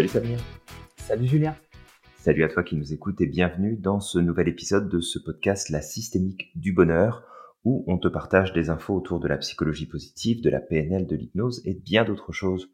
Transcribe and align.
Salut 0.00 0.08
Samir. 0.08 0.38
Salut 0.96 1.26
Julien. 1.26 1.56
Salut 2.16 2.42
à 2.44 2.48
toi 2.48 2.62
qui 2.62 2.74
nous 2.74 2.94
écoutes 2.94 3.20
et 3.20 3.26
bienvenue 3.26 3.76
dans 3.76 4.00
ce 4.00 4.18
nouvel 4.18 4.48
épisode 4.48 4.88
de 4.88 4.98
ce 4.98 5.18
podcast 5.18 5.68
La 5.68 5.82
systémique 5.82 6.58
du 6.58 6.72
bonheur 6.72 7.22
où 7.64 7.84
on 7.86 7.98
te 7.98 8.08
partage 8.08 8.54
des 8.54 8.70
infos 8.70 8.94
autour 8.94 9.20
de 9.20 9.28
la 9.28 9.36
psychologie 9.36 9.84
positive, 9.84 10.40
de 10.40 10.48
la 10.48 10.60
PNL, 10.60 11.06
de 11.06 11.16
l'hypnose 11.16 11.60
et 11.66 11.74
bien 11.74 12.04
d'autres 12.04 12.32
choses. 12.32 12.72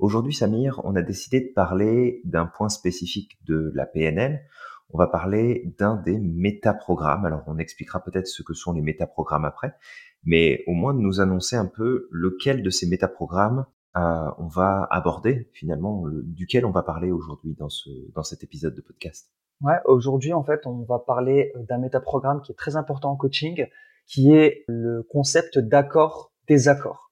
Aujourd'hui 0.00 0.34
Samir, 0.34 0.80
on 0.82 0.96
a 0.96 1.02
décidé 1.02 1.40
de 1.40 1.52
parler 1.54 2.20
d'un 2.24 2.46
point 2.46 2.68
spécifique 2.68 3.38
de 3.44 3.70
la 3.76 3.86
PNL. 3.86 4.44
On 4.90 4.98
va 4.98 5.06
parler 5.06 5.72
d'un 5.78 5.94
des 5.94 6.18
métaprogrammes. 6.18 7.26
Alors 7.26 7.44
on 7.46 7.58
expliquera 7.58 8.02
peut-être 8.02 8.26
ce 8.26 8.42
que 8.42 8.54
sont 8.54 8.72
les 8.72 8.82
métaprogrammes 8.82 9.44
après, 9.44 9.76
mais 10.24 10.64
au 10.66 10.72
moins 10.72 10.94
de 10.94 10.98
nous 10.98 11.20
annoncer 11.20 11.54
un 11.54 11.66
peu 11.66 12.08
lequel 12.10 12.64
de 12.64 12.70
ces 12.70 12.88
métaprogrammes 12.88 13.66
euh, 13.96 14.30
on 14.38 14.46
va 14.46 14.86
aborder 14.90 15.48
finalement 15.52 16.04
duquel 16.22 16.66
on 16.66 16.70
va 16.70 16.82
parler 16.82 17.10
aujourd'hui 17.10 17.54
dans 17.54 17.68
ce 17.68 17.90
dans 18.14 18.22
cet 18.22 18.42
épisode 18.44 18.74
de 18.74 18.80
podcast. 18.80 19.30
Ouais, 19.62 19.78
aujourd'hui 19.86 20.32
en 20.32 20.44
fait, 20.44 20.66
on 20.66 20.82
va 20.82 20.98
parler 20.98 21.52
euh, 21.56 21.62
d'un 21.62 21.78
métaprogramme 21.78 22.42
qui 22.42 22.52
est 22.52 22.56
très 22.56 22.76
important 22.76 23.10
en 23.10 23.16
coaching, 23.16 23.66
qui 24.06 24.34
est 24.34 24.64
le 24.68 25.02
concept 25.02 25.58
d'accord 25.58 26.32
désaccord. 26.46 27.10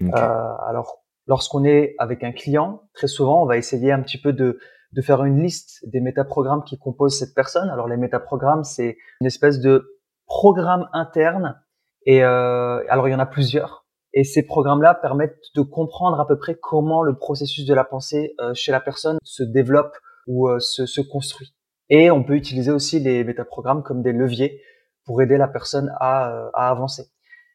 Euh, 0.00 0.08
alors, 0.10 1.04
lorsqu'on 1.26 1.64
est 1.64 1.94
avec 1.98 2.24
un 2.24 2.32
client, 2.32 2.82
très 2.94 3.08
souvent, 3.08 3.42
on 3.42 3.46
va 3.46 3.58
essayer 3.58 3.92
un 3.92 4.00
petit 4.02 4.18
peu 4.18 4.32
de 4.32 4.58
de 4.92 5.00
faire 5.00 5.24
une 5.24 5.42
liste 5.42 5.86
des 5.88 6.00
métaprogrammes 6.00 6.64
qui 6.64 6.78
composent 6.78 7.18
cette 7.18 7.34
personne. 7.34 7.70
Alors 7.70 7.88
les 7.88 7.96
métaprogrammes, 7.96 8.64
c'est 8.64 8.98
une 9.20 9.26
espèce 9.26 9.58
de 9.60 9.98
programme 10.26 10.88
interne. 10.92 11.58
Et 12.04 12.22
euh, 12.22 12.82
alors 12.88 13.08
il 13.08 13.12
y 13.12 13.14
en 13.14 13.18
a 13.18 13.26
plusieurs. 13.26 13.81
Et 14.14 14.24
ces 14.24 14.44
programmes-là 14.44 14.94
permettent 14.94 15.38
de 15.54 15.62
comprendre 15.62 16.20
à 16.20 16.26
peu 16.26 16.38
près 16.38 16.54
comment 16.54 17.02
le 17.02 17.16
processus 17.16 17.64
de 17.64 17.74
la 17.74 17.84
pensée 17.84 18.34
euh, 18.40 18.52
chez 18.54 18.72
la 18.72 18.80
personne 18.80 19.18
se 19.24 19.42
développe 19.42 19.96
ou 20.26 20.48
euh, 20.48 20.58
se, 20.58 20.86
se, 20.86 21.00
construit. 21.00 21.54
Et 21.88 22.10
on 22.10 22.22
peut 22.22 22.34
utiliser 22.34 22.70
aussi 22.70 23.00
les 23.00 23.24
métaprogrammes 23.24 23.82
comme 23.82 24.02
des 24.02 24.12
leviers 24.12 24.60
pour 25.04 25.22
aider 25.22 25.36
la 25.36 25.48
personne 25.48 25.92
à, 25.98 26.30
euh, 26.30 26.50
à 26.54 26.70
avancer. 26.70 27.04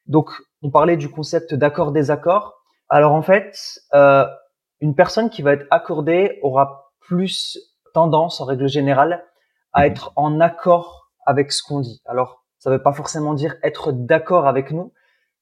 Donc, 0.06 0.30
on 0.62 0.70
parlait 0.70 0.96
du 0.96 1.08
concept 1.08 1.54
d'accord-désaccord. 1.54 2.62
Alors 2.88 3.12
en 3.12 3.22
fait, 3.22 3.54
une 4.80 4.94
personne 4.94 5.28
qui 5.28 5.42
va 5.42 5.52
être 5.52 5.66
accordée 5.70 6.38
aura 6.42 6.92
plus 7.00 7.58
tendance, 7.92 8.40
en 8.40 8.46
règle 8.46 8.68
générale, 8.68 9.24
à 9.72 9.80
mhm. 9.80 9.92
être 9.92 10.12
en 10.16 10.40
accord 10.40 11.10
avec 11.26 11.52
ce 11.52 11.62
qu'on 11.62 11.80
dit. 11.80 12.00
Alors, 12.06 12.44
ça 12.58 12.70
ne 12.70 12.76
veut 12.76 12.82
pas 12.82 12.92
forcément 12.92 13.34
dire 13.34 13.56
être 13.62 13.92
d'accord 13.92 14.46
avec 14.46 14.72
nous, 14.72 14.92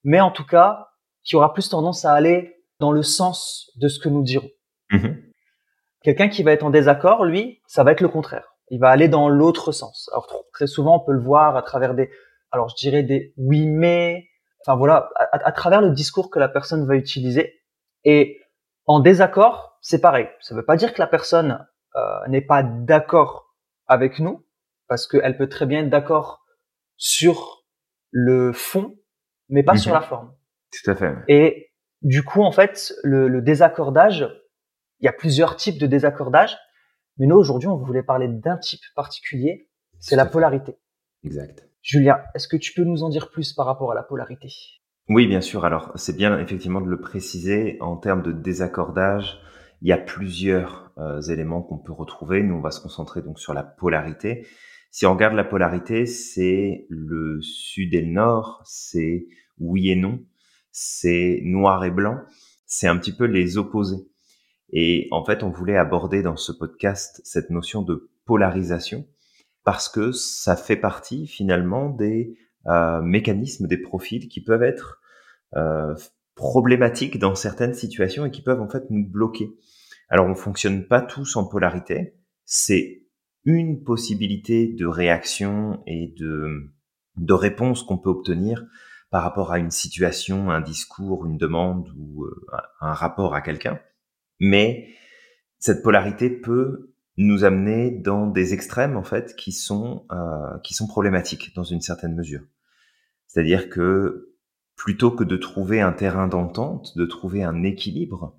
mais 0.03 0.19
en 0.21 0.31
tout 0.31 0.45
cas, 0.45 0.86
qui 1.27 1.35
aura 1.35 1.53
plus 1.53 1.69
tendance 1.69 2.05
à 2.05 2.13
aller 2.13 2.63
dans 2.79 2.91
le 2.91 3.03
sens 3.03 3.69
de 3.75 3.89
ce 3.89 3.99
que 3.99 4.07
nous 4.07 4.23
dirons. 4.23 4.49
Mhm. 4.91 5.21
Quelqu'un 6.01 6.29
qui 6.29 6.41
va 6.41 6.53
être 6.53 6.63
en 6.63 6.69
désaccord, 6.69 7.25
lui, 7.25 7.61
ça 7.67 7.83
va 7.83 7.91
être 7.91 8.01
le 8.01 8.07
contraire. 8.07 8.55
Il 8.69 8.79
va 8.79 8.89
aller 8.89 9.09
dans 9.09 9.27
l'autre 9.27 9.73
sens. 9.73 10.09
Alors 10.13 10.27
très 10.53 10.67
souvent, 10.67 10.95
on 10.95 10.99
peut 11.05 11.11
le 11.11 11.21
voir 11.21 11.57
à 11.57 11.61
travers 11.63 11.95
des, 11.95 12.09
alors 12.51 12.69
je 12.69 12.75
dirais 12.75 13.03
des 13.03 13.33
oui 13.35 13.65
mais, 13.67 14.29
enfin 14.65 14.77
voilà, 14.77 15.09
à, 15.33 15.51
travers 15.51 15.81
le 15.81 15.91
discours 15.91 16.29
que 16.29 16.39
la 16.39 16.47
personne 16.47 16.87
va 16.87 16.95
utiliser. 16.95 17.61
Et 18.05 18.39
en 18.85 19.01
désaccord, 19.01 19.77
c'est 19.81 19.99
pareil. 19.99 20.29
Ça 20.39 20.55
ne 20.55 20.59
veut 20.61 20.65
pas 20.65 20.77
dire 20.77 20.93
que 20.93 21.01
la 21.01 21.07
personne 21.07 21.67
euh, 21.95 22.27
n'est 22.29 22.41
pas 22.41 22.63
d'accord 22.63 23.53
avec 23.85 24.19
nous, 24.19 24.45
parce 24.87 25.07
qu'elle 25.07 25.35
peut 25.37 25.49
très 25.49 25.65
bien 25.65 25.79
être 25.79 25.89
d'accord 25.89 26.45
sur 26.95 27.65
le 28.11 28.53
fond, 28.53 28.95
mais 29.49 29.63
pas 29.63 29.75
sur 29.75 29.91
mhm. 29.91 29.99
la 29.99 30.05
forme. 30.07 30.36
Tout 30.71 30.91
à 30.91 30.95
fait. 30.95 31.13
Et 31.27 31.71
du 32.01 32.23
coup, 32.23 32.41
en 32.43 32.51
fait, 32.51 32.93
le, 33.03 33.27
le 33.27 33.41
désaccordage, 33.41 34.27
il 34.99 35.05
y 35.05 35.07
a 35.07 35.13
plusieurs 35.13 35.55
types 35.55 35.79
de 35.79 35.87
désaccordage, 35.87 36.57
mais 37.17 37.25
nous, 37.25 37.35
aujourd'hui, 37.35 37.67
on 37.67 37.77
voulait 37.77 38.03
parler 38.03 38.27
d'un 38.27 38.57
type 38.57 38.81
particulier, 38.95 39.69
c'est 39.99 40.15
la 40.15 40.25
polarité. 40.25 40.77
Exact. 41.23 41.67
Julien, 41.81 42.19
est-ce 42.35 42.47
que 42.47 42.57
tu 42.57 42.73
peux 42.73 42.83
nous 42.83 43.03
en 43.03 43.09
dire 43.09 43.29
plus 43.31 43.53
par 43.53 43.65
rapport 43.65 43.91
à 43.91 43.95
la 43.95 44.03
polarité? 44.03 44.49
Oui, 45.09 45.25
bien 45.25 45.41
sûr. 45.41 45.65
Alors, 45.65 45.91
c'est 45.95 46.15
bien 46.15 46.37
effectivement 46.39 46.81
de 46.81 46.89
le 46.89 46.99
préciser. 46.99 47.77
En 47.79 47.97
termes 47.97 48.21
de 48.21 48.31
désaccordage, 48.31 49.39
il 49.81 49.87
y 49.87 49.93
a 49.93 49.97
plusieurs 49.97 50.91
euh, 50.97 51.21
éléments 51.21 51.61
qu'on 51.61 51.77
peut 51.77 51.93
retrouver. 51.93 52.43
Nous, 52.43 52.55
on 52.55 52.61
va 52.61 52.71
se 52.71 52.81
concentrer 52.81 53.21
donc 53.21 53.39
sur 53.39 53.53
la 53.53 53.63
polarité. 53.63 54.45
Si 54.91 55.05
on 55.05 55.13
regarde 55.13 55.35
la 55.35 55.43
polarité, 55.43 56.05
c'est 56.05 56.85
le 56.89 57.41
sud 57.41 57.93
et 57.93 58.01
le 58.01 58.11
nord, 58.11 58.61
c'est 58.65 59.27
oui 59.59 59.89
et 59.89 59.95
non 59.95 60.19
c'est 60.79 61.41
noir 61.43 61.83
et 61.85 61.89
blanc, 61.89 62.19
c'est 62.67 62.87
un 62.87 62.99
petit 62.99 63.11
peu 63.11 63.25
les 63.25 63.57
opposés. 63.57 64.07
Et 64.69 65.07
en 65.09 65.25
fait, 65.25 65.41
on 65.41 65.49
voulait 65.49 65.75
aborder 65.75 66.21
dans 66.21 66.35
ce 66.35 66.51
podcast 66.51 67.19
cette 67.23 67.49
notion 67.49 67.81
de 67.81 68.11
polarisation 68.25 69.07
parce 69.63 69.89
que 69.89 70.11
ça 70.11 70.55
fait 70.55 70.75
partie 70.75 71.25
finalement 71.25 71.89
des 71.89 72.37
euh, 72.67 73.01
mécanismes, 73.01 73.65
des 73.65 73.79
profils 73.79 74.27
qui 74.29 74.43
peuvent 74.43 74.61
être 74.61 75.01
euh, 75.55 75.95
problématiques 76.35 77.17
dans 77.17 77.33
certaines 77.33 77.73
situations 77.73 78.27
et 78.27 78.31
qui 78.31 78.43
peuvent 78.43 78.61
en 78.61 78.69
fait 78.69 78.83
nous 78.91 79.03
bloquer. 79.03 79.49
Alors, 80.09 80.27
on 80.27 80.35
fonctionne 80.35 80.85
pas 80.85 81.01
tous 81.01 81.37
en 81.37 81.47
polarité. 81.47 82.13
C'est 82.45 83.01
une 83.45 83.83
possibilité 83.83 84.67
de 84.67 84.85
réaction 84.85 85.81
et 85.87 86.13
de, 86.19 86.69
de 87.15 87.33
réponse 87.33 87.81
qu'on 87.81 87.97
peut 87.97 88.11
obtenir 88.11 88.63
par 89.09 89.23
rapport 89.23 89.51
à 89.51 89.59
une 89.59 89.71
situation, 89.71 90.51
un 90.51 90.61
discours, 90.61 91.25
une 91.25 91.37
demande 91.37 91.89
ou 91.97 92.25
euh, 92.25 92.45
un 92.81 92.93
rapport 92.93 93.33
à 93.35 93.41
quelqu'un. 93.41 93.79
Mais 94.39 94.89
cette 95.59 95.81
polarité 95.81 96.29
peut 96.29 96.93
nous 97.17 97.43
amener 97.43 97.89
dans 97.89 98.27
des 98.27 98.53
extrêmes 98.53 98.95
en 98.95 99.03
fait 99.03 99.35
qui 99.35 99.51
sont 99.51 100.05
euh, 100.11 100.59
qui 100.63 100.73
sont 100.73 100.87
problématiques 100.87 101.55
dans 101.55 101.63
une 101.63 101.81
certaine 101.81 102.15
mesure. 102.15 102.43
C'est-à-dire 103.25 103.69
que 103.69 104.35
plutôt 104.75 105.11
que 105.11 105.23
de 105.23 105.37
trouver 105.37 105.81
un 105.81 105.91
terrain 105.91 106.27
d'entente, 106.27 106.95
de 106.95 107.05
trouver 107.05 107.43
un 107.43 107.63
équilibre, 107.63 108.37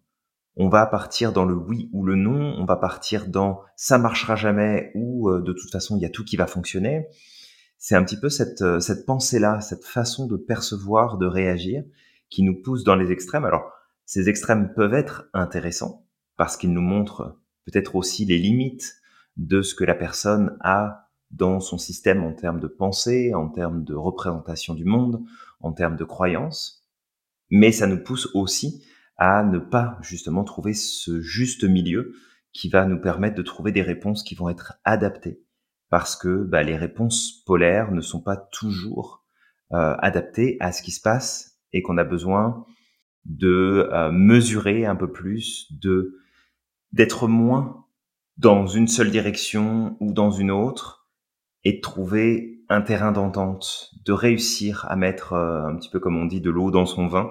on 0.56 0.68
va 0.68 0.86
partir 0.86 1.32
dans 1.32 1.44
le 1.44 1.54
oui 1.54 1.90
ou 1.92 2.04
le 2.04 2.14
non, 2.14 2.54
on 2.56 2.64
va 2.64 2.76
partir 2.76 3.26
dans 3.26 3.62
ça 3.74 3.98
marchera 3.98 4.36
jamais 4.36 4.92
ou 4.94 5.28
euh, 5.28 5.40
de 5.40 5.52
toute 5.52 5.72
façon 5.72 5.96
il 5.96 6.02
y 6.02 6.06
a 6.06 6.10
tout 6.10 6.24
qui 6.24 6.36
va 6.36 6.46
fonctionner 6.46 7.08
c'est 7.78 7.94
un 7.94 8.04
petit 8.04 8.18
peu 8.18 8.28
cette, 8.28 8.62
euh, 8.62 8.80
cette 8.80 9.06
pensée-là, 9.06 9.60
cette 9.60 9.84
façon 9.84 10.26
de 10.26 10.36
percevoir, 10.36 11.16
de 11.16 11.26
réagir, 11.26 11.84
qui 12.28 12.42
nous 12.42 12.60
pousse 12.60 12.84
dans 12.84 12.96
les 12.96 13.12
extrêmes. 13.12 13.44
Alors, 13.44 13.72
ces 14.04 14.28
extrêmes 14.28 14.72
peuvent 14.74 14.94
être 14.94 15.28
intéressants 15.32 16.06
parce 16.36 16.56
qu'ils 16.56 16.72
nous 16.72 16.82
montrent 16.82 17.38
peut-être 17.64 17.94
aussi 17.94 18.24
les 18.24 18.38
limites 18.38 18.96
de 19.36 19.62
ce 19.62 19.74
que 19.74 19.84
la 19.84 19.94
personne 19.94 20.56
a 20.60 21.08
dans 21.30 21.60
son 21.60 21.78
système 21.78 22.24
en 22.24 22.32
termes 22.32 22.60
de 22.60 22.66
pensée, 22.66 23.34
en 23.34 23.48
termes 23.48 23.84
de 23.84 23.94
représentation 23.94 24.74
du 24.74 24.84
monde, 24.84 25.22
en 25.60 25.72
termes 25.72 25.96
de 25.96 26.04
croyances. 26.04 26.88
Mais 27.50 27.70
ça 27.70 27.86
nous 27.86 28.02
pousse 28.02 28.28
aussi 28.34 28.84
à 29.16 29.42
ne 29.42 29.58
pas 29.58 29.98
justement 30.00 30.44
trouver 30.44 30.74
ce 30.74 31.20
juste 31.20 31.64
milieu 31.64 32.14
qui 32.52 32.68
va 32.68 32.86
nous 32.86 33.00
permettre 33.00 33.36
de 33.36 33.42
trouver 33.42 33.72
des 33.72 33.82
réponses 33.82 34.22
qui 34.22 34.34
vont 34.34 34.48
être 34.48 34.74
adaptées 34.84 35.42
parce 35.90 36.16
que 36.16 36.44
bah, 36.44 36.62
les 36.62 36.76
réponses 36.76 37.42
polaires 37.46 37.92
ne 37.92 38.00
sont 38.00 38.20
pas 38.20 38.36
toujours 38.36 39.24
euh, 39.72 39.94
adaptées 39.98 40.56
à 40.60 40.72
ce 40.72 40.82
qui 40.82 40.92
se 40.92 41.00
passe 41.00 41.58
et 41.72 41.82
qu'on 41.82 41.98
a 41.98 42.04
besoin 42.04 42.64
de 43.24 43.88
euh, 43.92 44.10
mesurer 44.10 44.86
un 44.86 44.96
peu 44.96 45.10
plus, 45.10 45.70
de 45.72 46.16
d'être 46.92 47.28
moins 47.28 47.84
dans 48.38 48.66
une 48.66 48.88
seule 48.88 49.10
direction 49.10 49.96
ou 50.00 50.14
dans 50.14 50.30
une 50.30 50.50
autre 50.50 51.06
et 51.64 51.74
de 51.74 51.80
trouver 51.80 52.62
un 52.70 52.80
terrain 52.80 53.12
d'entente, 53.12 53.90
de 54.06 54.12
réussir 54.12 54.86
à 54.88 54.96
mettre 54.96 55.34
euh, 55.34 55.66
un 55.66 55.76
petit 55.76 55.90
peu 55.90 56.00
comme 56.00 56.16
on 56.16 56.24
dit 56.24 56.40
de 56.40 56.48
l'eau 56.48 56.70
dans 56.70 56.86
son 56.86 57.06
vin 57.06 57.30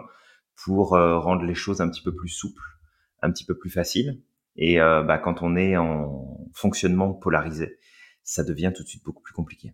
pour 0.64 0.90
rendre 0.90 1.44
les 1.44 1.54
choses 1.54 1.82
un 1.82 1.90
petit 1.90 2.02
peu 2.02 2.16
plus 2.16 2.30
souples, 2.30 2.80
un 3.22 3.30
petit 3.30 3.46
peu 3.46 3.56
plus 3.56 3.70
faciles. 3.70 4.24
Et 4.56 4.80
bah, 4.80 5.20
quand 5.20 5.44
on 5.44 5.56
est 5.56 5.78
en 5.78 6.50
fonctionnement 6.52 7.14
polarisé, 7.14 7.78
ça 8.28 8.44
devient 8.44 8.74
tout 8.76 8.84
de 8.84 8.88
suite 8.88 9.06
beaucoup 9.06 9.22
plus 9.22 9.34
compliqué. 9.34 9.74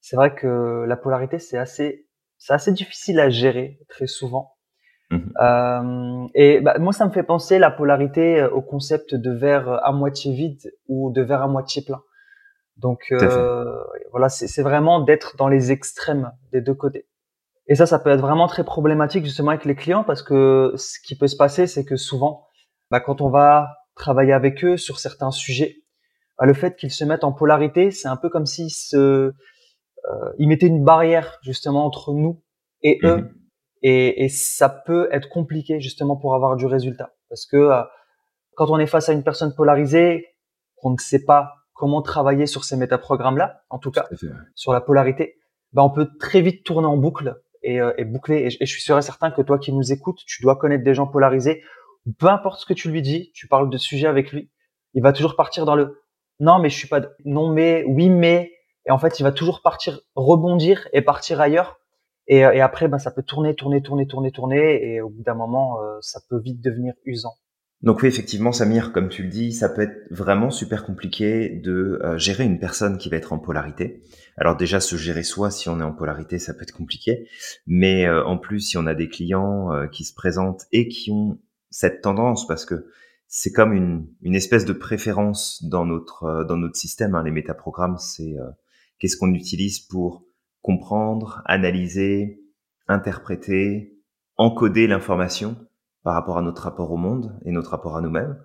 C'est 0.00 0.16
vrai 0.16 0.34
que 0.34 0.84
la 0.88 0.96
polarité, 0.96 1.38
c'est 1.38 1.58
assez, 1.58 2.08
c'est 2.38 2.54
assez 2.54 2.72
difficile 2.72 3.20
à 3.20 3.28
gérer 3.28 3.78
très 3.88 4.06
souvent. 4.06 4.54
Mhm. 5.10 5.32
Euh, 5.38 6.28
et 6.34 6.60
bah, 6.60 6.78
moi, 6.78 6.94
ça 6.94 7.04
me 7.04 7.10
fait 7.10 7.22
penser 7.22 7.58
la 7.58 7.70
polarité 7.70 8.40
euh, 8.40 8.50
au 8.50 8.62
concept 8.62 9.14
de 9.14 9.30
verre 9.30 9.84
à 9.84 9.92
moitié 9.92 10.32
vide 10.32 10.72
ou 10.88 11.12
de 11.12 11.20
verre 11.20 11.42
à 11.42 11.48
moitié 11.48 11.82
plein. 11.82 12.02
Donc 12.78 13.12
euh, 13.12 13.84
voilà, 14.10 14.30
c'est 14.30 14.62
vraiment 14.62 15.00
d'être 15.00 15.36
dans 15.36 15.48
les 15.48 15.70
extrêmes 15.70 16.32
des 16.52 16.62
deux 16.62 16.72
côtés. 16.72 17.06
Et 17.66 17.74
ça, 17.74 17.84
ça 17.84 17.98
peut 17.98 18.08
être 18.08 18.22
vraiment 18.22 18.46
très 18.46 18.64
problématique 18.64 19.26
justement 19.26 19.50
avec 19.50 19.66
les 19.66 19.74
clients 19.74 20.02
parce 20.02 20.22
que 20.22 20.72
ce 20.76 20.98
qui 21.00 21.18
peut 21.18 21.26
se 21.26 21.36
passer, 21.36 21.66
c'est 21.66 21.84
que 21.84 21.96
souvent, 21.96 22.46
bah, 22.90 23.00
quand 23.00 23.20
on 23.20 23.28
va 23.28 23.68
travailler 23.94 24.32
avec 24.32 24.64
eux 24.64 24.78
sur 24.78 24.98
certains 24.98 25.30
sujets, 25.30 25.79
bah, 26.40 26.46
le 26.46 26.54
fait 26.54 26.76
qu'ils 26.76 26.90
se 26.90 27.04
mettent 27.04 27.24
en 27.24 27.32
polarité, 27.32 27.90
c'est 27.90 28.08
un 28.08 28.16
peu 28.16 28.30
comme 28.30 28.46
s'ils 28.46 28.70
se, 28.70 28.96
euh, 28.96 29.32
ils 30.38 30.48
mettaient 30.48 30.66
une 30.66 30.84
barrière 30.84 31.38
justement 31.42 31.84
entre 31.84 32.14
nous 32.14 32.42
et 32.82 32.98
eux, 33.04 33.18
mhm. 33.18 33.34
et, 33.82 34.24
et, 34.24 34.28
ça 34.30 34.70
peut 34.70 35.08
être 35.12 35.28
compliqué 35.28 35.80
justement 35.80 36.16
pour 36.16 36.34
avoir 36.34 36.56
du 36.56 36.64
résultat, 36.64 37.14
parce 37.28 37.44
que 37.44 37.56
euh, 37.56 37.82
quand 38.54 38.70
on 38.70 38.78
est 38.78 38.86
face 38.86 39.10
à 39.10 39.12
une 39.12 39.22
personne 39.22 39.54
polarisée, 39.54 40.26
qu'on 40.76 40.90
ne 40.92 40.98
sait 40.98 41.24
pas 41.24 41.52
comment 41.74 42.02
travailler 42.02 42.46
sur 42.46 42.64
ces 42.64 42.76
métaprogrammes-là, 42.76 43.62
en 43.68 43.78
tout 43.78 43.90
cas, 43.90 44.08
sur 44.54 44.72
la 44.72 44.80
polarité, 44.80 45.36
ben 45.72 45.82
on 45.82 45.90
peut 45.90 46.08
très 46.18 46.40
vite 46.40 46.64
tourner 46.64 46.86
en 46.86 46.96
boucle 46.96 47.40
et, 47.62 47.80
euh, 47.80 47.92
et 47.98 48.04
boucler. 48.04 48.46
Et, 48.46 48.50
je 48.50 48.70
suis 48.70 48.82
sûr 48.82 48.98
et 48.98 49.02
certain 49.02 49.30
que 49.30 49.42
toi 49.42 49.58
qui 49.58 49.72
nous 49.72 49.92
écoutes, 49.92 50.18
tu 50.26 50.42
dois 50.42 50.56
connaître 50.56 50.84
des 50.84 50.94
gens 50.94 51.06
polarisés. 51.06 51.62
Peu 52.18 52.28
importe 52.28 52.60
ce 52.60 52.66
que 52.66 52.74
tu 52.74 52.90
lui 52.90 53.02
dis, 53.02 53.30
tu 53.34 53.46
parles 53.46 53.70
de 53.70 53.76
sujet 53.76 54.06
avec 54.06 54.32
lui, 54.32 54.50
il 54.94 55.02
va 55.02 55.12
toujours 55.12 55.36
partir 55.36 55.64
dans 55.64 55.76
le 55.76 55.99
non 56.40 56.58
mais 56.58 56.70
je 56.70 56.76
suis 56.76 56.88
pas 56.88 57.02
non 57.24 57.52
mais 57.52 57.84
oui 57.86 58.08
mais 58.08 58.52
et 58.86 58.90
en 58.90 58.98
fait 58.98 59.20
il 59.20 59.22
va 59.22 59.32
toujours 59.32 59.62
partir 59.62 60.00
rebondir 60.14 60.88
et 60.92 61.02
partir 61.02 61.40
ailleurs 61.40 61.78
et, 62.26 62.44
euh, 62.44 62.64
après 62.64 62.88
ben 62.88 62.98
ça 62.98 63.10
peut 63.10 63.22
tourner 63.22 63.54
tourner 63.54 63.82
tourner 63.82 64.06
tourner 64.06 64.32
tourner 64.32 64.84
et 64.84 65.00
au 65.00 65.10
bout 65.10 65.22
d'un 65.22 65.34
moment 65.34 65.80
euh, 65.82 65.98
ça 66.00 66.20
peut 66.28 66.40
vite 66.40 66.60
devenir 66.60 66.94
usant. 67.04 67.34
Donc 67.82 68.02
oui, 68.02 68.08
effectivement, 68.08 68.52
Samir, 68.52 68.92
comme 68.92 69.08
tu 69.08 69.22
le 69.22 69.30
dis, 69.30 69.54
ça 69.54 69.70
peut 69.70 69.80
être 69.80 70.06
vraiment 70.10 70.50
super 70.50 70.84
compliqué 70.84 71.48
de 71.48 71.98
euh, 72.04 72.18
gérer 72.18 72.44
une 72.44 72.58
personne 72.58 72.98
qui 72.98 73.08
va 73.08 73.16
être 73.16 73.32
en 73.32 73.38
polarité. 73.38 74.02
Alors 74.36 74.54
déjà, 74.54 74.80
se 74.80 74.96
gérer 74.96 75.22
soi, 75.22 75.50
si 75.50 75.70
on 75.70 75.80
est 75.80 75.82
en 75.82 75.94
polarité, 75.94 76.38
ça 76.38 76.52
peut 76.52 76.60
être 76.60 76.76
compliqué. 76.76 77.26
Mais 77.66 78.06
en 78.06 78.36
plus, 78.36 78.60
si 78.60 78.76
on 78.76 78.84
a 78.84 78.94
des 78.94 79.08
clients 79.08 79.70
qui 79.90 80.04
se 80.04 80.12
présentent 80.12 80.66
et 80.72 80.88
qui 80.88 81.10
ont 81.10 81.38
cette 81.70 82.02
tendance, 82.02 82.46
parce 82.46 82.66
que 82.66 82.86
c'est 83.32 83.52
comme 83.52 83.72
une, 83.72 84.06
une, 84.20 84.34
espèce 84.34 84.66
de 84.66 84.74
préférence 84.74 85.64
dans 85.64 85.86
notre 85.86 86.44
dans 86.44 86.56
notre 86.56 86.76
système. 86.76 87.14
Hein, 87.14 87.22
les 87.22 87.30
métaprogrammes, 87.30 87.96
c'est 87.96 88.34
qu'est-ce 88.98 89.16
qu'on 89.16 89.32
utilise 89.32 89.78
pour 89.78 90.24
comprendre, 90.62 91.42
analyser, 91.46 92.42
interpréter, 92.88 93.96
encoder 94.36 94.86
l'information 94.86 95.56
par 96.02 96.14
rapport 96.14 96.38
à 96.38 96.42
notre 96.42 96.62
rapport 96.62 96.90
au 96.90 96.96
monde 96.96 97.38
et 97.44 97.52
notre 97.52 97.70
rapport 97.70 97.96
à 97.96 98.00
nous-mêmes. 98.00 98.38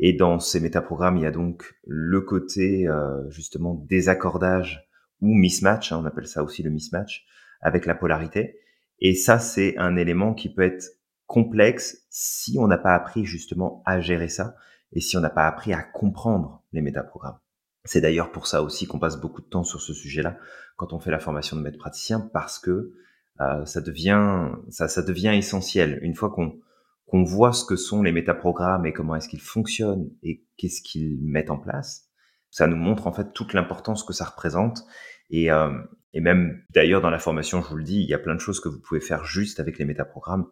Et 0.00 0.12
dans 0.12 0.40
ces 0.40 0.60
métaprogrammes, 0.60 1.16
il 1.16 1.22
y 1.22 1.26
a 1.26 1.30
donc 1.30 1.74
le 1.86 2.20
côté 2.20 2.88
euh, 2.88 3.28
justement 3.30 3.74
désaccordage 3.74 4.88
ou 5.20 5.34
mismatch, 5.34 5.92
hein, 5.92 6.00
on 6.02 6.06
appelle 6.06 6.26
ça 6.26 6.42
aussi 6.42 6.62
le 6.62 6.70
mismatch, 6.70 7.26
avec 7.60 7.86
la 7.86 7.94
polarité. 7.94 8.58
Et 9.00 9.14
ça, 9.14 9.38
c'est 9.38 9.76
un 9.78 9.96
élément 9.96 10.34
qui 10.34 10.52
peut 10.52 10.62
être 10.62 10.84
complexe 11.26 12.04
si 12.10 12.56
on 12.58 12.66
n'a 12.66 12.78
pas 12.78 12.94
appris 12.94 13.24
justement 13.24 13.82
à 13.86 14.00
gérer 14.00 14.28
ça 14.28 14.54
et 14.92 15.00
si 15.00 15.16
on 15.16 15.20
n'a 15.20 15.30
pas 15.30 15.46
appris 15.46 15.72
à 15.72 15.82
comprendre 15.82 16.62
les 16.72 16.80
métaprogrammes. 16.80 17.38
C'est 17.84 18.00
d'ailleurs 18.00 18.32
pour 18.32 18.46
ça 18.46 18.62
aussi 18.62 18.86
qu'on 18.86 18.98
passe 18.98 19.20
beaucoup 19.20 19.42
de 19.42 19.46
temps 19.46 19.64
sur 19.64 19.80
ce 19.80 19.92
sujet-là 19.92 20.38
quand 20.76 20.92
on 20.92 21.00
fait 21.00 21.10
la 21.10 21.18
formation 21.18 21.56
de 21.56 21.62
maître 21.62 21.78
praticien 21.78 22.20
parce 22.32 22.58
que 22.58 22.92
euh, 23.40 23.64
ça 23.66 23.80
devient 23.80 24.50
ça, 24.70 24.88
ça 24.88 25.02
devient 25.02 25.34
essentiel 25.36 25.98
une 26.02 26.14
fois 26.14 26.30
qu'on 26.30 26.58
qu'on 27.06 27.22
voit 27.22 27.52
ce 27.52 27.64
que 27.64 27.76
sont 27.76 28.02
les 28.02 28.12
métaprogrammes 28.12 28.86
et 28.86 28.92
comment 28.92 29.14
est-ce 29.16 29.28
qu'ils 29.28 29.40
fonctionnent 29.40 30.10
et 30.22 30.44
qu'est-ce 30.56 30.80
qu'ils 30.80 31.18
mettent 31.22 31.50
en 31.50 31.58
place, 31.58 32.08
ça 32.50 32.66
nous 32.66 32.76
montre 32.76 33.06
en 33.06 33.12
fait 33.12 33.32
toute 33.34 33.52
l'importance 33.52 34.04
que 34.04 34.12
ça 34.12 34.24
représente. 34.24 34.84
Et, 35.28 35.50
euh, 35.50 35.70
et 36.14 36.20
même 36.20 36.62
d'ailleurs 36.70 37.02
dans 37.02 37.10
la 37.10 37.18
formation, 37.18 37.60
je 37.60 37.68
vous 37.68 37.76
le 37.76 37.84
dis, 37.84 38.00
il 38.00 38.08
y 38.08 38.14
a 38.14 38.18
plein 38.18 38.34
de 38.34 38.40
choses 38.40 38.58
que 38.58 38.68
vous 38.68 38.80
pouvez 38.80 39.00
faire 39.00 39.24
juste 39.24 39.60
avec 39.60 39.78
les 39.78 39.84
métaprogrammes 39.84 40.46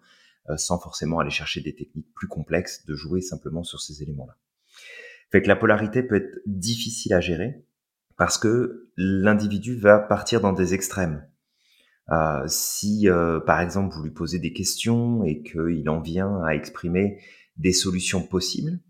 sans 0.56 0.78
forcément 0.78 1.18
aller 1.18 1.30
chercher 1.30 1.60
des 1.60 1.74
techniques 1.74 2.12
plus 2.14 2.28
complexes 2.28 2.84
de 2.86 2.94
jouer 2.94 3.20
simplement 3.20 3.62
sur 3.62 3.80
ces 3.80 4.02
éléments-là. 4.02 4.36
Fait 5.30 5.40
que 5.40 5.48
la 5.48 5.56
polarité 5.56 6.02
peut 6.02 6.16
être 6.16 6.40
difficile 6.46 7.14
à 7.14 7.20
gérer 7.20 7.64
parce 8.16 8.38
que 8.38 8.90
l'individu 8.96 9.76
va 9.76 9.98
partir 9.98 10.40
dans 10.40 10.52
des 10.52 10.74
extrêmes. 10.74 11.26
Euh, 12.10 12.44
si, 12.46 13.08
euh, 13.08 13.40
par 13.40 13.60
exemple, 13.60 13.94
vous 13.94 14.02
lui 14.02 14.10
posez 14.10 14.38
des 14.38 14.52
questions 14.52 15.24
et 15.24 15.42
qu'il 15.42 15.88
en 15.88 16.00
vient 16.00 16.42
à 16.44 16.54
exprimer 16.54 17.18
des 17.56 17.72
solutions 17.72 18.22
possibles, 18.22 18.80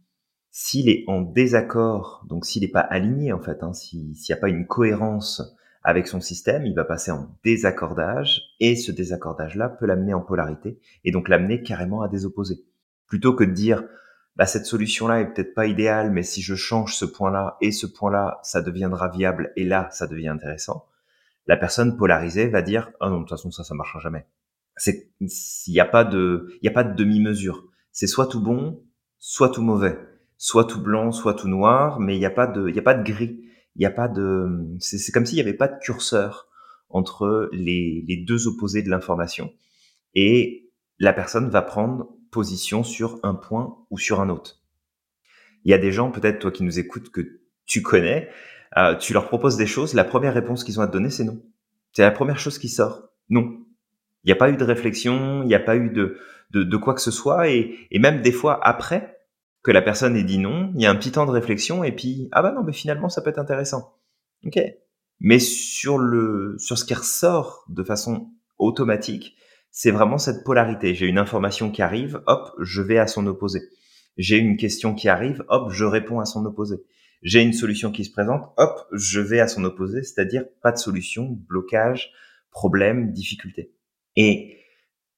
s'il 0.50 0.88
est 0.88 1.04
en 1.06 1.22
désaccord, 1.22 2.26
donc 2.28 2.44
s'il 2.44 2.62
n'est 2.62 2.69
pas 2.69 2.81
aligné 2.81 3.32
en 3.32 3.40
fait, 3.40 3.62
hein, 3.62 3.72
s'il 3.72 4.10
n'y 4.10 4.32
a 4.32 4.37
pas 4.37 4.49
une 4.49 4.66
cohérence 4.66 5.43
avec 5.84 6.06
son 6.06 6.20
système, 6.20 6.67
il 6.67 6.75
va 6.75 6.84
passer 6.84 7.11
en 7.11 7.37
désaccordage 7.44 8.43
et 8.61 8.76
ce 8.76 8.93
désaccordage-là 8.93 9.69
peut 9.69 9.87
l'amener 9.87 10.14
en 10.14 10.20
polarité 10.20 10.79
et 11.05 11.11
donc 11.11 11.29
l'amener 11.29 11.62
carrément 11.62 12.02
à 12.02 12.08
des 12.08 12.25
opposés. 12.25 12.64
Plutôt 13.06 13.34
que 13.34 13.44
de 13.44 13.52
dire 13.52 13.84
bah, 14.37 14.46
cette 14.46 14.67
solution-là 14.67 15.20
est 15.20 15.32
peut-être 15.32 15.55
pas 15.55 15.67
idéale, 15.67 16.11
mais 16.11 16.23
si 16.23 16.40
je 16.40 16.55
change 16.55 16.94
ce 16.94 17.05
point-là 17.05 17.56
et 17.61 17.73
ce 17.73 17.87
point-là, 17.87 18.40
ça 18.43 18.62
deviendra 18.62 19.08
viable 19.08 19.52
et 19.56 19.64
là, 19.64 19.88
ça 19.90 20.06
devient 20.06 20.29
intéressant 20.29 20.87
la 21.46 21.56
personne 21.56 21.96
polarisée 21.96 22.49
va 22.49 22.62
dire 22.62 22.90
ah 23.00 23.08
non 23.08 23.17
de 23.17 23.20
toute 23.23 23.31
façon 23.31 23.50
ça 23.50 23.64
ça 23.64 23.75
marchera 23.75 24.00
jamais. 24.00 24.26
C'est 24.76 25.11
il 25.20 25.73
n'y 25.73 25.81
a 25.81 25.85
pas 25.85 26.05
de 26.05 26.49
il 26.62 26.67
y 26.67 26.69
a 26.69 26.73
pas 26.73 26.85
de 26.85 26.94
demi-mesure. 26.94 27.64
C'est 27.90 28.06
soit 28.06 28.26
tout 28.26 28.43
bon, 28.43 28.82
soit 29.19 29.50
tout 29.50 29.62
mauvais, 29.62 29.99
soit 30.38 30.64
tout 30.64 30.81
blanc, 30.81 31.12
soit 31.12 31.35
tout 31.35 31.49
noir, 31.49 32.00
mais 32.00 32.17
il 32.17 32.20
n'y 32.20 32.26
a 32.26 32.31
pas 32.31 32.46
de 32.46 32.69
il 32.69 32.75
y 32.75 32.78
a 32.78 32.82
pas 32.82 32.94
de 32.94 33.02
gris. 33.02 33.44
Il 33.76 33.80
n'y 33.80 33.86
a 33.86 33.90
pas 33.90 34.08
de 34.08 34.76
c'est 34.78 35.12
comme 35.12 35.26
s'il 35.26 35.36
n'y 35.36 35.42
avait 35.42 35.54
pas 35.54 35.69
de 35.69 35.78
curseur 35.78 36.48
entre 36.90 37.48
les, 37.52 38.24
deux 38.26 38.46
opposés 38.46 38.82
de 38.82 38.90
l'information 38.90 39.52
et 40.14 40.70
la 40.98 41.12
personne 41.12 41.48
va 41.48 41.62
prendre 41.62 42.08
position 42.30 42.84
sur 42.84 43.19
un 43.22 43.34
point 43.34 43.76
ou 43.90 43.98
sur 43.98 44.20
un 44.20 44.28
autre. 44.28 44.62
Il 45.64 45.70
y 45.70 45.74
a 45.74 45.78
des 45.78 45.92
gens, 45.92 46.10
peut-être 46.10 46.38
toi 46.38 46.50
qui 46.50 46.64
nous 46.64 46.78
écoutes, 46.78 47.10
que 47.10 47.40
tu 47.66 47.82
connais, 47.82 48.28
euh, 48.76 48.96
tu 48.96 49.12
leur 49.12 49.26
proposes 49.28 49.56
des 49.56 49.66
choses, 49.66 49.94
la 49.94 50.04
première 50.04 50.34
réponse 50.34 50.64
qu'ils 50.64 50.80
ont 50.80 50.82
à 50.82 50.86
te 50.86 50.92
donner, 50.92 51.10
c'est 51.10 51.25
non. 51.25 51.42
C'est 51.92 52.02
la 52.02 52.10
première 52.10 52.38
chose 52.38 52.58
qui 52.58 52.68
sort. 52.68 53.10
Non. 53.28 53.58
Il 54.25 54.28
n'y 54.28 54.32
a 54.32 54.36
pas 54.36 54.50
eu 54.50 54.56
de 54.56 54.64
réflexion, 54.64 55.42
il 55.42 55.48
n'y 55.48 55.54
a 55.54 55.60
pas 55.60 55.76
eu 55.76 55.90
de, 55.90 56.18
de, 56.50 56.62
de, 56.62 56.76
quoi 56.76 56.94
que 56.94 57.00
ce 57.00 57.10
soit, 57.10 57.48
et, 57.48 57.76
et 57.90 57.98
même 57.98 58.22
des 58.22 58.32
fois 58.32 58.60
après 58.66 59.12
que 59.62 59.70
la 59.70 59.82
personne 59.82 60.17
ait 60.17 60.25
dit 60.25 60.38
non, 60.38 60.73
il 60.75 60.82
y 60.82 60.87
a 60.87 60.91
un 60.91 60.97
petit 60.97 61.12
temps 61.12 61.26
de 61.26 61.31
réflexion, 61.31 61.85
et 61.85 61.93
puis 61.93 62.29
ah 62.32 62.43
bah 62.43 62.53
non, 62.53 62.62
mais 62.62 62.73
finalement 62.73 63.09
ça 63.09 63.23
peut 63.23 63.31
être 63.31 63.38
intéressant. 63.38 63.99
Ok. 64.44 64.61
Mais 65.20 65.38
sur 65.38 65.99
le 65.99 66.56
sur 66.59 66.79
ce 66.79 66.85
qui 66.85 66.94
ressort 66.94 67.64
de 67.69 67.85
façon 67.85 68.31
automatique, 68.59 69.37
c'est 69.70 69.91
vraiment 69.91 70.19
cette 70.19 70.44
polarité. 70.44 70.94
J'ai 70.94 71.06
une 71.06 71.19
information 71.19 71.70
qui 71.70 71.82
arrive, 71.82 72.23
hop, 72.26 72.53
je 72.61 72.82
vais 72.82 72.99
à 72.99 73.06
son 73.06 73.26
opposé. 73.26 73.61
J'ai 74.17 74.37
une 74.37 74.56
question 74.56 74.94
qui 74.94 75.09
arrive, 75.09 75.44
hop, 75.49 75.70
je 75.70 75.85
réponds 75.85 76.20
à 76.20 76.25
son 76.25 76.44
opposé 76.44 76.85
j'ai 77.23 77.41
une 77.41 77.53
solution 77.53 77.93
qui 77.93 78.05
se 78.05 78.11
présente, 78.11 78.53
hop, 78.56 78.87
je 78.93 79.20
vais 79.20 79.41
à 79.41 79.49
son 79.49 79.64
opposé, 79.64 80.03
c'est-à-dire 80.03 80.44
pas 80.61 80.73
de 80.73 80.79
solution, 80.79 81.38
blocage, 81.49 82.12
problème, 82.50 83.12
difficulté. 83.12 83.73
Et 84.16 84.59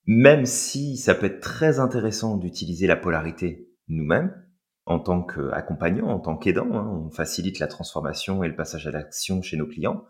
même 0.06 0.44
si 0.44 0.96
ça 0.98 1.14
peut 1.14 1.26
être 1.26 1.40
très 1.40 1.78
intéressant 1.78 2.36
d'utiliser 2.36 2.86
la 2.86 2.96
polarité 2.96 3.70
nous-mêmes, 3.88 4.34
en 4.86 4.98
tant 4.98 5.22
qu'accompagnant, 5.22 6.08
en 6.08 6.20
tant 6.20 6.36
qu'aidant, 6.36 6.72
hein, 6.72 6.86
on 6.88 7.10
facilite 7.10 7.58
la 7.58 7.66
transformation 7.66 8.44
et 8.44 8.48
le 8.48 8.56
passage 8.56 8.86
à 8.86 8.90
l'action 8.90 9.42
chez 9.42 9.56
nos 9.56 9.66
clients. 9.66 10.04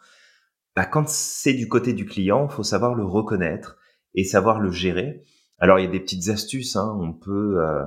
Bah, 0.74 0.86
quand 0.86 1.08
c'est 1.08 1.54
du 1.54 1.68
côté 1.68 1.92
du 1.92 2.04
client, 2.06 2.48
faut 2.48 2.64
savoir 2.64 2.94
le 2.94 3.04
reconnaître 3.04 3.78
et 4.14 4.24
savoir 4.24 4.60
le 4.60 4.70
gérer. 4.70 5.22
Alors 5.58 5.78
il 5.78 5.84
y 5.84 5.88
a 5.88 5.90
des 5.90 6.00
petites 6.00 6.28
astuces, 6.28 6.76
hein, 6.76 6.96
on 7.00 7.12
peut 7.12 7.60
euh, 7.60 7.84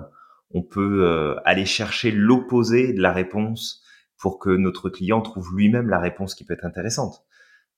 on 0.51 0.63
peut 0.63 1.06
euh, 1.06 1.36
aller 1.46 1.65
chercher 1.65 2.12
l'opposé 2.12 2.94
de 2.94 3.01
la 3.01 3.12
réponse 3.12 3.84
pour 4.17 4.39
que 4.39 4.50
notre 4.50 4.89
client 4.89 5.22
trouve 5.22 5.56
lui-même 5.56 5.89
la 5.89 6.00
réponse 6.00 6.36
qui 6.36 6.46
peut 6.46 6.53
être 6.53 6.65
intéressante. 6.65 7.24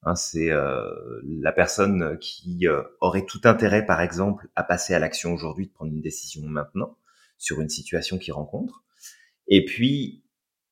Hein, 0.04 0.16
c'est 0.16 0.52
euh, 0.52 0.90
la 1.24 1.52
personne 1.52 2.18
qui 2.20 2.68
euh, 2.68 2.84
aurait 3.02 3.26
tout 3.26 3.42
intérêt, 3.44 3.86
par 3.86 4.02
exemple, 4.02 4.48
à 4.56 4.64
passer 4.64 4.94
à 4.94 5.00
l'action 5.00 5.34
aujourd'hui, 5.34 5.68
de 5.68 5.74
prendre 5.74 5.92
une 5.92 6.02
décision 6.02 6.42
maintenant 6.46 6.98
sur 7.40 7.60
une 7.62 7.70
situation 7.70 8.20
qu'il 8.20 8.34
rencontre. 8.34 8.84
Et 9.48 9.66
puis, 9.66 10.24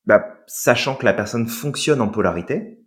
bah, 0.04 0.38
sachant 0.46 0.94
que 0.94 1.04
la 1.04 1.12
personne 1.12 1.48
fonctionne 1.48 2.00
en 2.00 2.08
polarité, 2.08 2.84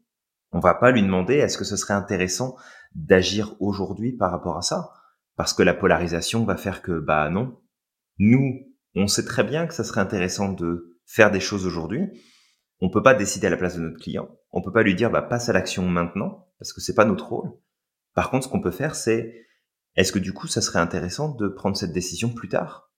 on 0.53 0.59
va 0.59 0.73
pas 0.73 0.91
lui 0.91 1.01
demander 1.01 1.35
est-ce 1.35 1.57
que 1.57 1.65
ce 1.65 1.75
serait 1.75 1.93
intéressant 1.93 2.55
d'agir 2.95 3.55
aujourd'hui 3.59 4.13
par 4.13 4.31
rapport 4.31 4.57
à 4.57 4.61
ça, 4.61 4.93
parce 5.35 5.53
que 5.53 5.63
la 5.63 5.73
polarisation 5.73 6.45
va 6.45 6.55
faire 6.55 6.81
que 6.81 6.99
bah 6.99 7.29
non, 7.29 7.59
nous, 8.17 8.61
on 8.95 9.07
sait 9.07 9.25
très 9.25 9.43
bien 9.43 9.67
que 9.67 9.73
ça 9.73 9.83
serait 9.83 10.01
intéressant 10.01 10.51
de 10.53 10.99
faire 11.05 11.31
des 11.31 11.39
choses 11.39 11.65
aujourd'hui, 11.65 12.07
on 12.79 12.89
peut 12.89 13.03
pas 13.03 13.13
décider 13.13 13.47
à 13.47 13.49
la 13.49 13.57
place 13.57 13.75
de 13.75 13.81
notre 13.81 13.99
client. 13.99 14.29
On 14.51 14.61
peut 14.61 14.71
pas 14.71 14.83
lui 14.83 14.95
dire 14.95 15.11
bah 15.11 15.21
passe 15.21 15.49
à 15.49 15.53
l'action 15.53 15.87
maintenant 15.87 16.47
parce 16.59 16.73
que 16.73 16.81
c'est 16.81 16.95
pas 16.95 17.05
notre 17.05 17.27
rôle. 17.27 17.51
Par 18.13 18.29
contre, 18.29 18.45
ce 18.45 18.49
qu'on 18.49 18.61
peut 18.61 18.71
faire, 18.71 18.95
c'est 18.95 19.45
est-ce 19.95 20.11
que 20.11 20.19
du 20.19 20.33
coup, 20.33 20.47
ça 20.47 20.61
serait 20.61 20.79
intéressant 20.79 21.35
de 21.35 21.47
prendre 21.47 21.77
cette 21.77 21.93
décision 21.93 22.29
plus 22.29 22.49
tard? 22.49 22.90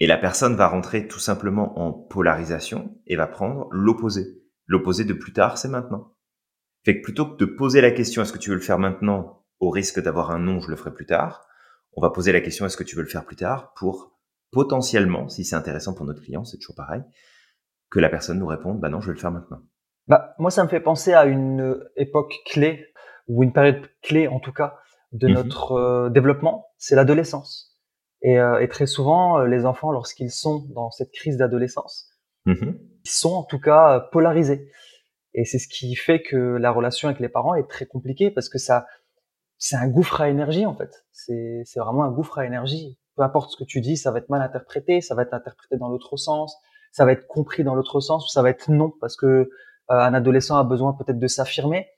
Et 0.00 0.06
la 0.06 0.18
personne 0.18 0.56
va 0.56 0.68
rentrer 0.68 1.06
tout 1.06 1.18
simplement 1.18 1.78
en 1.78 1.92
polarisation 1.92 2.98
et 3.06 3.16
va 3.16 3.26
prendre 3.26 3.68
l'opposé. 3.70 4.42
L'opposé 4.66 5.04
de 5.04 5.12
plus 5.12 5.32
tard, 5.32 5.58
c'est 5.58 5.68
maintenant. 5.68 6.14
Fait 6.84 6.98
que 6.98 7.02
plutôt 7.02 7.26
que 7.26 7.36
de 7.36 7.44
poser 7.44 7.80
la 7.80 7.90
question 7.90 8.22
est-ce 8.22 8.32
que 8.32 8.38
tu 8.38 8.50
veux 8.50 8.56
le 8.56 8.62
faire 8.62 8.78
maintenant 8.78 9.44
au 9.60 9.70
risque 9.70 10.00
d'avoir 10.00 10.30
un 10.30 10.38
non, 10.38 10.60
je 10.60 10.68
le 10.70 10.76
ferai 10.76 10.92
plus 10.92 11.06
tard, 11.06 11.46
on 11.94 12.02
va 12.02 12.10
poser 12.10 12.32
la 12.32 12.40
question 12.40 12.66
est-ce 12.66 12.76
que 12.76 12.84
tu 12.84 12.96
veux 12.96 13.02
le 13.02 13.08
faire 13.08 13.24
plus 13.24 13.36
tard 13.36 13.72
pour 13.74 14.18
potentiellement, 14.50 15.28
si 15.28 15.44
c'est 15.44 15.56
intéressant 15.56 15.94
pour 15.94 16.06
notre 16.06 16.22
client, 16.22 16.44
c'est 16.44 16.58
toujours 16.58 16.74
pareil, 16.74 17.02
que 17.90 18.00
la 18.00 18.08
personne 18.08 18.38
nous 18.38 18.46
réponde 18.46 18.80
bah 18.80 18.88
non, 18.88 19.00
je 19.00 19.08
vais 19.08 19.14
le 19.14 19.18
faire 19.18 19.32
maintenant. 19.32 19.60
Bah, 20.06 20.34
moi, 20.38 20.50
ça 20.50 20.62
me 20.62 20.68
fait 20.68 20.80
penser 20.80 21.14
à 21.14 21.24
une 21.24 21.80
époque 21.96 22.34
clé, 22.46 22.86
ou 23.26 23.42
une 23.42 23.52
période 23.52 23.88
clé 24.02 24.28
en 24.28 24.38
tout 24.38 24.52
cas, 24.52 24.76
de 25.12 25.28
mhm. 25.28 25.34
notre 25.34 25.72
euh, 25.72 26.10
développement, 26.10 26.66
c'est 26.76 26.94
l'adolescence. 26.94 27.73
Et, 28.24 28.36
et 28.60 28.68
très 28.68 28.86
souvent, 28.86 29.44
les 29.44 29.66
enfants, 29.66 29.92
lorsqu'ils 29.92 30.30
sont 30.30 30.64
dans 30.74 30.90
cette 30.90 31.12
crise 31.12 31.36
d'adolescence, 31.36 32.10
mmh 32.46 32.72
ils 33.06 33.10
sont 33.10 33.34
en 33.34 33.42
tout 33.42 33.60
cas 33.60 34.00
polarisés. 34.12 34.70
Et 35.34 35.44
c'est 35.44 35.58
ce 35.58 35.68
qui 35.68 35.94
fait 35.96 36.22
que 36.22 36.36
la 36.36 36.70
relation 36.70 37.08
avec 37.08 37.20
les 37.20 37.28
parents 37.28 37.54
est 37.54 37.68
très 37.68 37.86
compliquée 37.86 38.30
parce 38.30 38.48
que 38.48 38.58
ça, 38.58 38.86
c'est 39.58 39.76
un 39.76 39.88
gouffre 39.88 40.20
à 40.20 40.28
énergie 40.28 40.64
en 40.64 40.74
fait. 40.74 41.04
C'est, 41.12 41.64
vraiment 41.76 42.04
un 42.04 42.10
gouffre 42.10 42.38
à 42.38 42.46
énergie. 42.46 42.98
Peu 43.16 43.22
importe 43.22 43.50
ce 43.50 43.56
que 43.56 43.64
tu 43.64 43.80
dis, 43.80 43.96
ça 43.96 44.10
va 44.10 44.18
être 44.18 44.28
mal 44.28 44.42
interprété, 44.42 45.00
ça 45.00 45.14
va 45.14 45.22
être 45.22 45.34
interprété 45.34 45.76
dans 45.76 45.88
l'autre 45.88 46.16
sens, 46.16 46.56
ça 46.92 47.04
va 47.04 47.12
être 47.12 47.26
compris 47.26 47.64
dans 47.64 47.74
l'autre 47.74 48.00
sens 48.00 48.24
ou 48.26 48.28
ça 48.28 48.42
va 48.42 48.50
être 48.50 48.70
non 48.70 48.92
parce 49.00 49.16
que 49.16 49.26
euh, 49.26 49.48
un 49.88 50.14
adolescent 50.14 50.56
a 50.56 50.64
besoin 50.64 50.92
peut-être 50.92 51.18
de 51.18 51.26
s'affirmer. 51.26 51.88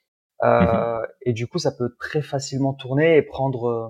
Euh, 0.43 0.47
mm-hmm. 0.47 1.07
Et 1.23 1.33
du 1.33 1.47
coup, 1.47 1.59
ça 1.59 1.73
peut 1.73 1.95
très 1.99 2.23
facilement 2.23 2.73
tourner 2.73 3.17
et 3.17 3.23
prendre 3.23 3.69
euh, 3.69 3.89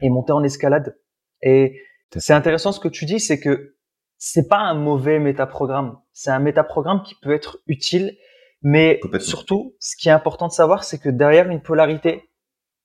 et 0.00 0.08
monter 0.08 0.32
en 0.32 0.42
escalade. 0.42 0.96
Et 1.44 1.80
c'est 2.16 2.32
intéressant 2.32 2.72
ce 2.72 2.80
que 2.80 2.88
tu 2.88 3.04
dis, 3.04 3.20
c'est 3.20 3.38
que 3.38 3.76
c'est 4.18 4.48
pas 4.48 4.58
un 4.58 4.74
mauvais 4.74 5.20
métaprogramme. 5.20 5.98
C'est 6.12 6.30
un 6.30 6.40
métaprogramme 6.40 7.02
qui 7.04 7.14
peut 7.14 7.32
être 7.32 7.60
utile 7.68 8.16
mais 8.64 8.98
surtout, 9.20 9.76
ce 9.78 9.94
qui 9.94 10.08
est 10.08 10.12
important 10.12 10.48
de 10.48 10.52
savoir, 10.52 10.84
c'est 10.84 10.98
que 10.98 11.10
derrière 11.10 11.50
une 11.50 11.60
polarité, 11.60 12.30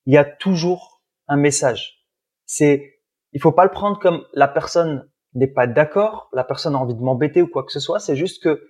il 0.06 0.14
y 0.14 0.18
a 0.18 0.26
toujours 0.26 1.02
un 1.30 1.38
message. 1.38 2.06
C'est, 2.46 3.00
il 3.32 3.42
faut 3.42 3.54
pas 3.54 3.64
le 3.64 3.72
prendre 3.72 3.98
comme 3.98 4.26
la 4.34 4.50
personne 4.50 5.10
n'est 5.36 5.48
pas 5.48 5.68
d'accord, 5.68 6.28
la 6.34 6.44
personne 6.44 6.76
a 6.76 6.80
envie 6.80 6.96
de 6.96 7.00
m'embêter 7.00 7.42
ou 7.42 7.48
quoi 7.48 7.64
que 7.64 7.72
ce 7.72 7.80
soit. 7.80 8.02
C'est 8.02 8.18
juste 8.18 8.44
que 8.44 8.62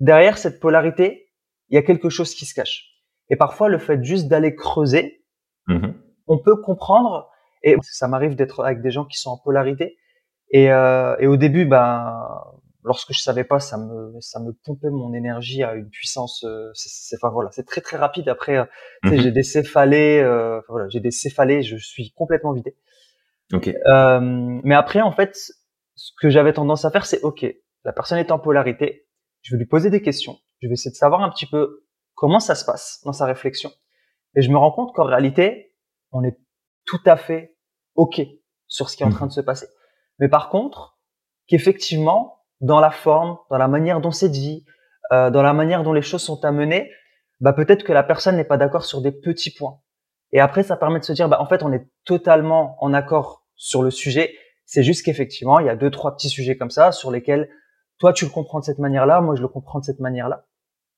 derrière 0.00 0.38
cette 0.38 0.58
polarité, 0.58 1.28
il 1.68 1.74
y 1.74 1.78
a 1.78 1.82
quelque 1.82 2.08
chose 2.08 2.34
qui 2.34 2.46
se 2.46 2.54
cache. 2.54 2.86
Et 3.28 3.36
parfois, 3.36 3.68
le 3.68 3.78
fait 3.78 4.02
juste 4.02 4.28
d'aller 4.28 4.56
creuser, 4.56 5.22
mmh 5.68 5.88
on 6.26 6.38
peut 6.38 6.56
comprendre. 6.56 7.28
Et 7.64 7.76
ça 7.82 8.06
m'arrive 8.06 8.36
d'être 8.36 8.64
avec 8.64 8.80
des 8.82 8.92
gens 8.92 9.04
qui 9.04 9.18
sont 9.18 9.30
en 9.30 9.38
polarité. 9.38 9.96
Et, 10.50 10.70
euh, 10.70 11.16
et 11.18 11.26
au 11.26 11.36
début, 11.36 11.64
ben, 11.64 12.28
lorsque 12.84 13.12
je 13.12 13.20
savais 13.20 13.44
pas, 13.44 13.58
ça 13.58 13.78
me 13.78 14.12
ça 14.20 14.38
me 14.38 14.52
pompait 14.52 14.90
mon 14.90 15.12
énergie 15.14 15.64
à 15.64 15.74
une 15.74 15.88
puissance. 15.88 16.44
Euh, 16.44 16.70
c'est 16.74 17.16
enfin 17.16 17.32
voilà, 17.32 17.50
c'est 17.50 17.66
très 17.66 17.80
très 17.80 17.96
rapide. 17.96 18.28
Après, 18.28 18.58
euh, 18.58 18.64
mhm. 19.02 19.16
j'ai 19.16 19.32
des 19.32 19.42
céphalées, 19.42 20.20
euh, 20.20 20.60
voilà, 20.68 20.88
j'ai 20.90 21.00
des 21.00 21.10
céphalées, 21.10 21.62
je 21.62 21.76
suis 21.76 22.12
complètement 22.12 22.52
vidé. 22.52 22.76
Ok. 23.52 23.68
Euh, 23.68 24.20
mais 24.20 24.74
après, 24.74 25.00
en 25.00 25.12
fait, 25.12 25.34
ce 25.96 26.12
que 26.20 26.28
j'avais 26.28 26.52
tendance 26.52 26.84
à 26.84 26.90
faire, 26.90 27.06
c'est 27.06 27.22
ok, 27.22 27.46
la 27.84 27.92
personne 27.92 28.18
est 28.18 28.30
en 28.30 28.38
polarité, 28.38 29.08
je 29.42 29.54
vais 29.54 29.58
lui 29.58 29.66
poser 29.66 29.90
des 29.90 30.02
questions, 30.02 30.38
je 30.60 30.68
vais 30.68 30.74
essayer 30.74 30.90
de 30.90 30.96
savoir 30.96 31.22
un 31.22 31.30
petit 31.30 31.46
peu 31.46 31.84
comment 32.14 32.40
ça 32.40 32.54
se 32.54 32.64
passe 32.64 33.00
dans 33.04 33.12
sa 33.12 33.26
réflexion, 33.26 33.70
et 34.34 34.42
je 34.42 34.50
me 34.50 34.56
rends 34.56 34.72
compte 34.72 34.94
qu'en 34.94 35.04
réalité, 35.04 35.74
on 36.10 36.24
est 36.24 36.38
tout 36.86 37.00
à 37.04 37.16
fait 37.16 37.53
ok 37.94 38.22
sur 38.66 38.90
ce 38.90 38.96
qui 38.96 39.02
est 39.02 39.06
en 39.06 39.10
mhm. 39.10 39.14
train 39.14 39.26
de 39.26 39.32
se 39.32 39.40
passer. 39.40 39.66
Mais 40.18 40.28
par 40.28 40.48
contre, 40.48 40.98
qu'effectivement, 41.46 42.38
dans 42.60 42.80
la 42.80 42.90
forme, 42.90 43.36
dans 43.50 43.58
la 43.58 43.68
manière 43.68 44.00
dont 44.00 44.10
c'est 44.10 44.28
dit, 44.28 44.64
euh, 45.12 45.30
dans 45.30 45.42
la 45.42 45.52
manière 45.52 45.82
dont 45.82 45.92
les 45.92 46.02
choses 46.02 46.22
sont 46.22 46.44
amenées, 46.44 46.90
bah 47.40 47.52
peut-être 47.52 47.84
que 47.84 47.92
la 47.92 48.02
personne 48.02 48.36
n'est 48.36 48.44
pas 48.44 48.56
d'accord 48.56 48.84
sur 48.84 49.02
des 49.02 49.12
petits 49.12 49.50
points. 49.50 49.80
Et 50.32 50.40
après, 50.40 50.62
ça 50.62 50.76
permet 50.76 50.98
de 50.98 51.04
se 51.04 51.12
dire, 51.12 51.28
bah 51.28 51.40
en 51.40 51.46
fait, 51.46 51.62
on 51.62 51.72
est 51.72 51.86
totalement 52.04 52.76
en 52.82 52.94
accord 52.94 53.46
sur 53.54 53.82
le 53.82 53.90
sujet. 53.90 54.34
C'est 54.64 54.82
juste 54.82 55.04
qu'effectivement, 55.04 55.60
il 55.60 55.66
y 55.66 55.68
a 55.68 55.76
deux, 55.76 55.90
trois 55.90 56.16
petits 56.16 56.28
sujets 56.28 56.56
comme 56.56 56.70
ça 56.70 56.90
sur 56.90 57.10
lesquels 57.10 57.50
toi 57.98 58.12
tu 58.12 58.24
le 58.24 58.30
comprends 58.30 58.60
de 58.60 58.64
cette 58.64 58.78
manière-là, 58.78 59.20
moi 59.20 59.36
je 59.36 59.42
le 59.42 59.48
comprends 59.48 59.78
de 59.78 59.84
cette 59.84 60.00
manière-là. 60.00 60.46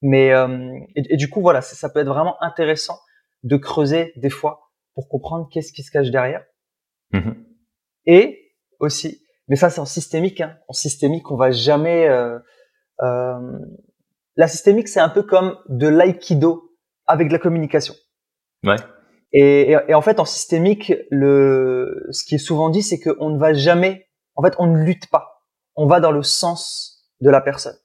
Mais 0.02 0.32
euh, 0.32 0.78
et, 0.94 1.16
du 1.16 1.28
coup, 1.28 1.40
voilà, 1.40 1.60
ça 1.60 1.88
peut 1.88 2.00
être 2.00 2.08
vraiment 2.08 2.42
intéressant 2.42 2.98
de 3.42 3.56
creuser 3.56 4.12
des 4.16 4.30
fois 4.30 4.70
pour 4.94 5.08
comprendre 5.08 5.48
qu'est-ce 5.50 5.72
qui 5.72 5.82
se 5.82 5.90
cache 5.90 6.10
derrière. 6.10 6.44
Mmh 7.12 7.32
et 8.08 8.52
aussi, 8.78 9.20
mais 9.48 9.56
ça, 9.56 9.68
c'est 9.68 9.80
en 9.80 9.84
systémique. 9.84 10.40
Hein. 10.40 10.56
En 10.68 10.72
systémique, 10.72 11.28
on 11.30 11.36
va 11.36 11.50
jamais. 11.50 12.08
Euh, 12.08 12.38
euh... 13.02 13.58
La 14.36 14.46
systémique, 14.46 14.86
c'est 14.86 15.00
un 15.00 15.08
peu 15.08 15.24
comme 15.24 15.58
de 15.68 15.88
l'aïkido 15.88 16.76
avec 17.06 17.26
de 17.26 17.32
la 17.32 17.40
communication. 17.40 17.94
Ouais. 18.64 18.76
Et, 19.32 19.72
et, 19.72 19.94
en 19.94 20.02
fait, 20.02 20.20
en 20.20 20.24
systémique, 20.24 20.92
le, 21.10 22.06
ce 22.10 22.24
qui 22.24 22.36
est 22.36 22.38
souvent 22.38 22.68
dit, 22.68 22.82
c'est 22.82 23.00
qu'on 23.00 23.30
ne 23.30 23.38
va 23.38 23.54
jamais. 23.54 24.08
En 24.34 24.42
fait, 24.42 24.54
on 24.58 24.66
ne 24.66 24.78
lutte 24.78 25.10
pas. 25.10 25.42
On 25.74 25.86
va 25.86 26.00
dans 26.00 26.12
le 26.12 26.22
sens 26.22 27.06
de 27.20 27.30
la 27.30 27.40
personne. 27.40 27.76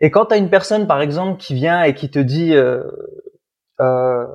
Et 0.00 0.10
quand 0.10 0.26
tu 0.26 0.34
as 0.34 0.36
une 0.36 0.50
personne, 0.50 0.86
par 0.86 1.00
exemple, 1.00 1.38
qui 1.38 1.54
vient 1.54 1.82
et 1.82 1.94
qui 1.94 2.10
te 2.10 2.18
dit, 2.18 2.54
euh, 2.54 2.84
euh, 3.80 4.26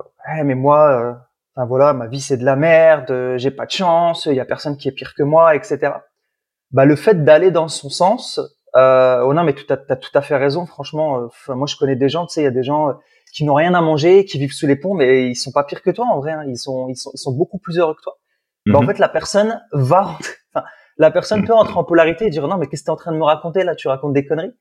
mais 0.44 0.56
moi, 0.56 0.92
euh, 0.92 1.14
enfin 1.56 1.66
voilà, 1.68 1.94
ma 1.94 2.08
vie 2.08 2.22
c'est 2.22 2.38
de 2.38 2.46
la 2.46 2.56
merde, 2.56 3.36
j'ai 3.38 3.52
pas 3.52 3.66
de 3.66 3.72
chance, 3.72 4.26
il 4.26 4.36
y 4.36 4.40
a 4.40 4.46
personne 4.46 4.78
qui 4.78 4.88
est 4.88 4.94
pire 4.94 5.14
que 5.16 5.24
moi, 5.24 5.56
etc 5.56 5.92
bah, 6.72 6.86
le 6.86 6.96
fait 6.96 7.24
d'aller 7.24 7.52
dans 7.52 7.68
son 7.68 7.90
sens, 7.90 8.40
euh, 8.76 9.22
oh 9.26 9.34
non, 9.34 9.44
mais 9.44 9.54
tu 9.54 9.66
as, 9.70 9.80
as, 9.90 9.96
tout 9.96 10.12
à 10.14 10.22
fait 10.22 10.38
raison. 10.38 10.66
Franchement, 10.66 11.30
euh, 11.50 11.56
moi 11.56 11.68
je 11.68 11.76
connais 11.76 11.96
des 11.96 12.10
gens, 12.10 12.26
tu 12.26 12.34
sais, 12.34 12.42
il 12.42 12.46
y 12.46 12.48
a 12.48 12.52
des 12.52 12.64
gens 12.64 12.90
euh, 12.90 12.94
qui 13.34 13.44
n'ont 13.44 13.54
rien 13.54 13.74
à 13.74 13.82
manger, 13.82 14.26
qui 14.26 14.40
vivent 14.40 14.54
sous 14.54 14.68
les 14.68 14.76
ponts, 14.76 14.94
mais 14.94 15.28
ils 15.28 15.36
sont 15.36 15.52
pas 15.52 15.64
pires 15.64 15.82
que 15.82 15.92
toi 15.92 16.06
en 16.06 16.20
vrai. 16.20 16.32
Hein. 16.32 16.46
Ils 16.48 16.58
sont, 16.58 16.88
ils 16.90 16.96
sont, 16.96 17.12
ils 17.14 17.18
sont 17.20 17.34
beaucoup 17.34 17.60
plus 17.60 17.78
heureux 17.78 17.96
que 17.96 18.02
toi. 18.02 18.18
Bah, 18.66 18.80
en 18.80 18.82
mhm. 18.82 18.88
fait, 18.88 19.00
la 19.00 19.10
personne 19.10 19.62
va, 19.74 20.18
enfin, 20.54 20.66
la 20.98 21.12
personne 21.12 21.46
peut 21.46 21.54
entrer 21.54 21.76
en 21.76 21.84
polarité 21.84 22.26
et 22.26 22.30
dire 22.30 22.48
non, 22.48 22.58
mais 22.58 22.68
qu'est-ce 22.68 22.84
que 22.84 22.86
tu 22.86 22.92
es 22.92 22.94
en 22.94 22.98
train 22.98 23.12
de 23.12 23.18
me 23.18 23.24
raconter 23.24 23.64
là 23.64 23.76
Tu 23.76 23.88
racontes 23.88 24.14
des 24.14 24.26
conneries? 24.26 24.54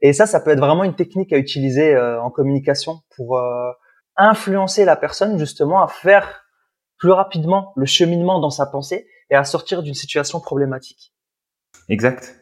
Et 0.00 0.12
ça, 0.12 0.26
ça 0.26 0.40
peut 0.40 0.50
être 0.50 0.60
vraiment 0.60 0.84
une 0.84 0.94
technique 0.94 1.32
à 1.32 1.38
utiliser 1.38 1.94
euh, 1.94 2.20
en 2.20 2.30
communication 2.30 3.00
pour 3.16 3.38
euh, 3.38 3.70
influencer 4.16 4.84
la 4.84 4.96
personne 4.96 5.38
justement 5.38 5.82
à 5.82 5.88
faire 5.88 6.44
plus 6.98 7.10
rapidement 7.10 7.72
le 7.76 7.86
cheminement 7.86 8.40
dans 8.40 8.50
sa 8.50 8.66
pensée 8.66 9.06
et 9.30 9.34
à 9.34 9.44
sortir 9.44 9.82
d'une 9.82 9.94
situation 9.94 10.40
problématique. 10.40 11.14
Exact. 11.88 12.40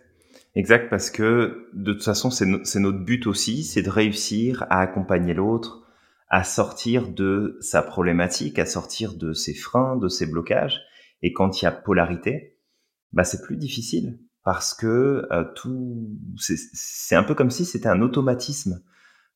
Exact, 0.54 0.90
parce 0.90 1.10
que 1.10 1.70
de 1.72 1.94
toute 1.94 2.04
façon, 2.04 2.30
c'est 2.30 2.44
notre 2.80 2.98
but 2.98 3.26
aussi, 3.26 3.64
c'est 3.64 3.80
de 3.80 3.88
réussir 3.88 4.66
à 4.68 4.80
accompagner 4.80 5.32
l'autre, 5.32 5.82
à 6.28 6.44
sortir 6.44 7.08
de 7.08 7.56
sa 7.60 7.82
problématique, 7.82 8.58
à 8.58 8.66
sortir 8.66 9.14
de 9.14 9.32
ses 9.32 9.54
freins, 9.54 9.96
de 9.96 10.08
ses 10.08 10.26
blocages. 10.26 10.82
Et 11.22 11.32
quand 11.32 11.60
il 11.60 11.64
y 11.64 11.68
a 11.68 11.72
polarité, 11.72 12.58
bah 13.12 13.24
c'est 13.24 13.42
plus 13.42 13.56
difficile 13.56 14.18
parce 14.44 14.74
que 14.74 15.26
euh, 15.30 15.44
tout, 15.54 16.10
c'est 16.36 17.14
un 17.14 17.22
peu 17.22 17.34
comme 17.34 17.50
si 17.50 17.64
c'était 17.64 17.88
un 17.88 18.02
automatisme 18.02 18.82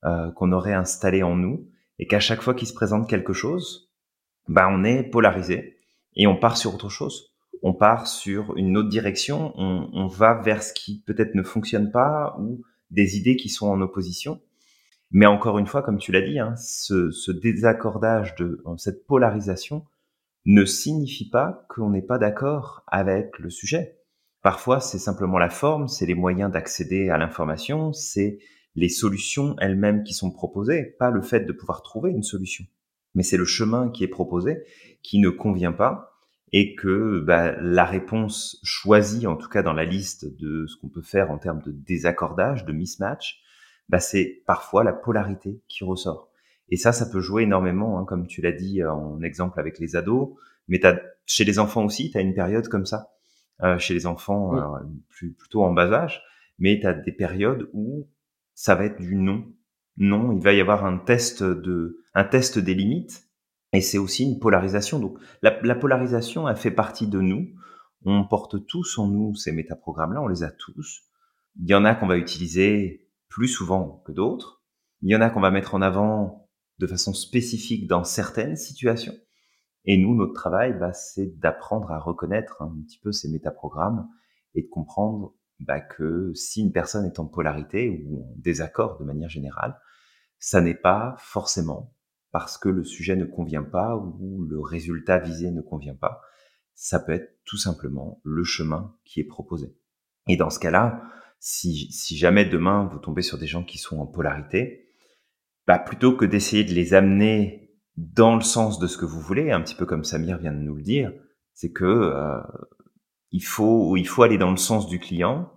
euh, 0.04 0.30
qu'on 0.32 0.52
aurait 0.52 0.74
installé 0.74 1.22
en 1.22 1.36
nous 1.36 1.68
et 1.98 2.06
qu'à 2.06 2.20
chaque 2.20 2.42
fois 2.42 2.54
qu'il 2.54 2.68
se 2.68 2.74
présente 2.74 3.08
quelque 3.08 3.32
chose, 3.32 3.90
bah 4.48 4.68
on 4.70 4.84
est 4.84 5.02
polarisé 5.02 5.78
et 6.14 6.26
on 6.26 6.36
part 6.36 6.56
sur 6.56 6.74
autre 6.74 6.88
chose 6.88 7.36
on 7.62 7.72
part 7.72 8.06
sur 8.06 8.56
une 8.56 8.76
autre 8.76 8.88
direction, 8.88 9.52
on, 9.56 10.06
va 10.06 10.34
vers 10.34 10.62
ce 10.62 10.72
qui 10.72 11.02
peut-être 11.06 11.34
ne 11.34 11.42
fonctionne 11.42 11.90
pas 11.90 12.36
ou 12.38 12.62
des 12.90 13.16
idées 13.16 13.36
qui 13.36 13.48
sont 13.48 13.68
en 13.68 13.80
opposition. 13.80 14.40
Mais 15.10 15.26
encore 15.26 15.58
une 15.58 15.66
fois, 15.66 15.82
comme 15.82 15.98
tu 15.98 16.12
l'as 16.12 16.20
dit, 16.20 16.38
hein, 16.38 16.54
ce, 16.56 17.30
désaccordage 17.30 18.34
de 18.36 18.62
cette 18.76 19.06
polarisation 19.06 19.84
ne 20.44 20.64
signifie 20.64 21.28
pas 21.28 21.66
qu'on 21.68 21.90
n'est 21.90 22.02
pas 22.02 22.18
d'accord 22.18 22.84
avec 22.86 23.38
le 23.38 23.50
sujet. 23.50 23.98
Parfois, 24.42 24.80
c'est 24.80 24.98
simplement 24.98 25.38
la 25.38 25.50
forme, 25.50 25.88
c'est 25.88 26.06
les 26.06 26.14
moyens 26.14 26.52
d'accéder 26.52 27.08
à 27.08 27.18
l'information, 27.18 27.92
c'est 27.92 28.38
les 28.76 28.90
solutions 28.90 29.56
elles-mêmes 29.58 30.04
qui 30.04 30.14
sont 30.14 30.30
proposées, 30.30 30.94
pas 30.98 31.10
le 31.10 31.22
fait 31.22 31.40
de 31.40 31.52
pouvoir 31.52 31.82
trouver 31.82 32.10
une 32.10 32.22
solution. 32.22 32.64
Mais 33.14 33.22
c'est 33.22 33.38
le 33.38 33.46
chemin 33.46 33.90
qui 33.90 34.04
est 34.04 34.08
proposé 34.08 34.62
qui 35.02 35.18
ne 35.18 35.30
convient 35.30 35.72
pas 35.72 36.12
et 36.52 36.74
que 36.74 37.20
bah, 37.20 37.56
la 37.60 37.84
réponse 37.84 38.60
choisie, 38.62 39.26
en 39.26 39.36
tout 39.36 39.48
cas 39.48 39.62
dans 39.62 39.72
la 39.72 39.84
liste 39.84 40.26
de 40.38 40.66
ce 40.66 40.76
qu'on 40.76 40.88
peut 40.88 41.02
faire 41.02 41.30
en 41.30 41.38
termes 41.38 41.62
de 41.62 41.72
désaccordage, 41.72 42.64
de 42.64 42.72
mismatch, 42.72 43.40
bah, 43.88 43.98
c'est 43.98 44.42
parfois 44.46 44.84
la 44.84 44.92
polarité 44.92 45.60
qui 45.68 45.82
ressort. 45.82 46.30
Et 46.68 46.76
ça, 46.76 46.92
ça 46.92 47.06
peut 47.06 47.20
jouer 47.20 47.44
énormément, 47.44 47.98
hein, 47.98 48.04
comme 48.04 48.26
tu 48.26 48.42
l'as 48.42 48.52
dit 48.52 48.84
en 48.84 49.22
exemple 49.22 49.58
avec 49.58 49.78
les 49.78 49.96
ados, 49.96 50.30
mais 50.68 50.84
as, 50.84 51.00
chez 51.24 51.44
les 51.44 51.58
enfants 51.58 51.84
aussi, 51.84 52.10
tu 52.10 52.18
as 52.18 52.20
une 52.20 52.34
période 52.34 52.68
comme 52.68 52.86
ça, 52.86 53.12
euh, 53.62 53.78
chez 53.78 53.94
les 53.94 54.06
enfants 54.06 54.56
euh, 54.56 54.80
plus, 55.08 55.32
plutôt 55.32 55.62
en 55.64 55.72
bas 55.72 55.92
âge, 55.92 56.22
mais 56.58 56.78
tu 56.80 56.86
as 56.86 56.94
des 56.94 57.12
périodes 57.12 57.68
où 57.72 58.08
ça 58.56 58.74
va 58.74 58.86
être 58.86 58.98
du 58.98 59.14
non. 59.14 59.44
Non, 59.98 60.32
il 60.32 60.42
va 60.42 60.52
y 60.52 60.60
avoir 60.60 60.84
un 60.84 60.98
test 60.98 61.44
de, 61.44 62.02
un 62.14 62.24
test 62.24 62.58
des 62.58 62.74
limites 62.74 63.28
et 63.72 63.80
c'est 63.80 63.98
aussi 63.98 64.24
une 64.24 64.40
polarisation. 64.40 64.98
Donc 64.98 65.18
la, 65.42 65.60
la, 65.62 65.74
polarisation, 65.74 66.48
elle 66.48 66.56
fait 66.56 66.70
partie 66.70 67.06
de 67.06 67.20
nous. 67.20 67.48
On 68.04 68.26
porte 68.26 68.66
tous 68.66 68.98
en 68.98 69.08
nous 69.08 69.34
ces 69.36 69.52
métaprogrammes-là, 69.52 70.22
on 70.22 70.28
les 70.28 70.42
a 70.42 70.50
tous. 70.50 71.02
Il 71.60 71.68
y 71.68 71.74
en 71.74 71.84
a 71.84 71.94
qu'on 71.94 72.06
va 72.06 72.16
utiliser 72.16 73.08
plus 73.28 73.48
souvent 73.48 74.02
que 74.06 74.12
d'autres. 74.12 74.62
Il 75.02 75.10
y 75.10 75.16
en 75.16 75.20
a 75.20 75.30
qu'on 75.30 75.40
va 75.40 75.50
mettre 75.50 75.74
en 75.74 75.82
avant 75.82 76.48
de 76.78 76.86
façon 76.86 77.12
spécifique 77.12 77.86
dans 77.86 78.04
certaines 78.04 78.56
situations. 78.56 79.14
Et 79.84 79.98
nous, 79.98 80.14
notre 80.14 80.34
travail, 80.34 80.78
bah, 80.78 80.92
c'est 80.92 81.38
d'apprendre 81.38 81.90
à 81.92 81.98
reconnaître 81.98 82.60
un 82.62 82.74
petit 82.86 82.98
peu 82.98 83.12
ces 83.12 83.30
métaprogrammes 83.30 84.08
et 84.54 84.62
de 84.62 84.68
comprendre 84.68 85.34
bah, 85.60 85.80
que 85.80 86.32
si 86.34 86.62
une 86.62 86.72
personne 86.72 87.06
est 87.06 87.18
en 87.18 87.26
polarité 87.26 88.02
ou 88.04 88.24
en 88.24 88.34
désaccord 88.36 88.98
de 88.98 89.04
manière 89.04 89.28
générale, 89.28 89.78
ça 90.38 90.60
n'est 90.60 90.74
pas 90.74 91.16
forcément 91.18 91.94
parce 92.30 92.58
que 92.58 92.68
le 92.68 92.84
sujet 92.84 93.16
ne 93.16 93.24
convient 93.24 93.62
pas 93.62 93.96
ou 93.96 94.44
le 94.44 94.60
résultat 94.60 95.18
visé 95.18 95.50
ne 95.50 95.62
convient 95.62 95.94
pas. 95.94 96.20
ça 96.74 97.00
peut 97.00 97.12
être 97.12 97.38
tout 97.46 97.56
simplement 97.56 98.20
le 98.22 98.44
chemin 98.44 98.94
qui 99.06 99.20
est 99.20 99.24
proposé. 99.24 99.74
Et 100.28 100.36
dans 100.36 100.50
ce 100.50 100.58
cas-là, 100.58 101.02
si, 101.38 101.90
si 101.90 102.18
jamais 102.18 102.44
demain 102.44 102.86
vous 102.92 102.98
tombez 102.98 103.22
sur 103.22 103.38
des 103.38 103.46
gens 103.46 103.64
qui 103.64 103.78
sont 103.78 103.98
en 103.98 104.06
polarité, 104.06 104.90
bah 105.66 105.78
plutôt 105.78 106.14
que 106.14 106.26
d'essayer 106.26 106.64
de 106.64 106.74
les 106.74 106.92
amener 106.92 107.66
dans 107.96 108.34
le 108.34 108.42
sens 108.42 108.78
de 108.78 108.86
ce 108.86 108.98
que 108.98 109.06
vous 109.06 109.20
voulez, 109.20 109.50
un 109.50 109.62
petit 109.62 109.74
peu 109.74 109.86
comme 109.86 110.04
Samir 110.04 110.36
vient 110.36 110.52
de 110.52 110.58
nous 110.58 110.74
le 110.74 110.82
dire, 110.82 111.12
c'est 111.54 111.72
que 111.72 111.84
euh, 111.84 112.40
il 113.36 113.44
faut 113.44 113.96
il 113.96 114.08
faut 114.08 114.22
aller 114.22 114.38
dans 114.38 114.50
le 114.50 114.56
sens 114.56 114.88
du 114.88 114.98
client 114.98 115.52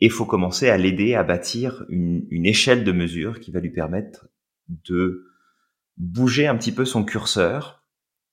et 0.00 0.06
il 0.06 0.12
faut 0.12 0.26
commencer 0.26 0.68
à 0.68 0.76
l'aider 0.76 1.14
à 1.14 1.22
bâtir 1.22 1.86
une, 1.88 2.26
une 2.30 2.44
échelle 2.44 2.84
de 2.84 2.92
mesure 2.92 3.40
qui 3.40 3.50
va 3.50 3.60
lui 3.60 3.70
permettre 3.70 4.28
de 4.68 5.24
bouger 5.96 6.46
un 6.46 6.56
petit 6.56 6.72
peu 6.72 6.84
son 6.84 7.04
curseur 7.04 7.82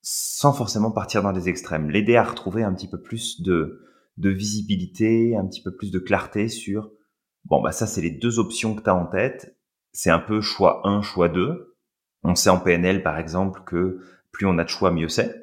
sans 0.02 0.52
forcément 0.52 0.92
partir 0.92 1.24
dans 1.24 1.32
les 1.32 1.48
extrêmes, 1.48 1.90
l'aider 1.90 2.18
à 2.18 2.24
retrouver 2.24 2.62
un 2.64 2.74
petit 2.74 2.90
peu 2.90 3.02
plus 3.02 3.42
de, 3.42 3.82
de 4.18 4.30
visibilité, 4.30 5.38
un 5.38 5.48
petit 5.48 5.62
peu 5.64 5.74
plus 5.74 5.92
de 5.92 6.00
clarté 6.00 6.50
sur, 6.50 6.92
bon, 7.46 7.62
bah 7.62 7.72
ça 7.72 7.88
c'est 7.88 8.02
les 8.02 8.12
deux 8.12 8.38
options 8.38 8.76
que 8.76 8.84
tu 8.84 8.90
as 8.90 8.96
en 8.96 9.06
tête, 9.06 9.58
c'est 9.94 10.10
un 10.10 10.20
peu 10.20 10.42
choix 10.42 10.82
1, 10.86 11.02
choix 11.04 11.30
2. 11.30 11.78
On 12.24 12.36
sait 12.36 12.50
en 12.50 12.60
PNL 12.60 13.02
par 13.02 13.18
exemple 13.18 13.62
que 13.66 14.02
plus 14.34 14.46
on 14.46 14.58
a 14.58 14.66
de 14.66 14.70
choix, 14.70 14.92
mieux 14.92 15.08
c'est. 15.08 15.43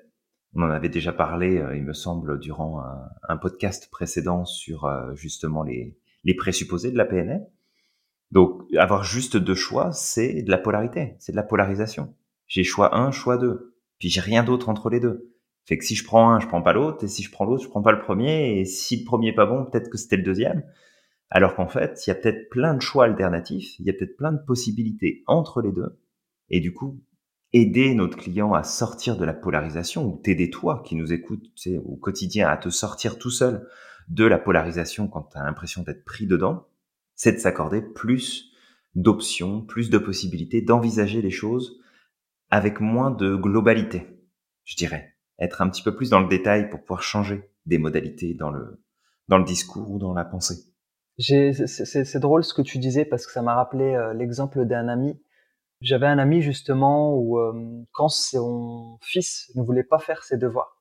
On 0.55 0.63
en 0.63 0.71
avait 0.71 0.89
déjà 0.89 1.13
parlé, 1.13 1.59
euh, 1.59 1.77
il 1.77 1.85
me 1.85 1.93
semble, 1.93 2.39
durant 2.41 2.83
un, 3.29 3.37
podcast 3.37 3.89
précédent 3.91 4.45
sur 4.45 4.85
euh, 4.85 5.15
justement 5.15 5.63
les, 5.63 5.97
les 6.25 6.35
présupposés 6.35 6.91
de 6.91 6.97
la 6.97 7.05
PNL. 7.05 7.47
Donc, 8.31 8.63
avoir 8.77 9.05
juste 9.05 9.37
deux 9.37 9.55
choix, 9.55 9.93
c'est 9.93 10.43
de 10.43 10.51
la 10.51 10.59
polarité, 10.59 11.17
c'est 11.19 11.33
de 11.33 11.37
la 11.37 11.43
polarisation. 11.43 12.15
J'ai 12.47 12.65
choix 12.65 12.97
1, 12.97 13.11
choix 13.11 13.39
2 13.39 13.71
puis 14.01 14.09
j'ai 14.09 14.21
rien 14.21 14.43
d'autre 14.43 14.69
entre 14.69 14.91
les 14.91 14.99
deux. 14.99 15.31
Fait 15.67 15.79
que 15.79 15.85
si 15.85 15.95
je 15.95 16.05
prends 16.05 16.31
un, 16.31 16.41
je 16.41 16.49
prends 16.49 16.63
pas 16.63 16.73
l'autre, 16.73 17.05
et 17.05 17.09
si 17.09 17.23
je 17.23 17.31
prends 17.31 17.45
l'autre, 17.45 17.63
je 17.63 17.69
prends 17.69 17.83
pas 17.83 17.93
le 17.93 18.01
premier, 18.01 18.59
et 18.59 18.65
si 18.65 18.99
le 18.99 19.05
premier 19.05 19.29
est 19.29 19.35
pas 19.35 19.47
bon, 19.47 19.67
peut-être 19.67 19.91
que 19.91 19.99
c'était 19.99 20.17
le 20.17 20.25
deuxième. 20.25 20.65
Alors 21.29 21.55
qu'en 21.55 21.69
fait, 21.69 22.05
il 22.05 22.11
y 22.11 22.13
a 22.13 22.17
peut-être 22.17 22.49
plein 22.49 22.75
de 22.75 22.83
choix 22.83 23.05
alternatifs, 23.05 23.79
il 23.79 23.87
y 23.87 23.91
a 23.91 23.93
peut-être 23.93 24.17
plein 24.17 24.33
de 24.33 24.43
possibilités 24.45 25.23
entre 25.27 25.61
les 25.61 25.71
deux, 25.71 26.01
et 26.49 26.59
du 26.59 26.73
coup, 26.73 26.99
aider 27.53 27.95
notre 27.95 28.17
client 28.17 28.53
à 28.53 28.63
sortir 28.63 29.17
de 29.17 29.25
la 29.25 29.35
polarisation, 29.35 30.07
ou 30.07 30.17
t'aider 30.17 30.51
toi 30.51 30.83
qui 30.85 30.95
nous 30.95 31.13
écoutes 31.13 31.51
au 31.85 31.97
quotidien 31.97 32.49
à 32.49 32.57
te 32.57 32.71
sortir 32.71 33.19
tout 33.19 33.31
seul 33.31 33.69
de 34.09 34.25
la 34.25 34.39
polarisation 34.39 35.09
quand 35.09 35.23
tu 35.33 35.39
as 35.39 35.45
l'impression 35.45 35.83
d'être 35.83 36.05
pris 36.05 36.27
dedans, 36.27 36.67
c'est 37.15 37.33
de 37.33 37.39
s'accorder 37.39 37.83
plus 37.83 38.53
d'options, 38.95 39.63
plus 39.63 39.91
de 39.91 39.99
possibilités, 39.99 40.63
d'envisager 40.63 41.23
les 41.23 41.31
choses 41.31 41.81
avec 42.51 42.81
moins 42.81 43.11
de 43.11 43.37
globalité, 43.37 44.07
je 44.65 44.77
dirais. 44.77 45.17
Être 45.39 45.63
un 45.63 45.71
petit 45.71 45.83
peu 45.83 45.95
plus 45.95 46.11
dans 46.11 46.21
le 46.21 46.29
détail 46.29 46.69
pour 46.69 46.81
pouvoir 46.81 47.03
changer 47.03 47.51
des 47.67 47.79
modalités 47.79 48.35
dans 48.35 48.51
le, 48.51 48.83
dans 49.29 49.39
le 49.39 49.45
discours 49.45 49.91
ou 49.91 49.99
dans 49.99 50.13
la 50.13 50.25
pensée. 50.25 50.57
C'est 51.19 52.19
drôle 52.19 52.45
ce 52.45 52.55
que 52.55 52.63
tu 52.63 52.79
disais 52.79 53.05
parce 53.05 53.27
que 53.27 53.33
ça 53.33 53.43
m'a 53.43 53.55
rappelé 53.55 53.95
euh, 53.95 54.13
l'exemple 54.15 54.65
d'un 54.65 54.89
ami. 54.89 55.21
J'avais 55.81 56.07
un 56.07 56.19
ami 56.19 56.43
justement 56.43 57.15
où 57.15 57.39
euh, 57.39 57.53
quand 57.93 58.09
son 58.09 58.99
fils 59.03 59.51
ne 59.55 59.63
voulait 59.63 59.85
pas 59.85 59.99
faire 59.99 60.25
ses 60.25 60.37
devoirs, 60.37 60.77